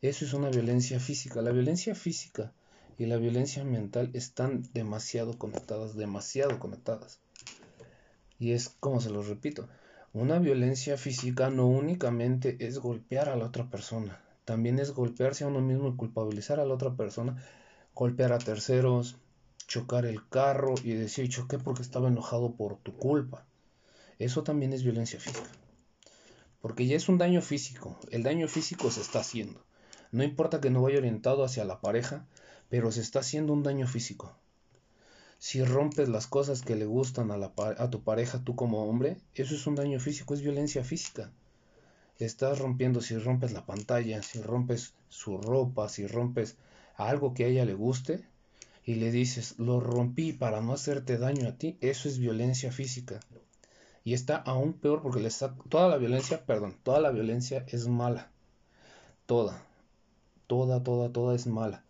[0.00, 1.40] Eso es una violencia física.
[1.40, 2.52] La violencia física
[2.98, 7.20] y la violencia mental están demasiado conectadas, demasiado conectadas.
[8.38, 9.68] Y es como se los repito,
[10.12, 15.46] una violencia física no únicamente es golpear a la otra persona, también es golpearse a
[15.46, 17.42] uno mismo y culpabilizar a la otra persona,
[17.94, 19.16] golpear a terceros,
[19.66, 23.46] chocar el carro y decir choqué porque estaba enojado por tu culpa.
[24.18, 25.48] Eso también es violencia física.
[26.60, 27.98] Porque ya es un daño físico.
[28.10, 29.64] El daño físico se está haciendo.
[30.10, 32.26] No importa que no vaya orientado hacia la pareja,
[32.72, 34.34] pero se está haciendo un daño físico.
[35.38, 39.18] Si rompes las cosas que le gustan a, la, a tu pareja, tú como hombre,
[39.34, 41.30] eso es un daño físico, es violencia física.
[42.16, 46.56] Estás rompiendo, si rompes la pantalla, si rompes su ropa, si rompes
[46.96, 48.24] algo que a ella le guste,
[48.86, 53.20] y le dices, lo rompí para no hacerte daño a ti, eso es violencia física.
[54.02, 57.86] Y está aún peor porque le está, toda la violencia, perdón, toda la violencia es
[57.86, 58.30] mala.
[59.26, 59.62] Toda,
[60.46, 61.84] toda, toda, toda es mala.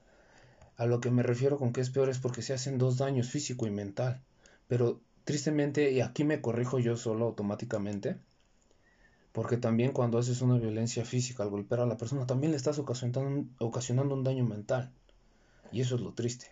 [0.76, 3.28] A lo que me refiero con que es peor es porque se hacen dos daños,
[3.28, 4.22] físico y mental.
[4.68, 8.16] Pero tristemente, y aquí me corrijo yo solo automáticamente,
[9.32, 12.78] porque también cuando haces una violencia física al golpear a la persona, también le estás
[12.78, 14.90] ocasionando, ocasionando un daño mental.
[15.72, 16.50] Y eso es lo triste.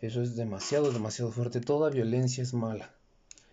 [0.00, 1.60] Eso es demasiado, demasiado fuerte.
[1.60, 2.92] Toda violencia es mala.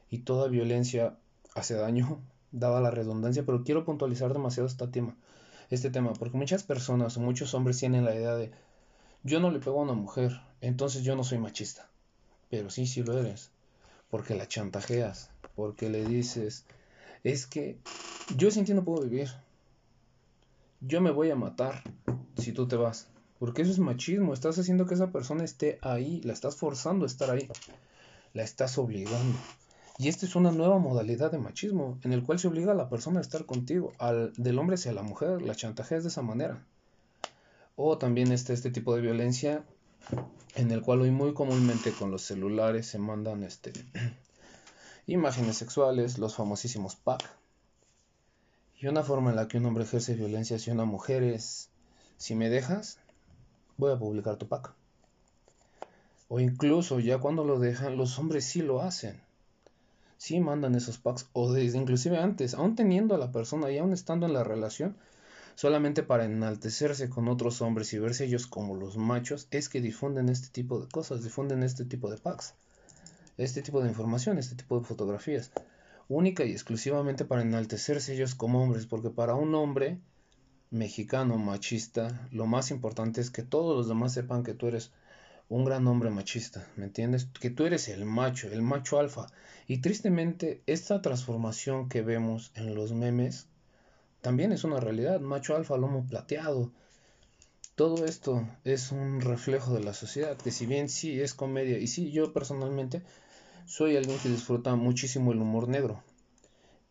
[0.10, 1.18] Y toda violencia
[1.54, 5.16] hace daño, dada la redundancia, pero quiero puntualizar demasiado este tema.
[5.70, 8.52] Este tema, porque muchas personas o muchos hombres tienen la idea de
[9.26, 11.90] yo no le pego a una mujer, entonces yo no soy machista.
[12.52, 13.50] Pero sí, sí lo eres.
[14.12, 16.64] Porque la chantajeas, porque le dices,
[17.24, 17.80] es que
[18.38, 19.30] yo sin ti no puedo vivir.
[20.80, 21.82] Yo me voy a matar
[22.38, 23.08] si tú te vas.
[23.40, 24.32] Porque eso es machismo.
[24.32, 26.22] Estás haciendo que esa persona esté ahí.
[26.22, 27.50] La estás forzando a estar ahí.
[28.34, 29.40] La estás obligando.
[29.98, 32.90] Y esta es una nueva modalidad de machismo en el cual se obliga a la
[32.90, 33.92] persona a estar contigo.
[33.98, 35.42] Al, del hombre hacia la mujer.
[35.42, 36.64] La chantajeas de esa manera.
[37.76, 39.66] O también está este tipo de violencia
[40.56, 43.74] en el cual hoy muy comúnmente con los celulares se mandan este,
[45.08, 47.30] imágenes sexuales, los famosísimos pack.
[48.80, 51.70] Y una forma en la que un hombre ejerce violencia hacia una mujer es,
[52.18, 53.00] si me dejas,
[53.78, 54.74] voy a publicar tu pack.
[56.28, 59.22] O incluso ya cuando lo dejan, los hombres sí lo hacen.
[60.18, 61.30] Sí mandan esos packs.
[61.34, 64.98] O desde inclusive antes, aún teniendo a la persona y aún estando en la relación,
[65.56, 70.30] solamente para enaltecerse con otros hombres y verse ellos como los machos, es que difunden
[70.30, 72.54] este tipo de cosas, difunden este tipo de packs,
[73.38, 75.52] este tipo de información, este tipo de fotografías,
[76.08, 80.00] única y exclusivamente para enaltecerse ellos como hombres, porque para un hombre
[80.72, 84.92] mexicano machista, lo más importante es que todos los demás sepan que tú eres
[85.48, 87.26] un gran hombre machista, ¿me entiendes?
[87.40, 89.28] Que tú eres el macho, el macho alfa.
[89.68, 93.48] Y tristemente, esta transformación que vemos en los memes
[94.26, 95.20] también es una realidad.
[95.20, 96.72] Macho alfa, lomo plateado.
[97.76, 101.86] Todo esto es un reflejo de la sociedad, que si bien sí es comedia, y
[101.86, 103.04] sí, yo personalmente
[103.68, 106.02] soy alguien que disfruta muchísimo el humor negro.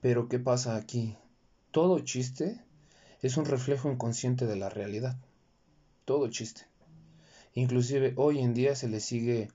[0.00, 1.16] Pero ¿qué pasa aquí?
[1.72, 2.60] Todo chiste
[3.20, 5.16] es un reflejo inconsciente de la realidad.
[6.04, 6.68] Todo chiste.
[7.54, 9.50] Inclusive hoy en día se le sigue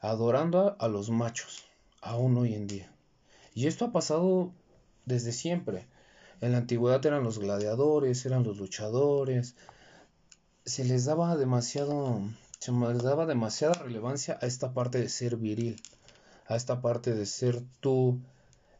[0.00, 1.64] adorando a, los machos,
[2.02, 2.92] aún hoy en día.
[3.54, 4.52] Y esto ha pasado
[5.06, 5.86] desde siempre.
[6.40, 9.56] En la antigüedad eran los gladiadores, eran los luchadores.
[10.64, 12.22] Se les daba demasiado,
[12.58, 15.82] se les daba demasiada relevancia a esta parte de ser viril,
[16.46, 18.20] a esta parte de ser tú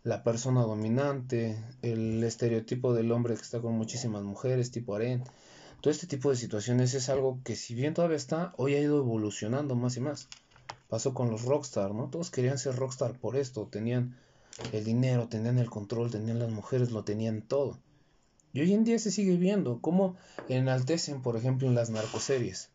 [0.03, 5.23] la persona dominante, el estereotipo del hombre que está con muchísimas mujeres, tipo harén.
[5.83, 8.99] Todo este tipo de situaciones es algo que si bien todavía está, hoy ha ido
[8.99, 10.29] evolucionando más y más.
[10.89, 12.09] Pasó con los rockstar, ¿no?
[12.09, 14.17] Todos querían ser rockstar por esto, tenían
[14.73, 17.79] el dinero, tenían el control, tenían las mujeres, lo tenían todo.
[18.53, 20.17] Y hoy en día se sigue viendo cómo
[20.49, 22.71] enaltecen, por ejemplo, en las narcoseries.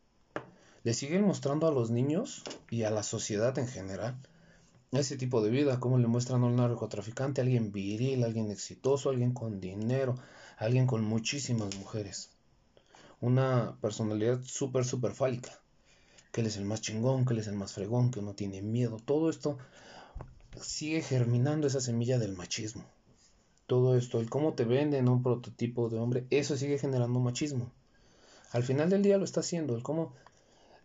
[0.83, 4.17] Le siguen mostrando a los niños y a la sociedad en general
[4.99, 9.33] ese tipo de vida, cómo le muestran a un narcotraficante, alguien viril, alguien exitoso, alguien
[9.33, 10.15] con dinero,
[10.57, 12.29] alguien con muchísimas mujeres.
[13.21, 15.59] Una personalidad súper, súper fálica.
[16.31, 18.61] Que él es el más chingón, que él es el más fregón, que no tiene
[18.61, 18.97] miedo.
[19.03, 19.57] Todo esto
[20.61, 22.83] sigue germinando esa semilla del machismo.
[23.67, 27.71] Todo esto, el cómo te venden un prototipo de hombre, eso sigue generando machismo.
[28.51, 30.13] Al final del día lo está haciendo, el cómo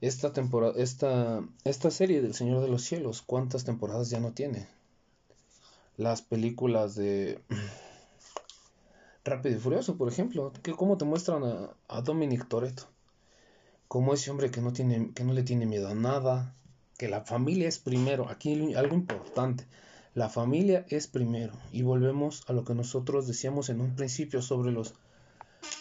[0.00, 4.66] esta temporada, esta, esta serie del Señor de los Cielos, ¿cuántas temporadas ya no tiene?
[6.00, 7.42] las películas de
[9.24, 12.84] Rápido y Furioso, por ejemplo, que cómo te muestran a, a Dominic Toretto,
[13.86, 16.54] como ese hombre que no tiene, que no le tiene miedo a nada,
[17.00, 18.28] que la familia es primero.
[18.28, 19.64] Aquí algo importante,
[20.14, 21.54] la familia es primero.
[21.72, 24.92] Y volvemos a lo que nosotros decíamos en un principio sobre los,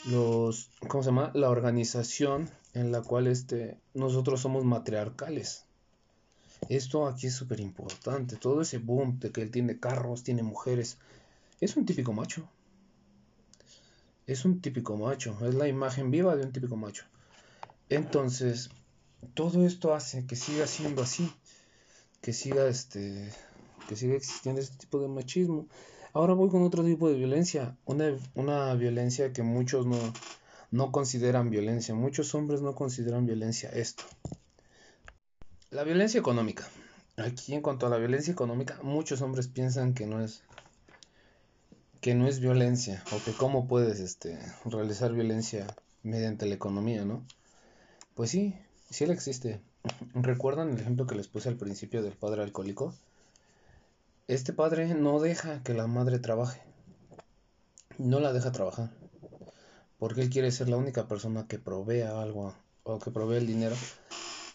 [0.05, 1.31] los, ¿cómo se llama?
[1.33, 5.65] La organización en la cual este, nosotros somos matriarcales.
[6.69, 8.37] Esto aquí es súper importante.
[8.37, 10.99] Todo ese boom de que él tiene carros, tiene mujeres.
[11.59, 12.47] Es un típico macho.
[14.25, 15.37] Es un típico macho.
[15.45, 17.03] Es la imagen viva de un típico macho.
[17.89, 18.69] Entonces,
[19.33, 21.31] todo esto hace que siga siendo así.
[22.21, 23.31] Que siga este.
[23.87, 25.67] Que siga existiendo este tipo de machismo.
[26.13, 27.77] Ahora voy con otro tipo de violencia.
[27.85, 29.97] Una, una violencia que muchos no,
[30.71, 31.95] no consideran violencia.
[31.95, 34.03] Muchos hombres no consideran violencia esto.
[35.71, 36.67] La violencia económica.
[37.17, 40.41] Aquí en cuanto a la violencia económica, muchos hombres piensan que no es
[42.01, 45.67] que no es violencia o que cómo puedes este, realizar violencia
[46.01, 47.25] mediante la economía, ¿no?
[48.15, 48.55] Pues sí,
[48.89, 49.61] sí la existe.
[50.13, 52.93] ¿Recuerdan el ejemplo que les puse al principio del padre alcohólico?
[54.27, 56.61] Este padre no deja que la madre trabaje.
[57.97, 58.91] No la deja trabajar.
[59.97, 63.75] Porque él quiere ser la única persona que provea algo o que provee el dinero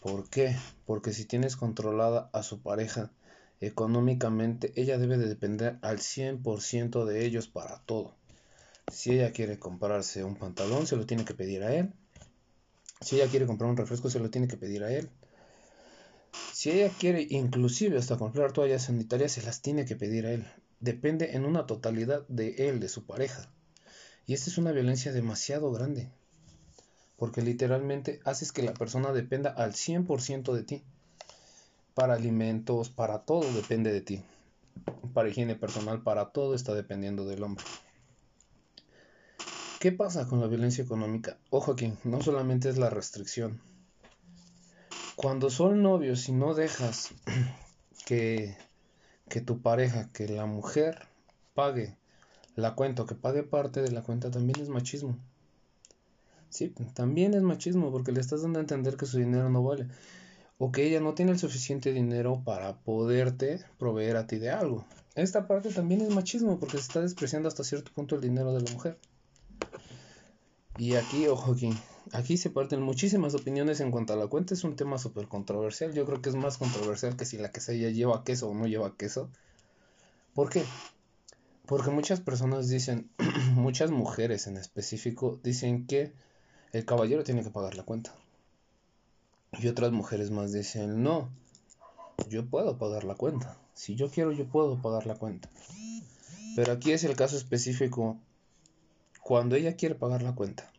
[0.05, 0.55] ¿Por qué?
[0.85, 3.11] Porque si tienes controlada a su pareja
[3.59, 8.13] económicamente, ella debe de depender al 100% de ellos para todo.
[8.91, 11.91] Si ella quiere comprarse un pantalón, se lo tiene que pedir a él.
[13.01, 15.09] Si ella quiere comprar un refresco, se lo tiene que pedir a él.
[16.53, 20.45] Si ella quiere inclusive hasta comprar toallas sanitarias, se las tiene que pedir a él.
[20.79, 23.49] Depende en una totalidad de él, de su pareja.
[24.25, 26.09] Y esta es una violencia demasiado grande
[27.17, 30.83] porque literalmente haces que la persona dependa al 100% de ti.
[31.93, 34.23] Para alimentos, para todo depende de ti.
[35.13, 37.63] Para higiene personal, para todo está dependiendo del hombre.
[39.85, 41.37] ¿Qué pasa con la violencia económica?
[41.51, 43.61] Ojo aquí, no solamente es la restricción.
[45.15, 47.13] Cuando son novios y no dejas
[48.07, 48.57] que,
[49.29, 51.05] que tu pareja, que la mujer
[51.53, 51.95] pague
[52.55, 55.19] la cuenta o que pague parte de la cuenta, también es machismo.
[56.49, 59.85] Sí, también es machismo porque le estás dando a entender que su dinero no vale.
[60.57, 64.83] O que ella no tiene el suficiente dinero para poderte proveer a ti de algo.
[65.13, 68.61] Esta parte también es machismo porque se está despreciando hasta cierto punto el dinero de
[68.61, 68.97] la mujer.
[70.77, 71.69] Y aquí, ojo aquí,
[72.11, 74.53] aquí se parten muchísimas opiniones en cuanto a la cuenta.
[74.53, 75.93] Es un tema súper controversial.
[75.93, 78.95] Yo creo que es más controversial que si la quesadilla lleva queso o no lleva
[78.97, 79.29] queso.
[80.33, 80.63] ¿Por qué?
[81.65, 83.09] Porque muchas personas dicen,
[83.55, 86.11] muchas mujeres en específico, dicen que
[86.73, 88.13] el caballero tiene que pagar la cuenta.
[89.53, 91.29] Y otras mujeres más dicen, no,
[92.27, 93.57] yo puedo pagar la cuenta.
[93.73, 95.49] Si yo quiero, yo puedo pagar la cuenta.
[96.57, 98.17] Pero aquí es el caso específico
[99.25, 100.71] cuando ella quiere pagar la cuenta.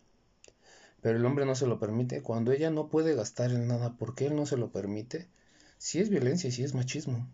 [1.00, 2.22] Pero el hombre no se lo permite.
[2.22, 5.26] Cuando ella no puede gastar en nada porque él no se lo permite.
[5.78, 7.26] Si es violencia y si es machismo.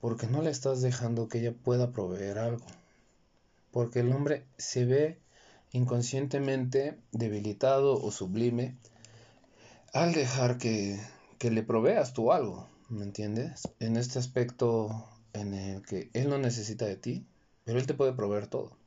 [0.00, 2.64] Porque no le estás dejando que ella pueda proveer algo.
[3.72, 5.18] Porque el hombre se ve
[5.72, 8.76] inconscientemente debilitado o sublime
[9.92, 11.00] al dejar que,
[11.40, 13.62] que le proveas tú algo, ¿me entiendes?
[13.80, 17.26] En este aspecto en el que él no necesita de ti,
[17.64, 18.77] pero él te puede proveer todo.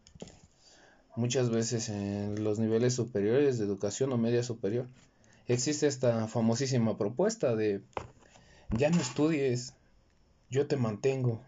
[1.16, 4.88] Muchas veces en los niveles superiores de educación o media superior
[5.48, 7.81] existe esta famosísima propuesta de
[8.72, 9.73] ya no estudies,
[10.49, 11.41] yo te mantengo,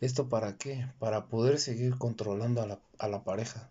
[0.00, 0.86] ¿Esto para qué?
[0.98, 3.70] Para poder seguir controlando a la, a la pareja.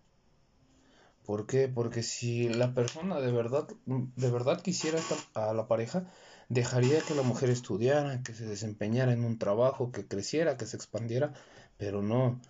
[1.24, 1.68] ¿Por qué?
[1.68, 6.04] Porque si la persona de verdad, de verdad quisiera estar a la pareja,
[6.48, 10.76] dejaría que la mujer estudiara, que se desempeñara en un trabajo, que creciera, que se
[10.76, 11.32] expandiera,
[11.76, 12.40] pero no.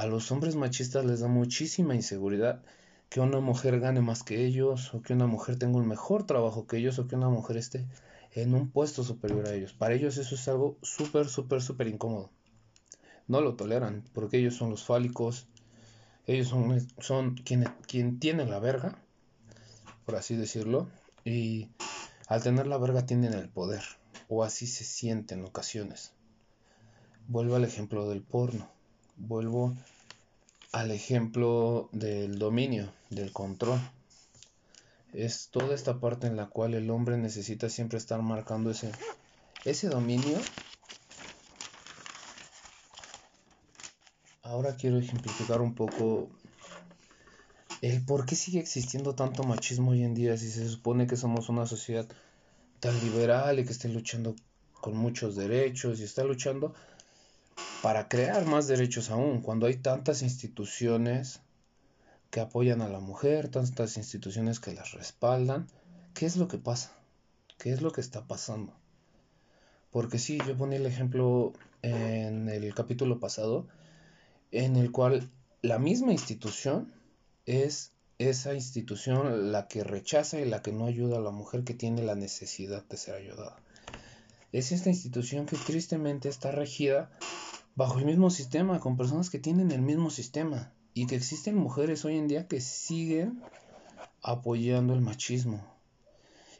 [0.00, 2.62] A los hombres machistas les da muchísima inseguridad
[3.10, 6.66] que una mujer gane más que ellos, o que una mujer tenga un mejor trabajo
[6.66, 7.86] que ellos, o que una mujer esté
[8.32, 9.74] en un puesto superior a ellos.
[9.74, 12.30] Para ellos eso es algo súper, súper, súper incómodo
[13.30, 15.46] no lo toleran, porque ellos son los fálicos,
[16.26, 18.98] ellos son, son quien, quien tiene la verga,
[20.04, 20.88] por así decirlo,
[21.24, 21.68] y
[22.26, 23.82] al tener la verga tienen el poder,
[24.28, 26.12] o así se siente en ocasiones.
[27.28, 28.68] Vuelvo al ejemplo del porno,
[29.20, 29.74] vuelvo
[30.72, 33.80] al ejemplo del dominio, del control.
[35.12, 38.92] Es toda esta parte en la cual el hombre necesita siempre estar marcando ese,
[39.64, 40.38] ese dominio
[44.50, 46.28] Ahora quiero ejemplificar un poco
[47.82, 51.48] el por qué sigue existiendo tanto machismo hoy en día si se supone que somos
[51.48, 52.08] una sociedad
[52.80, 54.34] tan liberal y que esté luchando
[54.80, 56.74] con muchos derechos y está luchando
[57.82, 61.40] para crear más derechos aún, cuando hay tantas instituciones
[62.30, 65.66] que apoyan a la mujer, tantas instituciones que las respaldan,
[66.14, 66.92] ¿qué es lo que pasa?
[67.58, 68.72] ¿Qué es lo que está pasando?
[69.90, 71.52] Porque sí, yo ponía el ejemplo
[71.82, 73.66] en el capítulo pasado,
[74.52, 75.28] en el cual
[75.62, 76.92] la misma institución
[77.46, 81.74] es esa institución la que rechaza y la que no ayuda a la mujer que
[81.74, 83.56] tiene la necesidad de ser ayudada.
[84.52, 87.10] Es esta institución que tristemente está regida
[87.74, 92.04] bajo el mismo sistema, con personas que tienen el mismo sistema y que existen mujeres
[92.04, 93.42] hoy en día que siguen
[94.22, 95.64] apoyando el machismo.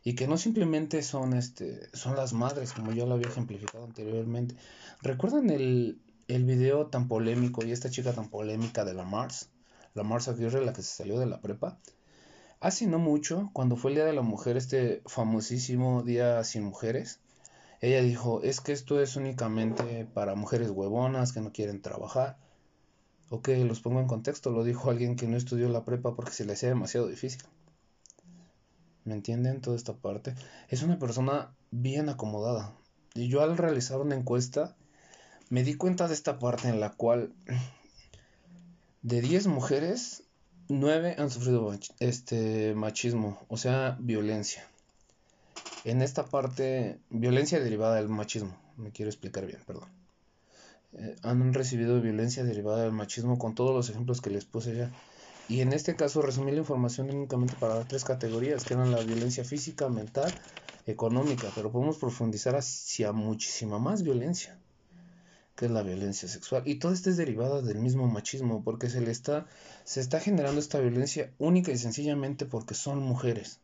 [0.02, 4.56] Y que no simplemente son este son las madres como yo lo había ejemplificado anteriormente.
[5.02, 9.50] Recuerdan el, el video tan polémico y esta chica tan polémica de la Mars
[9.94, 11.78] la Mars Aguirre la que se salió de la prepa.
[12.60, 17.20] Hace no mucho cuando fue el día de la mujer este famosísimo día sin mujeres
[17.80, 22.36] ella dijo es que esto es únicamente para mujeres huevonas que no quieren trabajar
[23.32, 26.44] Ok, los pongo en contexto, lo dijo alguien que no estudió la prepa porque se
[26.44, 27.40] le hacía demasiado difícil.
[29.04, 30.34] ¿Me entienden toda esta parte?
[30.68, 32.74] Es una persona bien acomodada.
[33.14, 34.76] Y yo al realizar una encuesta
[35.48, 37.32] me di cuenta de esta parte en la cual
[39.02, 40.24] de 10 mujeres,
[40.68, 44.68] 9 han sufrido este machismo, o sea, violencia.
[45.84, 48.54] En esta parte, violencia derivada del machismo.
[48.76, 49.88] Me quiero explicar bien, perdón.
[50.92, 54.90] Eh, han recibido violencia derivada del machismo con todos los ejemplos que les puse ya.
[55.48, 59.42] Y en este caso resumí la información únicamente para tres categorías, que eran la violencia
[59.42, 60.32] física, mental,
[60.86, 64.58] económica, pero podemos profundizar hacia muchísima más violencia,
[65.56, 66.62] que es la violencia sexual.
[66.66, 69.46] Y todo esto es derivada del mismo machismo, porque se le está,
[69.84, 73.60] se está generando esta violencia única y sencillamente porque son mujeres.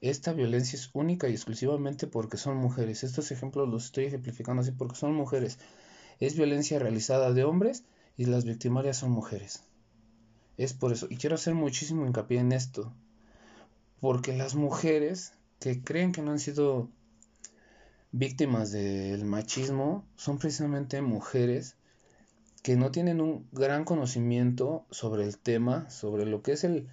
[0.00, 3.02] Esta violencia es única y exclusivamente porque son mujeres.
[3.02, 5.58] Estos ejemplos los estoy ejemplificando así porque son mujeres.
[6.20, 7.84] Es violencia realizada de hombres
[8.16, 9.64] y las victimarias son mujeres.
[10.56, 11.06] Es por eso.
[11.10, 12.92] Y quiero hacer muchísimo hincapié en esto.
[14.00, 16.88] Porque las mujeres que creen que no han sido
[18.12, 21.76] víctimas del machismo son precisamente mujeres
[22.62, 26.88] que no tienen un gran conocimiento sobre el tema, sobre lo que es el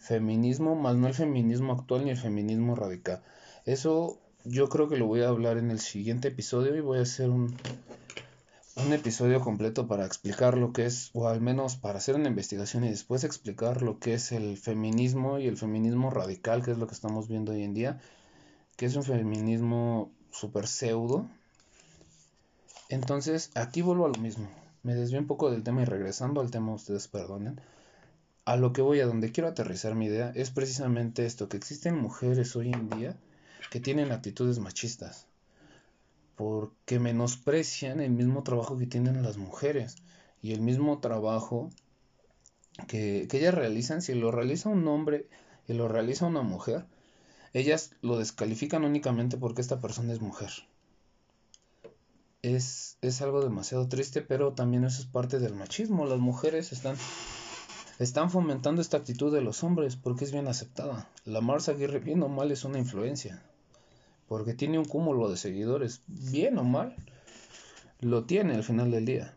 [0.00, 3.22] feminismo, más no el feminismo actual ni el feminismo radical.
[3.66, 7.02] Eso yo creo que lo voy a hablar en el siguiente episodio y voy a
[7.02, 7.54] hacer un,
[8.76, 12.84] un episodio completo para explicar lo que es, o al menos para hacer una investigación
[12.84, 16.86] y después explicar lo que es el feminismo y el feminismo radical, que es lo
[16.86, 18.00] que estamos viendo hoy en día,
[18.76, 21.28] que es un feminismo super pseudo.
[22.88, 24.48] Entonces, aquí vuelvo a lo mismo.
[24.82, 27.60] Me desvío un poco del tema y regresando al tema, ustedes perdonen
[28.44, 31.96] a lo que voy, a donde quiero aterrizar mi idea, es precisamente esto, que existen
[31.96, 33.16] mujeres hoy en día
[33.70, 35.26] que tienen actitudes machistas,
[36.36, 39.96] porque menosprecian el mismo trabajo que tienen las mujeres
[40.42, 41.70] y el mismo trabajo
[42.88, 45.26] que, que ellas realizan, si lo realiza un hombre
[45.68, 46.86] y lo realiza una mujer,
[47.52, 50.50] ellas lo descalifican únicamente porque esta persona es mujer.
[52.42, 56.06] Es, es algo demasiado triste, pero también eso es parte del machismo.
[56.06, 56.96] Las mujeres están
[58.00, 61.10] están fomentando esta actitud de los hombres porque es bien aceptada.
[61.26, 63.42] La Mars Aguirre, bien o mal, es una influencia.
[64.26, 66.00] Porque tiene un cúmulo de seguidores.
[66.06, 66.96] Bien o mal,
[68.00, 69.36] lo tiene al final del día.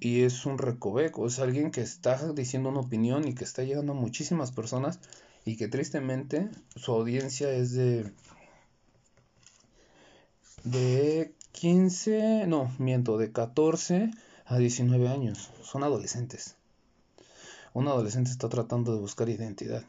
[0.00, 3.92] Y es un recoveco, es alguien que está diciendo una opinión y que está llegando
[3.92, 4.98] a muchísimas personas
[5.44, 8.10] y que tristemente su audiencia es de
[10.64, 14.10] de 15, no, miento, de 14
[14.44, 15.50] a 19 años.
[15.62, 16.56] Son adolescentes
[17.74, 19.84] un adolescente está tratando de buscar identidad.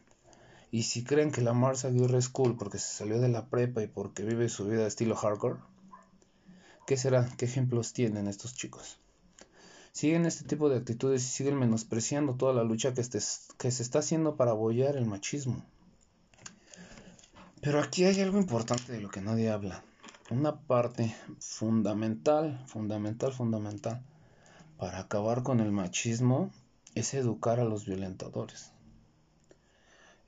[0.72, 3.84] Y si creen que la Mars Aguirre es cool porque se salió de la prepa
[3.84, 5.60] y porque vive su vida estilo hardcore,
[6.88, 7.30] ¿qué será?
[7.38, 8.98] ¿Qué ejemplos tienen estos chicos?
[9.92, 14.00] Siguen este tipo de actitudes y siguen menospreciando toda la lucha que, que se está
[14.00, 15.64] haciendo para apoyar el machismo.
[17.62, 19.84] Pero aquí hay algo importante de lo que nadie habla.
[20.32, 24.02] Una parte fundamental, fundamental, fundamental
[24.78, 26.52] para acabar con el machismo
[26.96, 28.72] es educar a los violentadores,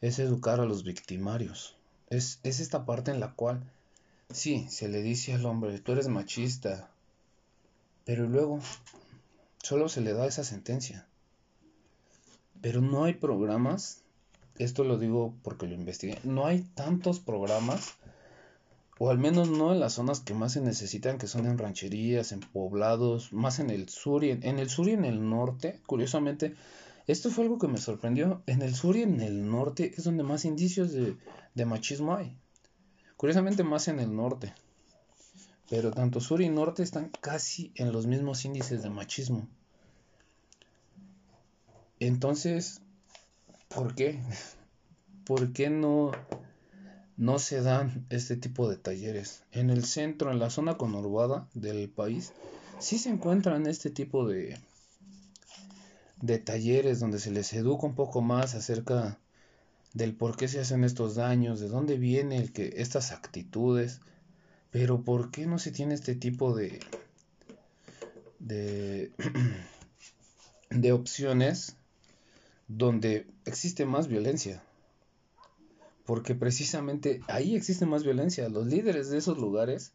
[0.01, 1.75] es educar a los victimarios,
[2.09, 3.63] es, es esta parte en la cual,
[4.31, 6.89] sí, se le dice al hombre, tú eres machista,
[8.05, 8.59] pero luego
[9.61, 11.07] solo se le da esa sentencia.
[12.61, 14.01] Pero no hay programas,
[14.57, 17.95] esto lo digo porque lo investigué, no hay tantos programas
[18.97, 22.31] o al menos no en las zonas que más se necesitan, que son en rancherías,
[22.31, 25.81] en poblados, más en el sur y en, el sur y en el norte.
[25.85, 26.55] Curiosamente,
[27.05, 28.41] esto fue algo que me sorprendió.
[28.45, 31.17] En el sur y en el norte es donde más indicios de,
[31.53, 32.37] de machismo hay.
[33.17, 34.53] Curiosamente más en el norte.
[35.69, 39.47] pero tanto sur y norte están casi en los mismos índices de machismo.
[41.99, 42.81] Entonces,
[43.67, 44.21] ¿por qué?
[45.25, 46.11] ¿Por qué no,
[47.17, 49.43] no se dan este tipo de talleres?
[49.51, 52.33] En el centro, en la zona conurbada del país,
[52.79, 54.57] sí se encuentran este tipo de,
[56.21, 59.19] de talleres donde se les educa un poco más acerca
[59.93, 64.01] del por qué se hacen estos daños, de dónde viene el que estas actitudes,
[64.71, 66.79] pero por qué no se tiene este tipo de
[68.39, 69.11] de,
[70.69, 71.75] de opciones
[72.67, 74.63] donde existe más violencia.
[76.05, 78.47] Porque precisamente ahí existe más violencia.
[78.49, 79.93] Los líderes de esos lugares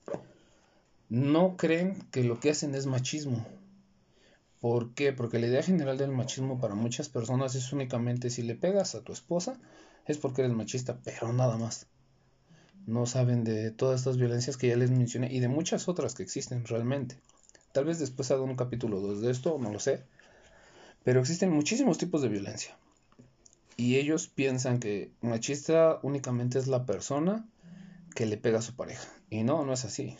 [1.08, 3.46] no creen que lo que hacen es machismo.
[4.60, 5.12] ¿Por qué?
[5.12, 9.02] Porque la idea general del machismo para muchas personas es únicamente si le pegas a
[9.02, 9.58] tu esposa,
[10.06, 11.86] es porque eres machista, pero nada más.
[12.86, 16.22] No saben de todas estas violencias que ya les mencioné y de muchas otras que
[16.22, 17.16] existen realmente.
[17.72, 20.02] Tal vez después haga un capítulo 2 de esto, no lo sé.
[21.04, 22.76] Pero existen muchísimos tipos de violencia.
[23.80, 27.48] Y ellos piensan que machista únicamente es la persona
[28.14, 29.08] que le pega a su pareja.
[29.30, 30.18] Y no, no es así.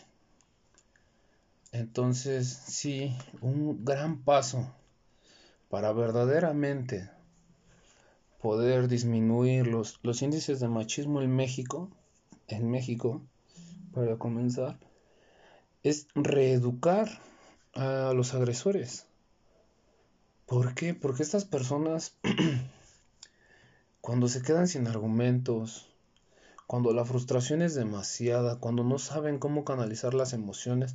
[1.71, 4.75] Entonces, sí, un gran paso
[5.69, 7.11] para verdaderamente
[8.41, 11.91] poder disminuir los, los índices de machismo en México,
[12.49, 13.21] en México,
[13.93, 14.79] para comenzar,
[15.83, 17.11] es reeducar
[17.75, 19.07] a los agresores.
[20.47, 20.95] ¿Por qué?
[20.95, 22.17] Porque estas personas,
[24.01, 25.91] cuando se quedan sin argumentos,
[26.67, 30.95] cuando la frustración es demasiada, cuando no saben cómo canalizar las emociones,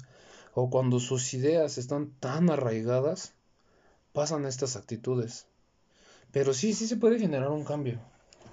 [0.53, 3.33] o cuando sus ideas están tan arraigadas,
[4.13, 5.47] pasan estas actitudes.
[6.31, 7.99] Pero sí, sí se puede generar un cambio.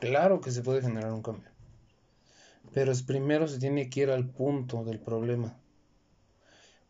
[0.00, 1.48] Claro que se puede generar un cambio.
[2.74, 5.56] Pero es primero se tiene que ir al punto del problema.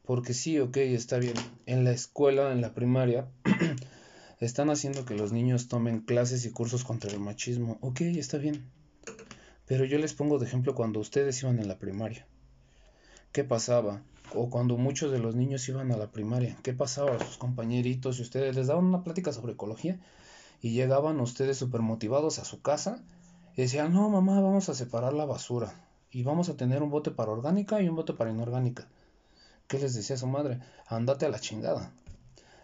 [0.04, 1.34] Porque sí, ok, está bien.
[1.66, 3.28] En la escuela, en la primaria,
[4.46, 7.78] están haciendo que los niños tomen clases y cursos contra el machismo.
[7.80, 8.64] Ok, está bien.
[9.66, 12.26] Pero yo les pongo de ejemplo cuando ustedes iban en la primaria.
[13.32, 14.02] ¿Qué pasaba?
[14.34, 16.56] O cuando muchos de los niños iban a la primaria.
[16.62, 19.98] ¿Qué pasaba a sus compañeritos y ustedes les daban una plática sobre ecología?
[20.62, 23.02] y llegaban ustedes súper motivados a su casa
[23.56, 25.74] y decían, no mamá, vamos a separar la basura
[26.10, 28.86] y vamos a tener un bote para orgánica y un bote para inorgánica.
[29.66, 30.60] ¿Qué les decía su madre?
[30.86, 31.92] Andate a la chingada.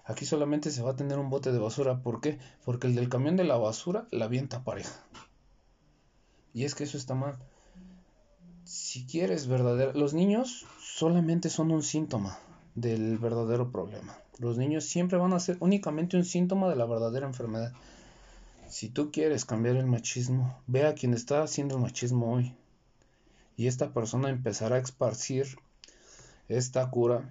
[0.08, 2.02] Aquí solamente se va a tener un bote de basura.
[2.02, 2.38] ¿Por qué?
[2.64, 5.04] Porque el del camión de la basura la avienta pareja.
[6.54, 7.36] Y es que eso está mal.
[8.64, 9.92] Si quieres verdadero...
[9.92, 12.38] Los niños solamente son un síntoma
[12.74, 14.18] del verdadero problema.
[14.38, 17.74] Los niños siempre van a ser únicamente un síntoma de la verdadera enfermedad.
[18.70, 22.56] Si tú quieres cambiar el machismo, ve a quien está haciendo el machismo hoy.
[23.58, 25.58] Y esta persona empezará a esparcir
[26.48, 27.30] esta cura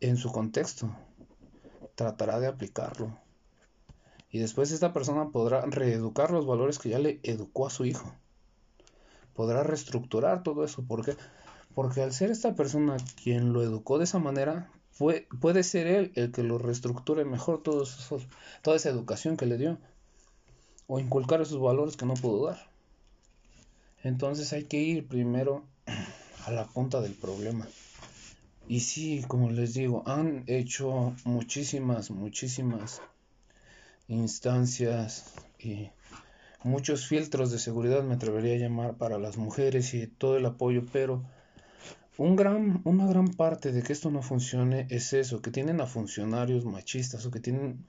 [0.00, 0.90] en su contexto.
[1.94, 3.18] Tratará de aplicarlo.
[4.30, 8.12] Y después esta persona podrá reeducar los valores que ya le educó a su hijo.
[9.32, 10.82] Podrá reestructurar todo eso.
[10.82, 11.16] ¿Por qué?
[11.74, 14.70] Porque al ser esta persona quien lo educó de esa manera,
[15.40, 18.12] puede ser él el que lo reestructure mejor todos
[18.62, 19.78] toda esa educación que le dio.
[20.86, 22.68] O inculcar esos valores que no pudo dar.
[24.02, 25.64] Entonces hay que ir primero
[26.44, 27.66] a la punta del problema.
[28.66, 33.02] Y sí, como les digo, han hecho muchísimas, muchísimas
[34.08, 35.90] instancias y
[36.62, 40.84] muchos filtros de seguridad, me atrevería a llamar, para las mujeres y todo el apoyo,
[40.92, 41.22] pero
[42.16, 45.86] un gran, una gran parte de que esto no funcione es eso, que tienen a
[45.86, 47.84] funcionarios machistas o que tienen,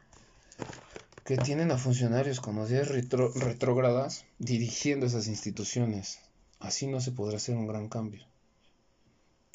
[1.23, 6.19] que tienen a funcionarios con ideas retrógradas dirigiendo esas instituciones.
[6.59, 8.25] Así no se podrá hacer un gran cambio.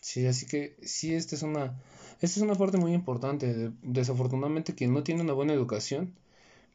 [0.01, 1.79] Sí, así que sí, esta es una,
[2.21, 3.73] esta es una parte muy importante.
[3.83, 6.15] Desafortunadamente quien no tiene una buena educación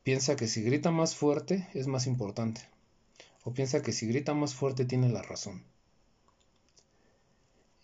[0.03, 2.61] piensa que si grita más fuerte es más importante.
[3.43, 5.64] O piensa que si grita más fuerte tiene la razón.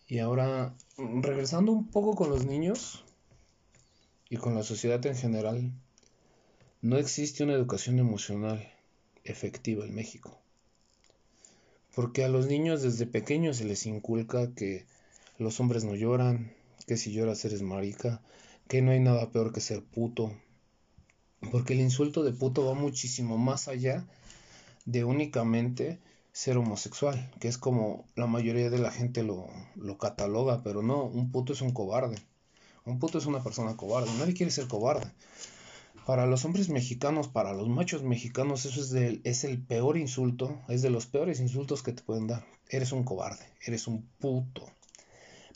[0.07, 3.05] Y ahora, regresando un poco con los niños
[4.29, 5.71] y con la sociedad en general,
[6.81, 8.71] no existe una educación emocional
[9.23, 10.37] efectiva en México.
[11.95, 14.85] Porque a los niños desde pequeños se les inculca que
[15.41, 16.53] los hombres no lloran,
[16.85, 18.21] que si lloras eres marica,
[18.67, 20.31] que no hay nada peor que ser puto.
[21.51, 24.05] Porque el insulto de puto va muchísimo más allá
[24.85, 25.99] de únicamente
[26.31, 31.05] ser homosexual, que es como la mayoría de la gente lo, lo cataloga, pero no,
[31.05, 32.17] un puto es un cobarde.
[32.85, 35.11] Un puto es una persona cobarde, nadie quiere ser cobarde.
[36.05, 40.83] Para los hombres mexicanos, para los machos mexicanos, eso es, es el peor insulto, es
[40.83, 42.45] de los peores insultos que te pueden dar.
[42.69, 44.69] Eres un cobarde, eres un puto.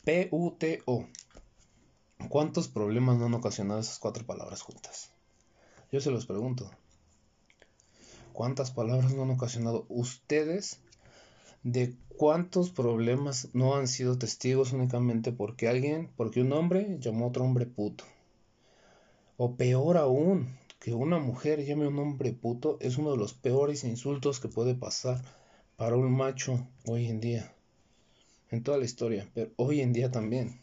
[0.06, 1.04] P-U-T-O.
[2.28, 5.10] ¿Cuántos problemas no han ocasionado esas cuatro palabras juntas?
[5.90, 6.70] Yo se los pregunto.
[8.32, 10.78] ¿Cuántas palabras no han ocasionado ustedes
[11.64, 17.28] de cuántos problemas no han sido testigos únicamente porque alguien, porque un hombre llamó a
[17.30, 18.04] otro hombre puto?
[19.36, 23.34] O peor aún, que una mujer llame a un hombre puto es uno de los
[23.34, 25.20] peores insultos que puede pasar
[25.74, 27.55] para un macho hoy en día.
[28.50, 30.60] En toda la historia, pero hoy en día también.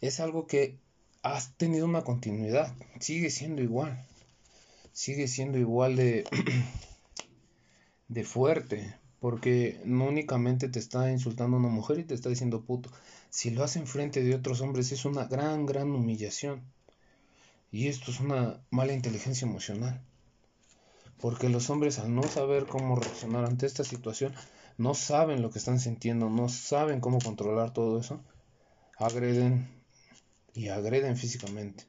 [0.00, 0.78] Es algo que
[1.22, 4.06] ha tenido una continuidad, sigue siendo igual
[4.92, 6.24] sigue siendo igual de,
[8.08, 12.90] de fuerte, porque no únicamente te está insultando una mujer y te está diciendo puto,
[13.28, 16.62] si lo hace en frente de otros hombres es una gran, gran humillación.
[17.72, 20.02] Y esto es una mala inteligencia emocional.
[21.20, 24.34] Porque los hombres al no saber cómo reaccionar ante esta situación,
[24.80, 28.18] no saben lo que están sintiendo, no saben cómo controlar todo eso,
[28.96, 29.68] agreden
[30.54, 31.84] y agreden físicamente.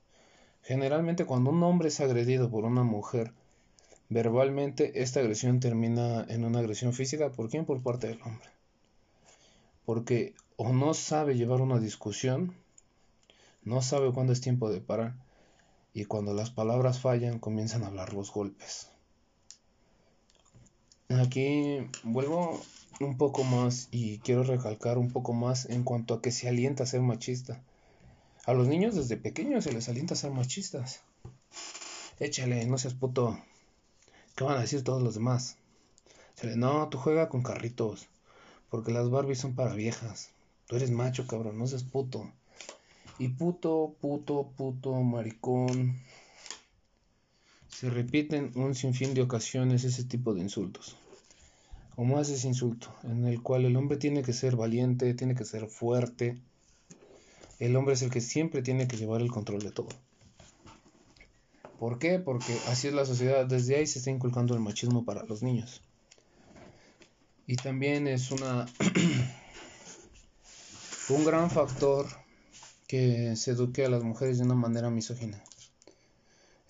[0.62, 3.32] Generalmente cuando un hombre es agredido por una mujer,
[4.10, 7.32] verbalmente esta agresión termina en una agresión física.
[7.32, 7.64] ¿Por quién?
[7.64, 8.50] Por parte del hombre.
[9.86, 12.58] Porque o no sabe llevar una discusión,
[13.64, 15.16] no sabe cuándo es tiempo de parar,
[15.94, 18.91] y cuando las palabras fallan comienzan a hablar los golpes.
[21.20, 22.62] Aquí vuelvo
[23.02, 26.84] un poco más y quiero recalcar un poco más en cuanto a que se alienta
[26.84, 27.62] a ser machista.
[28.46, 31.02] A los niños desde pequeños se les alienta a ser machistas.
[32.20, 33.38] Échale, no seas puto.
[34.36, 35.58] ¿Qué van a decir todos los demás?
[36.56, 38.08] no, tú juega con carritos.
[38.70, 40.30] Porque las Barbies son para viejas.
[40.68, 42.32] Tú eres macho, cabrón, no seas puto.
[43.20, 46.00] Y puto, puto, puto, maricón.
[47.68, 50.96] Se repiten un sinfín de ocasiones ese tipo de insultos.
[51.96, 55.46] O más ese insulto, en el cual el hombre tiene que ser valiente, tiene que
[55.46, 56.42] ser fuerte,
[57.62, 59.90] el hombre es el que siempre tiene que llevar el control de todo.
[61.78, 62.18] ¿Por qué?
[62.18, 63.46] Porque así es la sociedad.
[63.46, 65.84] Desde ahí se está inculcando el machismo para los niños.
[67.46, 68.66] Y también es una
[71.10, 72.08] un gran factor
[72.88, 75.44] que se eduque a las mujeres de una manera misógina.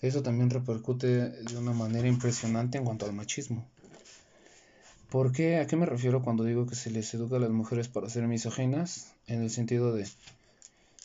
[0.02, 3.66] Eso también repercute de una manera impresionante en cuanto al machismo.
[5.12, 5.58] ¿Por qué?
[5.58, 8.26] ¿A qué me refiero cuando digo que se les educa a las mujeres para ser
[8.26, 9.12] misóginas?
[9.26, 10.08] En el sentido de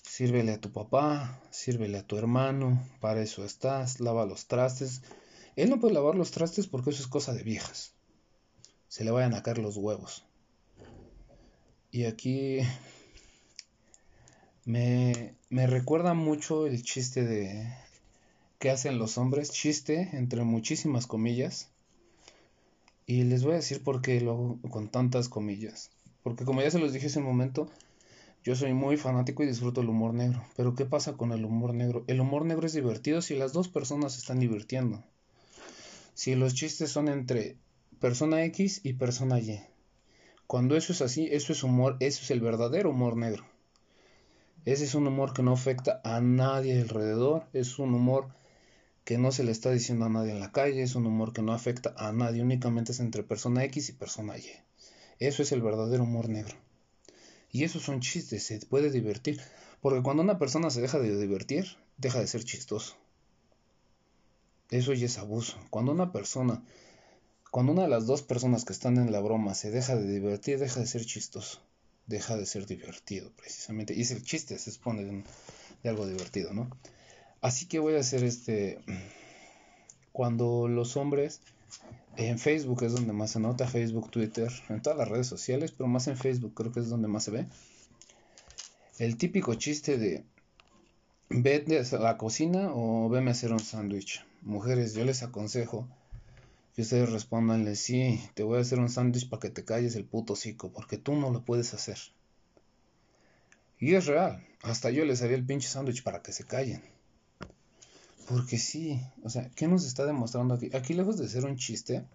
[0.02, 5.02] Sírvele a tu papá, sírvele a tu hermano, para eso estás, lava los trastes.
[5.58, 7.92] Él no puede lavar los trastes porque eso es cosa de viejas.
[8.88, 10.24] Se le vayan a caer los huevos.
[11.92, 12.60] Y aquí
[14.64, 17.76] me, me recuerda mucho el chiste de
[18.58, 21.72] que hacen los hombres, chiste entre muchísimas comillas.
[23.10, 25.92] Y les voy a decir por qué lo con tantas comillas.
[26.24, 27.70] Porque como ya se los dije hace un momento,
[28.44, 30.44] yo soy muy fanático y disfruto el humor negro.
[30.58, 32.04] Pero ¿qué pasa con el humor negro?
[32.08, 35.02] El humor negro es divertido si las dos personas se están divirtiendo.
[36.16, 37.56] Si los chistes son entre
[38.02, 39.62] persona X y persona Y.
[40.46, 43.46] Cuando eso es así, eso es humor, eso es el verdadero humor negro.
[44.66, 48.28] Ese es un humor que no afecta a nadie alrededor, es un humor
[49.08, 51.42] que no se le está diciendo a nadie en la calle, es un humor que
[51.42, 54.52] no afecta a nadie, únicamente es entre persona X y persona Y.
[55.18, 56.58] Eso es el verdadero humor negro.
[57.50, 59.40] Y esos son chistes, se puede divertir.
[59.80, 62.98] Porque cuando una persona se deja de divertir, deja de ser chistoso.
[64.72, 65.58] Eso ya es abuso.
[65.70, 66.66] Cuando una persona,
[67.50, 70.60] cuando una de las dos personas que están en la broma se deja de divertir,
[70.60, 71.62] deja de ser chistoso.
[72.08, 73.94] Deja de ser divertido, precisamente.
[73.94, 75.24] Y es el chiste, se expone de,
[75.82, 76.70] de algo divertido, ¿no?
[77.42, 78.80] Así que voy a hacer este.
[80.12, 81.42] Cuando los hombres
[82.16, 85.88] en Facebook es donde más se nota, Facebook, Twitter, en todas las redes sociales, pero
[85.88, 87.46] más en Facebook creo que es donde más se ve.
[88.98, 90.26] El típico chiste de
[91.30, 94.26] vete a la cocina o veme a hacer un sándwich.
[94.42, 95.88] Mujeres, yo les aconsejo
[96.76, 100.06] que ustedes respondanle, sí, te voy a hacer un sándwich para que te calles el
[100.06, 101.98] puto hocico, porque tú no lo puedes hacer.
[103.80, 106.82] Y es real, hasta yo les haría el pinche sándwich para que se callen.
[108.28, 110.70] Porque sí, o sea, ¿qué nos está demostrando aquí?
[110.76, 112.06] Aquí lejos de ser un chiste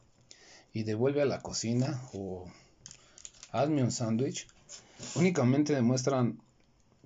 [0.75, 2.47] y devuelve a la cocina o
[3.51, 4.47] hazme un sándwich,
[5.15, 6.39] únicamente demuestran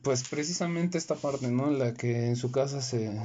[0.02, 1.68] pues precisamente esta parte, ¿no?
[1.68, 3.16] En la que en su casa se,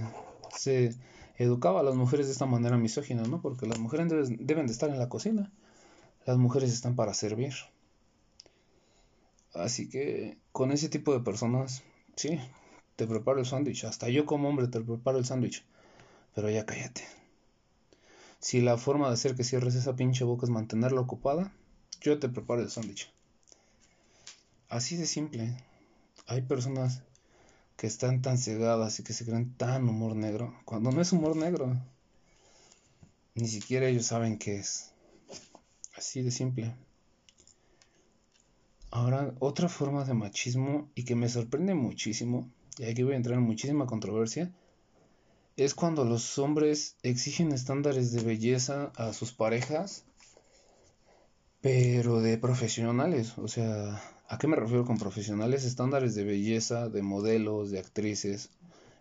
[0.56, 0.96] se
[1.38, 3.42] educaba a las mujeres de esta manera misógina, ¿no?
[3.42, 5.52] Porque las mujeres deben, deben de estar en la cocina,
[6.26, 7.54] las mujeres están para servir.
[9.54, 11.84] Así que con ese tipo de personas,
[12.16, 12.40] sí,
[12.96, 13.86] te preparo el sándwich.
[13.86, 15.66] Hasta yo como hombre te preparo el sándwich.
[16.34, 17.04] Pero ya cállate.
[18.40, 21.54] Si la forma de hacer que cierres esa pinche boca es mantenerla ocupada,
[22.02, 23.12] yo te preparo el sándwich.
[24.68, 25.58] Así de simple.
[26.28, 27.04] hay personas
[27.78, 31.36] que están tan cegadas y que se creen tan humor negro, cuando no es humor
[31.36, 31.76] negro.
[33.36, 34.92] Ni siquiera ellos saben qué es.
[35.96, 36.74] Así de simple.
[38.92, 43.38] Ahora, otra forma de machismo y que me sorprende muchísimo, y aquí voy a entrar
[43.38, 44.52] en muchísima controversia,
[45.58, 50.06] es cuando los hombres exigen estándares de belleza a sus parejas,
[51.62, 53.38] pero de profesionales.
[53.38, 55.64] O sea, ¿a qué me refiero con profesionales?
[55.64, 58.50] Estándares de belleza, de modelos, de actrices.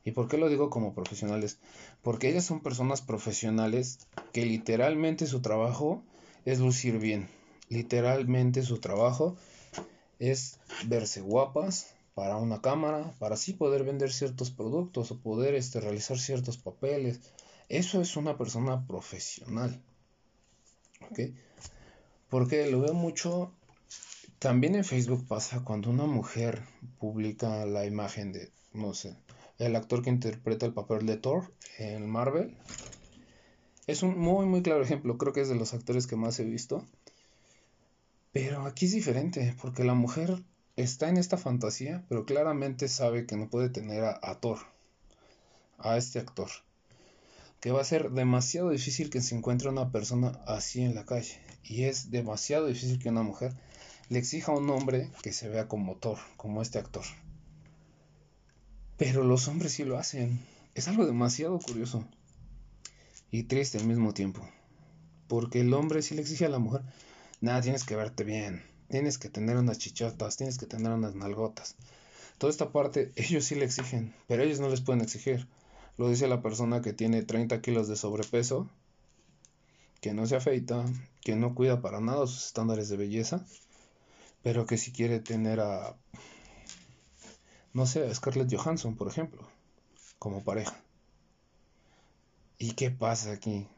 [0.04, 1.58] ¿Y por qué lo digo como profesionales?
[2.02, 3.98] Porque ellas son personas profesionales
[4.32, 6.02] que literalmente su trabajo
[6.44, 7.28] es lucir bien.
[7.68, 9.36] Literalmente su trabajo
[10.18, 15.80] es verse guapas, para una cámara, para así poder vender ciertos productos o poder este,
[15.80, 17.20] realizar ciertos papeles.
[17.68, 19.82] Eso es una persona profesional.
[21.10, 21.20] ¿Ok?
[22.28, 23.54] Porque lo veo mucho.
[24.38, 26.62] También en Facebook pasa cuando una mujer
[26.98, 29.16] publica la imagen de, no sé,
[29.58, 32.56] el actor que interpreta el papel de Thor en Marvel.
[33.86, 35.18] Es un muy, muy claro ejemplo.
[35.18, 36.86] Creo que es de los actores que más he visto.
[38.32, 40.42] Pero aquí es diferente, porque la mujer
[40.76, 44.58] está en esta fantasía, pero claramente sabe que no puede tener a, Thor,
[45.78, 46.48] a este actor.
[47.60, 51.38] Que va a ser demasiado difícil que se encuentre una persona así en la calle.
[51.62, 53.54] Y es demasiado difícil que una mujer
[54.08, 57.04] le exija a un hombre que se vea como Thor, como este actor.
[58.96, 60.40] Pero los hombres sí lo hacen.
[60.74, 62.04] Es algo demasiado curioso.
[63.30, 64.46] Y triste al mismo tiempo.
[65.28, 66.82] Porque el hombre sí le exige a la mujer,
[67.40, 71.76] nada, tienes que verte bien, tienes que tener unas chichotas, tienes que tener unas nalgotas.
[72.38, 75.46] Toda esta parte ellos sí le exigen, pero ellos no les pueden exigir.
[75.96, 78.68] Lo dice la persona que tiene 30 kilos de sobrepeso,
[80.00, 80.84] que no se afeita,
[81.20, 83.44] que no cuida para nada sus estándares de belleza,
[84.42, 85.94] pero que si quiere tener a,
[87.74, 89.46] no sé, a Scarlett Johansson, por ejemplo,
[90.18, 90.80] como pareja.
[92.58, 93.68] ¿Y qué pasa aquí?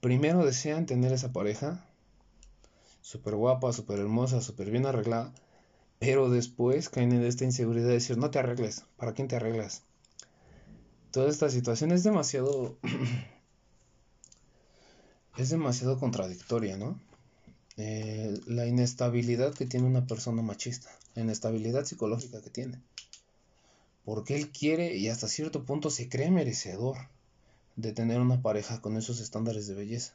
[0.00, 1.84] Primero desean tener esa pareja
[3.04, 5.34] súper guapa, súper hermosa, súper bien arreglada,
[5.98, 9.82] pero después caen en esta inseguridad de decir, no te arregles, ¿para quién te arreglas?
[11.10, 12.78] Toda esta situación es demasiado...
[15.36, 16.98] es demasiado contradictoria, ¿no?
[17.76, 22.80] Eh, la inestabilidad que tiene una persona machista, la inestabilidad psicológica que tiene.
[24.06, 26.96] Porque él quiere y hasta cierto punto se cree merecedor
[27.76, 30.14] de tener una pareja con esos estándares de belleza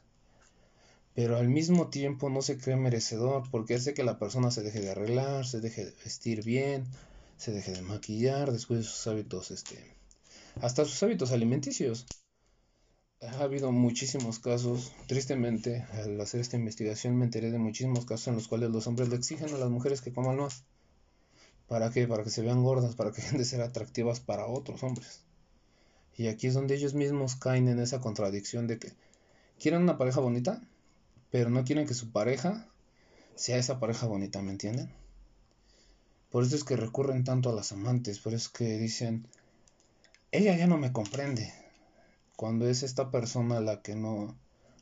[1.14, 4.80] pero al mismo tiempo no se cree merecedor porque hace que la persona se deje
[4.80, 6.84] de arreglar, se deje de vestir bien,
[7.36, 9.94] se deje de maquillar, descuide sus hábitos, este,
[10.60, 12.06] hasta sus hábitos alimenticios.
[13.22, 18.36] Ha habido muchísimos casos, tristemente, al hacer esta investigación me enteré de muchísimos casos en
[18.36, 20.64] los cuales los hombres le exigen a las mujeres que coman más.
[21.66, 22.08] ¿Para qué?
[22.08, 25.22] Para que se vean gordas, para que dejen de ser atractivas para otros hombres.
[26.16, 28.92] Y aquí es donde ellos mismos caen en esa contradicción de que
[29.58, 30.62] quieren una pareja bonita,
[31.30, 32.66] pero no quieren que su pareja
[33.34, 34.92] sea esa pareja bonita, ¿me entienden?
[36.30, 39.26] Por eso es que recurren tanto a las amantes, por eso es que dicen,
[40.32, 41.52] ella ya no me comprende,
[42.36, 44.36] cuando es esta persona la que no,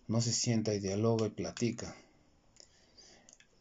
[0.09, 1.97] no se sienta y dialoga y platica.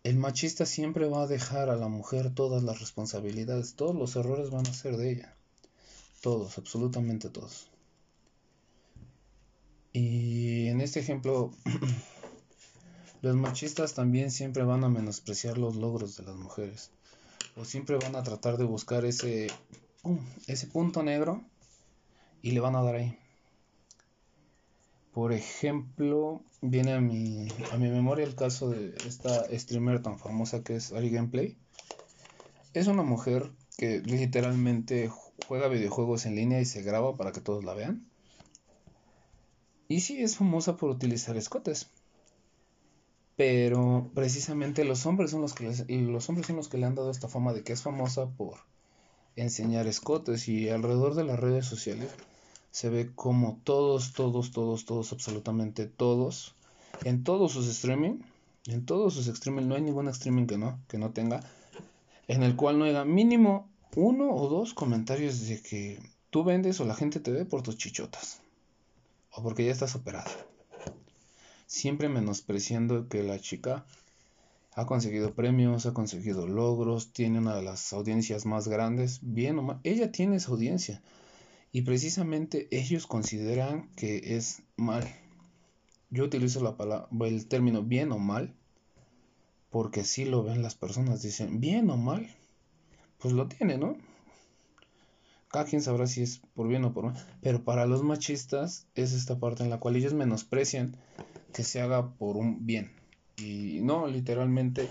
[0.04, 4.50] El machista siempre va a dejar a la mujer todas las responsabilidades, todos los errores
[4.50, 5.36] van a ser de ella,
[6.22, 7.70] todos, absolutamente todos.
[9.94, 11.52] Y en este ejemplo
[13.22, 16.92] Los machistas también siempre van a menospreciar los logros de las mujeres.
[17.56, 19.48] O siempre van a tratar de buscar ese,
[20.46, 21.44] ese punto negro
[22.44, 23.18] y le van a dar ahí.
[25.14, 30.64] Por ejemplo, viene a mi, a mi memoria el caso de esta streamer tan famosa
[30.64, 31.58] que es Ari Gameplay.
[32.76, 35.10] Es una mujer que literalmente
[35.48, 38.06] juega videojuegos en línea y se graba para que todos la vean.
[39.88, 41.90] Y sí es famosa por utilizar escotes
[43.38, 47.12] pero precisamente los hombres son los que los hombres son los que le han dado
[47.12, 48.56] esta fama de que es famosa por
[49.36, 52.10] enseñar escotes y alrededor de las redes sociales
[52.72, 56.56] se ve como todos, todos, todos, todos, absolutamente todos,
[57.04, 58.20] en todos sus streaming,
[58.66, 61.42] en todos sus streaming, no hay ningún streaming que no, que no tenga,
[62.28, 66.00] en el cual no haya mínimo uno o dos comentarios de que
[66.32, 68.42] tú vendes o la gente te ve por tus chichotas,
[69.32, 70.32] o porque ya estás operada
[71.68, 73.86] siempre menospreciando que la chica
[74.74, 79.64] ha conseguido premios, ha conseguido logros, tiene una de las audiencias más grandes, bien o
[79.64, 81.04] mal, ella tiene esa audiencia
[81.72, 85.08] y precisamente ellos consideran que es mal.
[86.10, 88.56] Yo utilizo la palabra, el término bien o mal
[89.70, 92.28] porque así lo ven las personas, dicen bien o mal,
[93.20, 93.98] pues lo tiene, ¿no?
[95.50, 97.16] Cada quien sabrá si es por bien o por mal.
[97.42, 100.96] Pero para los machistas es esta parte en la cual ellos menosprecian
[101.54, 102.92] que se haga por un bien.
[103.38, 104.90] Y no, literalmente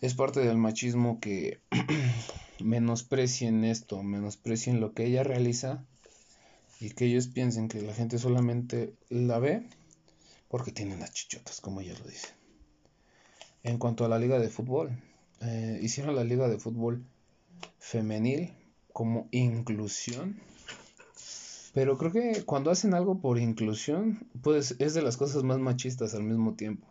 [0.00, 1.60] es parte del machismo que
[2.60, 5.84] menosprecien esto, menosprecien lo que ella realiza
[6.78, 9.66] y que ellos piensen que la gente solamente la ve
[10.48, 12.28] porque tiene las chichotas, como ella lo dice.
[13.62, 14.90] En cuanto a la liga de fútbol,
[15.40, 17.04] eh, hicieron la liga de fútbol
[17.78, 18.52] femenil
[18.94, 20.40] como inclusión.
[21.74, 26.14] Pero creo que cuando hacen algo por inclusión, pues es de las cosas más machistas
[26.14, 26.86] al mismo tiempo.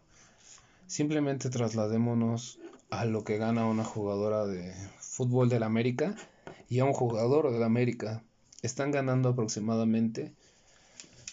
[0.85, 2.59] Simplemente trasladémonos
[2.89, 6.13] a lo que gana una jugadora de fútbol del América
[6.69, 8.21] y a un jugador del América.
[8.61, 10.35] Están ganando aproximadamente...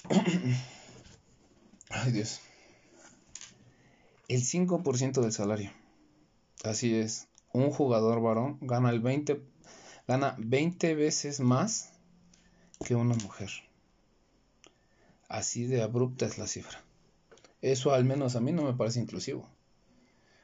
[1.91, 2.41] Ay Dios.
[4.29, 5.73] El 5% del salario.
[6.63, 7.27] Así es.
[7.53, 9.49] Un jugador varón gana el 20
[10.11, 11.93] gana 20 veces más
[12.85, 13.49] que una mujer.
[15.28, 16.82] Así de abrupta es la cifra.
[17.62, 19.49] Eso al menos a mí no me parece inclusivo.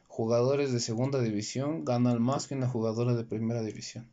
[0.07, 4.09] Jugadores de segunda división ganan más que una jugadora de primera división.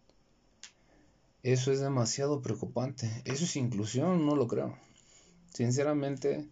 [1.44, 3.22] Eso es demasiado preocupante.
[3.24, 4.26] ¿Eso es inclusión?
[4.26, 4.76] No lo creo.
[5.54, 6.48] Sinceramente,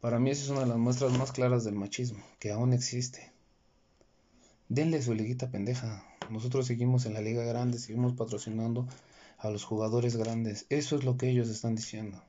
[0.00, 3.30] para mí esa es una de las muestras más claras del machismo, que aún existe.
[4.70, 6.13] Denle su liguita pendeja.
[6.30, 8.86] Nosotros seguimos en la liga grande, seguimos patrocinando
[9.38, 10.66] a los jugadores grandes.
[10.70, 12.22] Eso es lo que ellos están diciendo.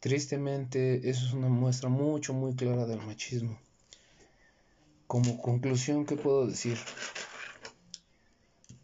[0.00, 3.58] Tristemente, eso es una muestra mucho, muy clara del machismo.
[5.06, 6.76] Como conclusión, ¿qué puedo decir?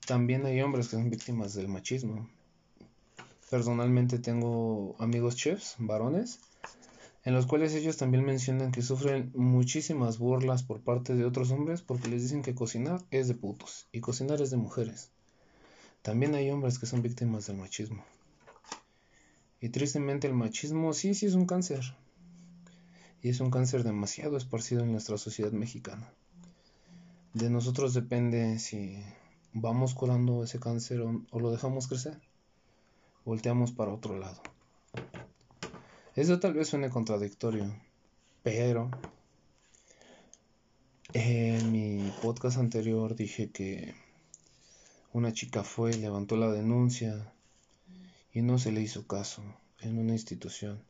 [0.07, 2.29] También hay hombres que son víctimas del machismo.
[3.51, 6.39] Personalmente tengo amigos chefs, varones,
[7.25, 11.83] en los cuales ellos también mencionan que sufren muchísimas burlas por parte de otros hombres
[11.83, 15.11] porque les dicen que cocinar es de putos y cocinar es de mujeres.
[16.03, 18.05] También hay hombres que son víctimas del machismo.
[19.61, 21.95] Y tristemente el machismo sí, sí es un cáncer.
[23.23, 26.13] Y es un cáncer demasiado esparcido en nuestra sociedad mexicana.
[27.35, 29.03] De nosotros depende si
[29.53, 32.21] vamos curando ese cáncer o, lo dejamos crecer.
[33.25, 34.41] Volteamos para otro lado.
[36.19, 37.73] Eso tal vez suene contradictorio,
[38.43, 38.91] pero
[41.13, 43.95] en mi podcast anterior dije que
[45.13, 47.33] una chica fue, levantó la denuncia
[48.33, 49.45] y no se le hizo caso
[49.81, 50.83] en una institución.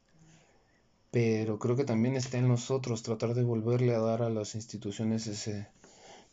[1.11, 5.27] Pero creo que también está en nosotros tratar de volverle a dar a las instituciones
[5.27, 5.69] ese,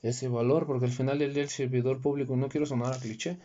[0.03, 3.39] ese valor, porque al final el el servidor público, no quiero sonar a cliché,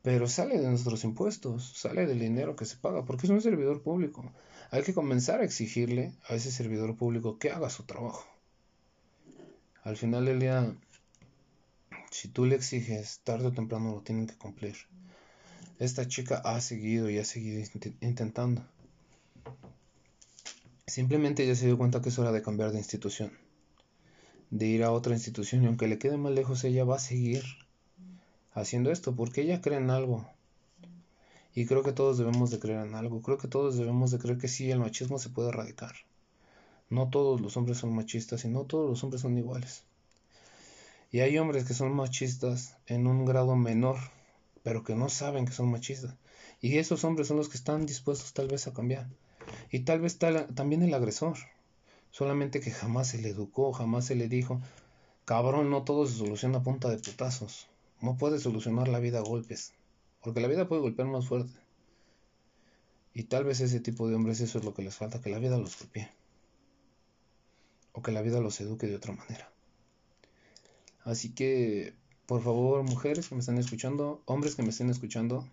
[0.00, 3.82] pero sale de nuestros impuestos, sale del dinero que se paga, porque es un servidor
[3.82, 4.32] público.
[4.74, 8.26] Hay que comenzar a exigirle a ese servidor público que haga su trabajo.
[9.84, 10.76] Al final del
[12.10, 14.74] si tú le exiges, tarde o temprano lo tienen que cumplir.
[15.78, 17.64] Esta chica ha seguido y ha seguido
[18.00, 18.66] intentando.
[20.88, 23.30] Simplemente ella se dio cuenta que es hora de cambiar de institución,
[24.50, 27.44] de ir a otra institución y aunque le quede más lejos, ella va a seguir
[28.50, 30.28] haciendo esto porque ella cree en algo,
[31.54, 33.22] y creo que todos debemos de creer en algo.
[33.22, 35.94] Creo que todos debemos de creer que sí, el machismo se puede erradicar.
[36.90, 39.84] No todos los hombres son machistas y no todos los hombres son iguales.
[41.12, 43.98] Y hay hombres que son machistas en un grado menor,
[44.64, 46.16] pero que no saben que son machistas.
[46.60, 49.06] Y esos hombres son los que están dispuestos tal vez a cambiar.
[49.70, 51.36] Y tal vez también el agresor.
[52.10, 54.60] Solamente que jamás se le educó, jamás se le dijo,
[55.24, 57.68] cabrón, no todo se soluciona a punta de putazos.
[58.00, 59.72] No puedes solucionar la vida a golpes.
[60.24, 61.52] Porque la vida puede golpear más fuerte.
[63.12, 65.38] Y tal vez ese tipo de hombres eso es lo que les falta, que la
[65.38, 66.10] vida los golpee.
[67.92, 69.52] O que la vida los eduque de otra manera.
[71.04, 71.94] Así que,
[72.26, 75.46] por favor, mujeres que me están escuchando, hombres que me estén escuchando,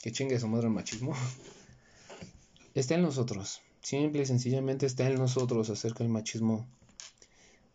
[0.00, 1.14] que chingue su madre el machismo.
[2.74, 3.60] está en nosotros.
[3.82, 6.66] Simple y sencillamente está en nosotros hacer que el machismo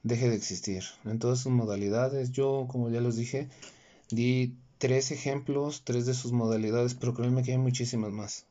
[0.01, 0.83] deje de existir.
[1.05, 2.31] En todas sus modalidades.
[2.31, 3.49] Yo, como ya les dije,
[4.09, 8.45] di tres ejemplos, tres de sus modalidades, pero créanme que hay muchísimas más.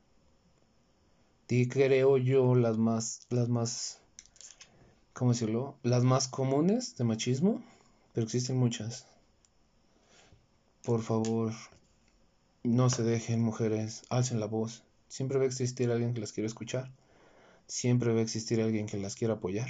[1.49, 4.01] Y creo yo las más, las más,
[5.13, 5.77] ¿cómo decirlo?
[5.83, 7.63] Las más comunes de machismo,
[8.13, 9.07] pero existen muchas.
[10.83, 11.53] Por favor,
[12.65, 14.83] no se dejen mujeres, alcen la voz.
[15.09, 16.91] Siempre va a existir alguien que las quiera escuchar.
[17.69, 19.69] Siempre va a existir alguien que las quiera apoyar.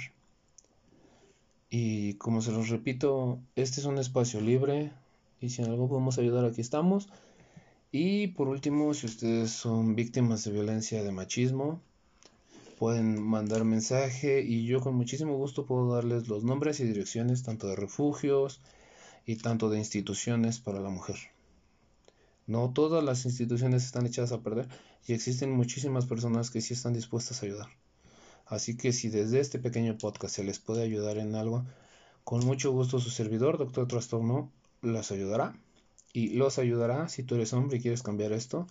[1.69, 4.91] Y como se los repito, este es un espacio libre,
[5.41, 7.09] y si en algo podemos ayudar, aquí estamos.
[7.91, 11.81] Y por último, si ustedes son víctimas de violencia de machismo,
[12.79, 17.67] pueden mandar mensaje y yo con muchísimo gusto puedo darles los nombres y direcciones tanto
[17.67, 18.61] de refugios,
[19.27, 21.17] y tanto de instituciones para la mujer.
[22.47, 24.69] No todas las instituciones están echadas a perder
[25.05, 27.67] y existen muchísimas personas que sí están dispuestas a ayudar.
[28.45, 31.65] Así que si desde este pequeño podcast se les puede ayudar en algo,
[32.23, 34.49] con mucho gusto su servidor, Doctor Trastorno,
[34.81, 35.55] las ayudará.
[36.13, 38.67] Y los ayudará si tú eres hombre y quieres cambiar esto.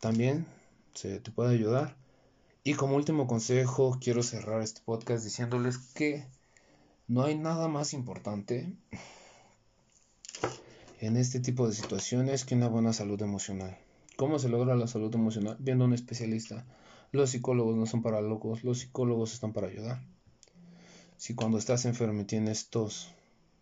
[0.00, 0.46] También
[0.94, 1.96] se te puede ayudar.
[2.62, 6.26] Y como último consejo, quiero cerrar este podcast diciéndoles que
[7.06, 8.72] no hay nada más importante
[11.00, 13.76] en este tipo de situaciones que una buena salud emocional.
[14.16, 15.56] ¿Cómo se logra la salud emocional?
[15.58, 16.64] Viendo a un especialista.
[17.12, 20.02] Los psicólogos no son para locos, los psicólogos están para ayudar.
[21.16, 23.12] Si cuando estás enfermo y tienes tos,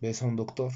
[0.00, 0.72] ves a un doctor.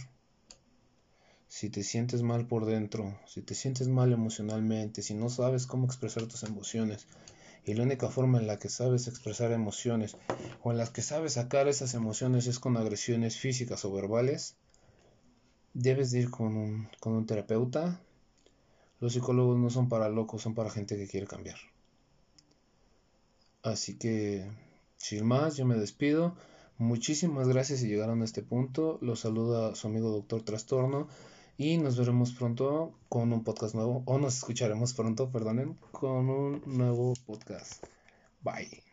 [1.49, 5.87] Si te sientes mal por dentro, si te sientes mal emocionalmente, si no sabes cómo
[5.87, 7.07] expresar tus emociones,
[7.65, 10.17] y la única forma en la que sabes expresar emociones
[10.63, 14.57] o en las que sabes sacar esas emociones es con agresiones físicas o verbales,
[15.75, 18.01] debes ir con un, con un terapeuta.
[19.01, 21.59] Los psicólogos no son para locos, son para gente que quiere cambiar.
[23.63, 24.49] Así que,
[24.97, 26.37] sin más, yo me despido.
[26.79, 28.99] Muchísimas gracias si llegaron a este punto.
[29.03, 31.09] Los saluda su amigo Doctor Trastorno.
[31.59, 34.03] Y nos veremos pronto con un podcast nuevo.
[34.07, 37.85] O nos escucharemos pronto, perdonen, con un nuevo podcast.
[38.43, 38.86] Bye.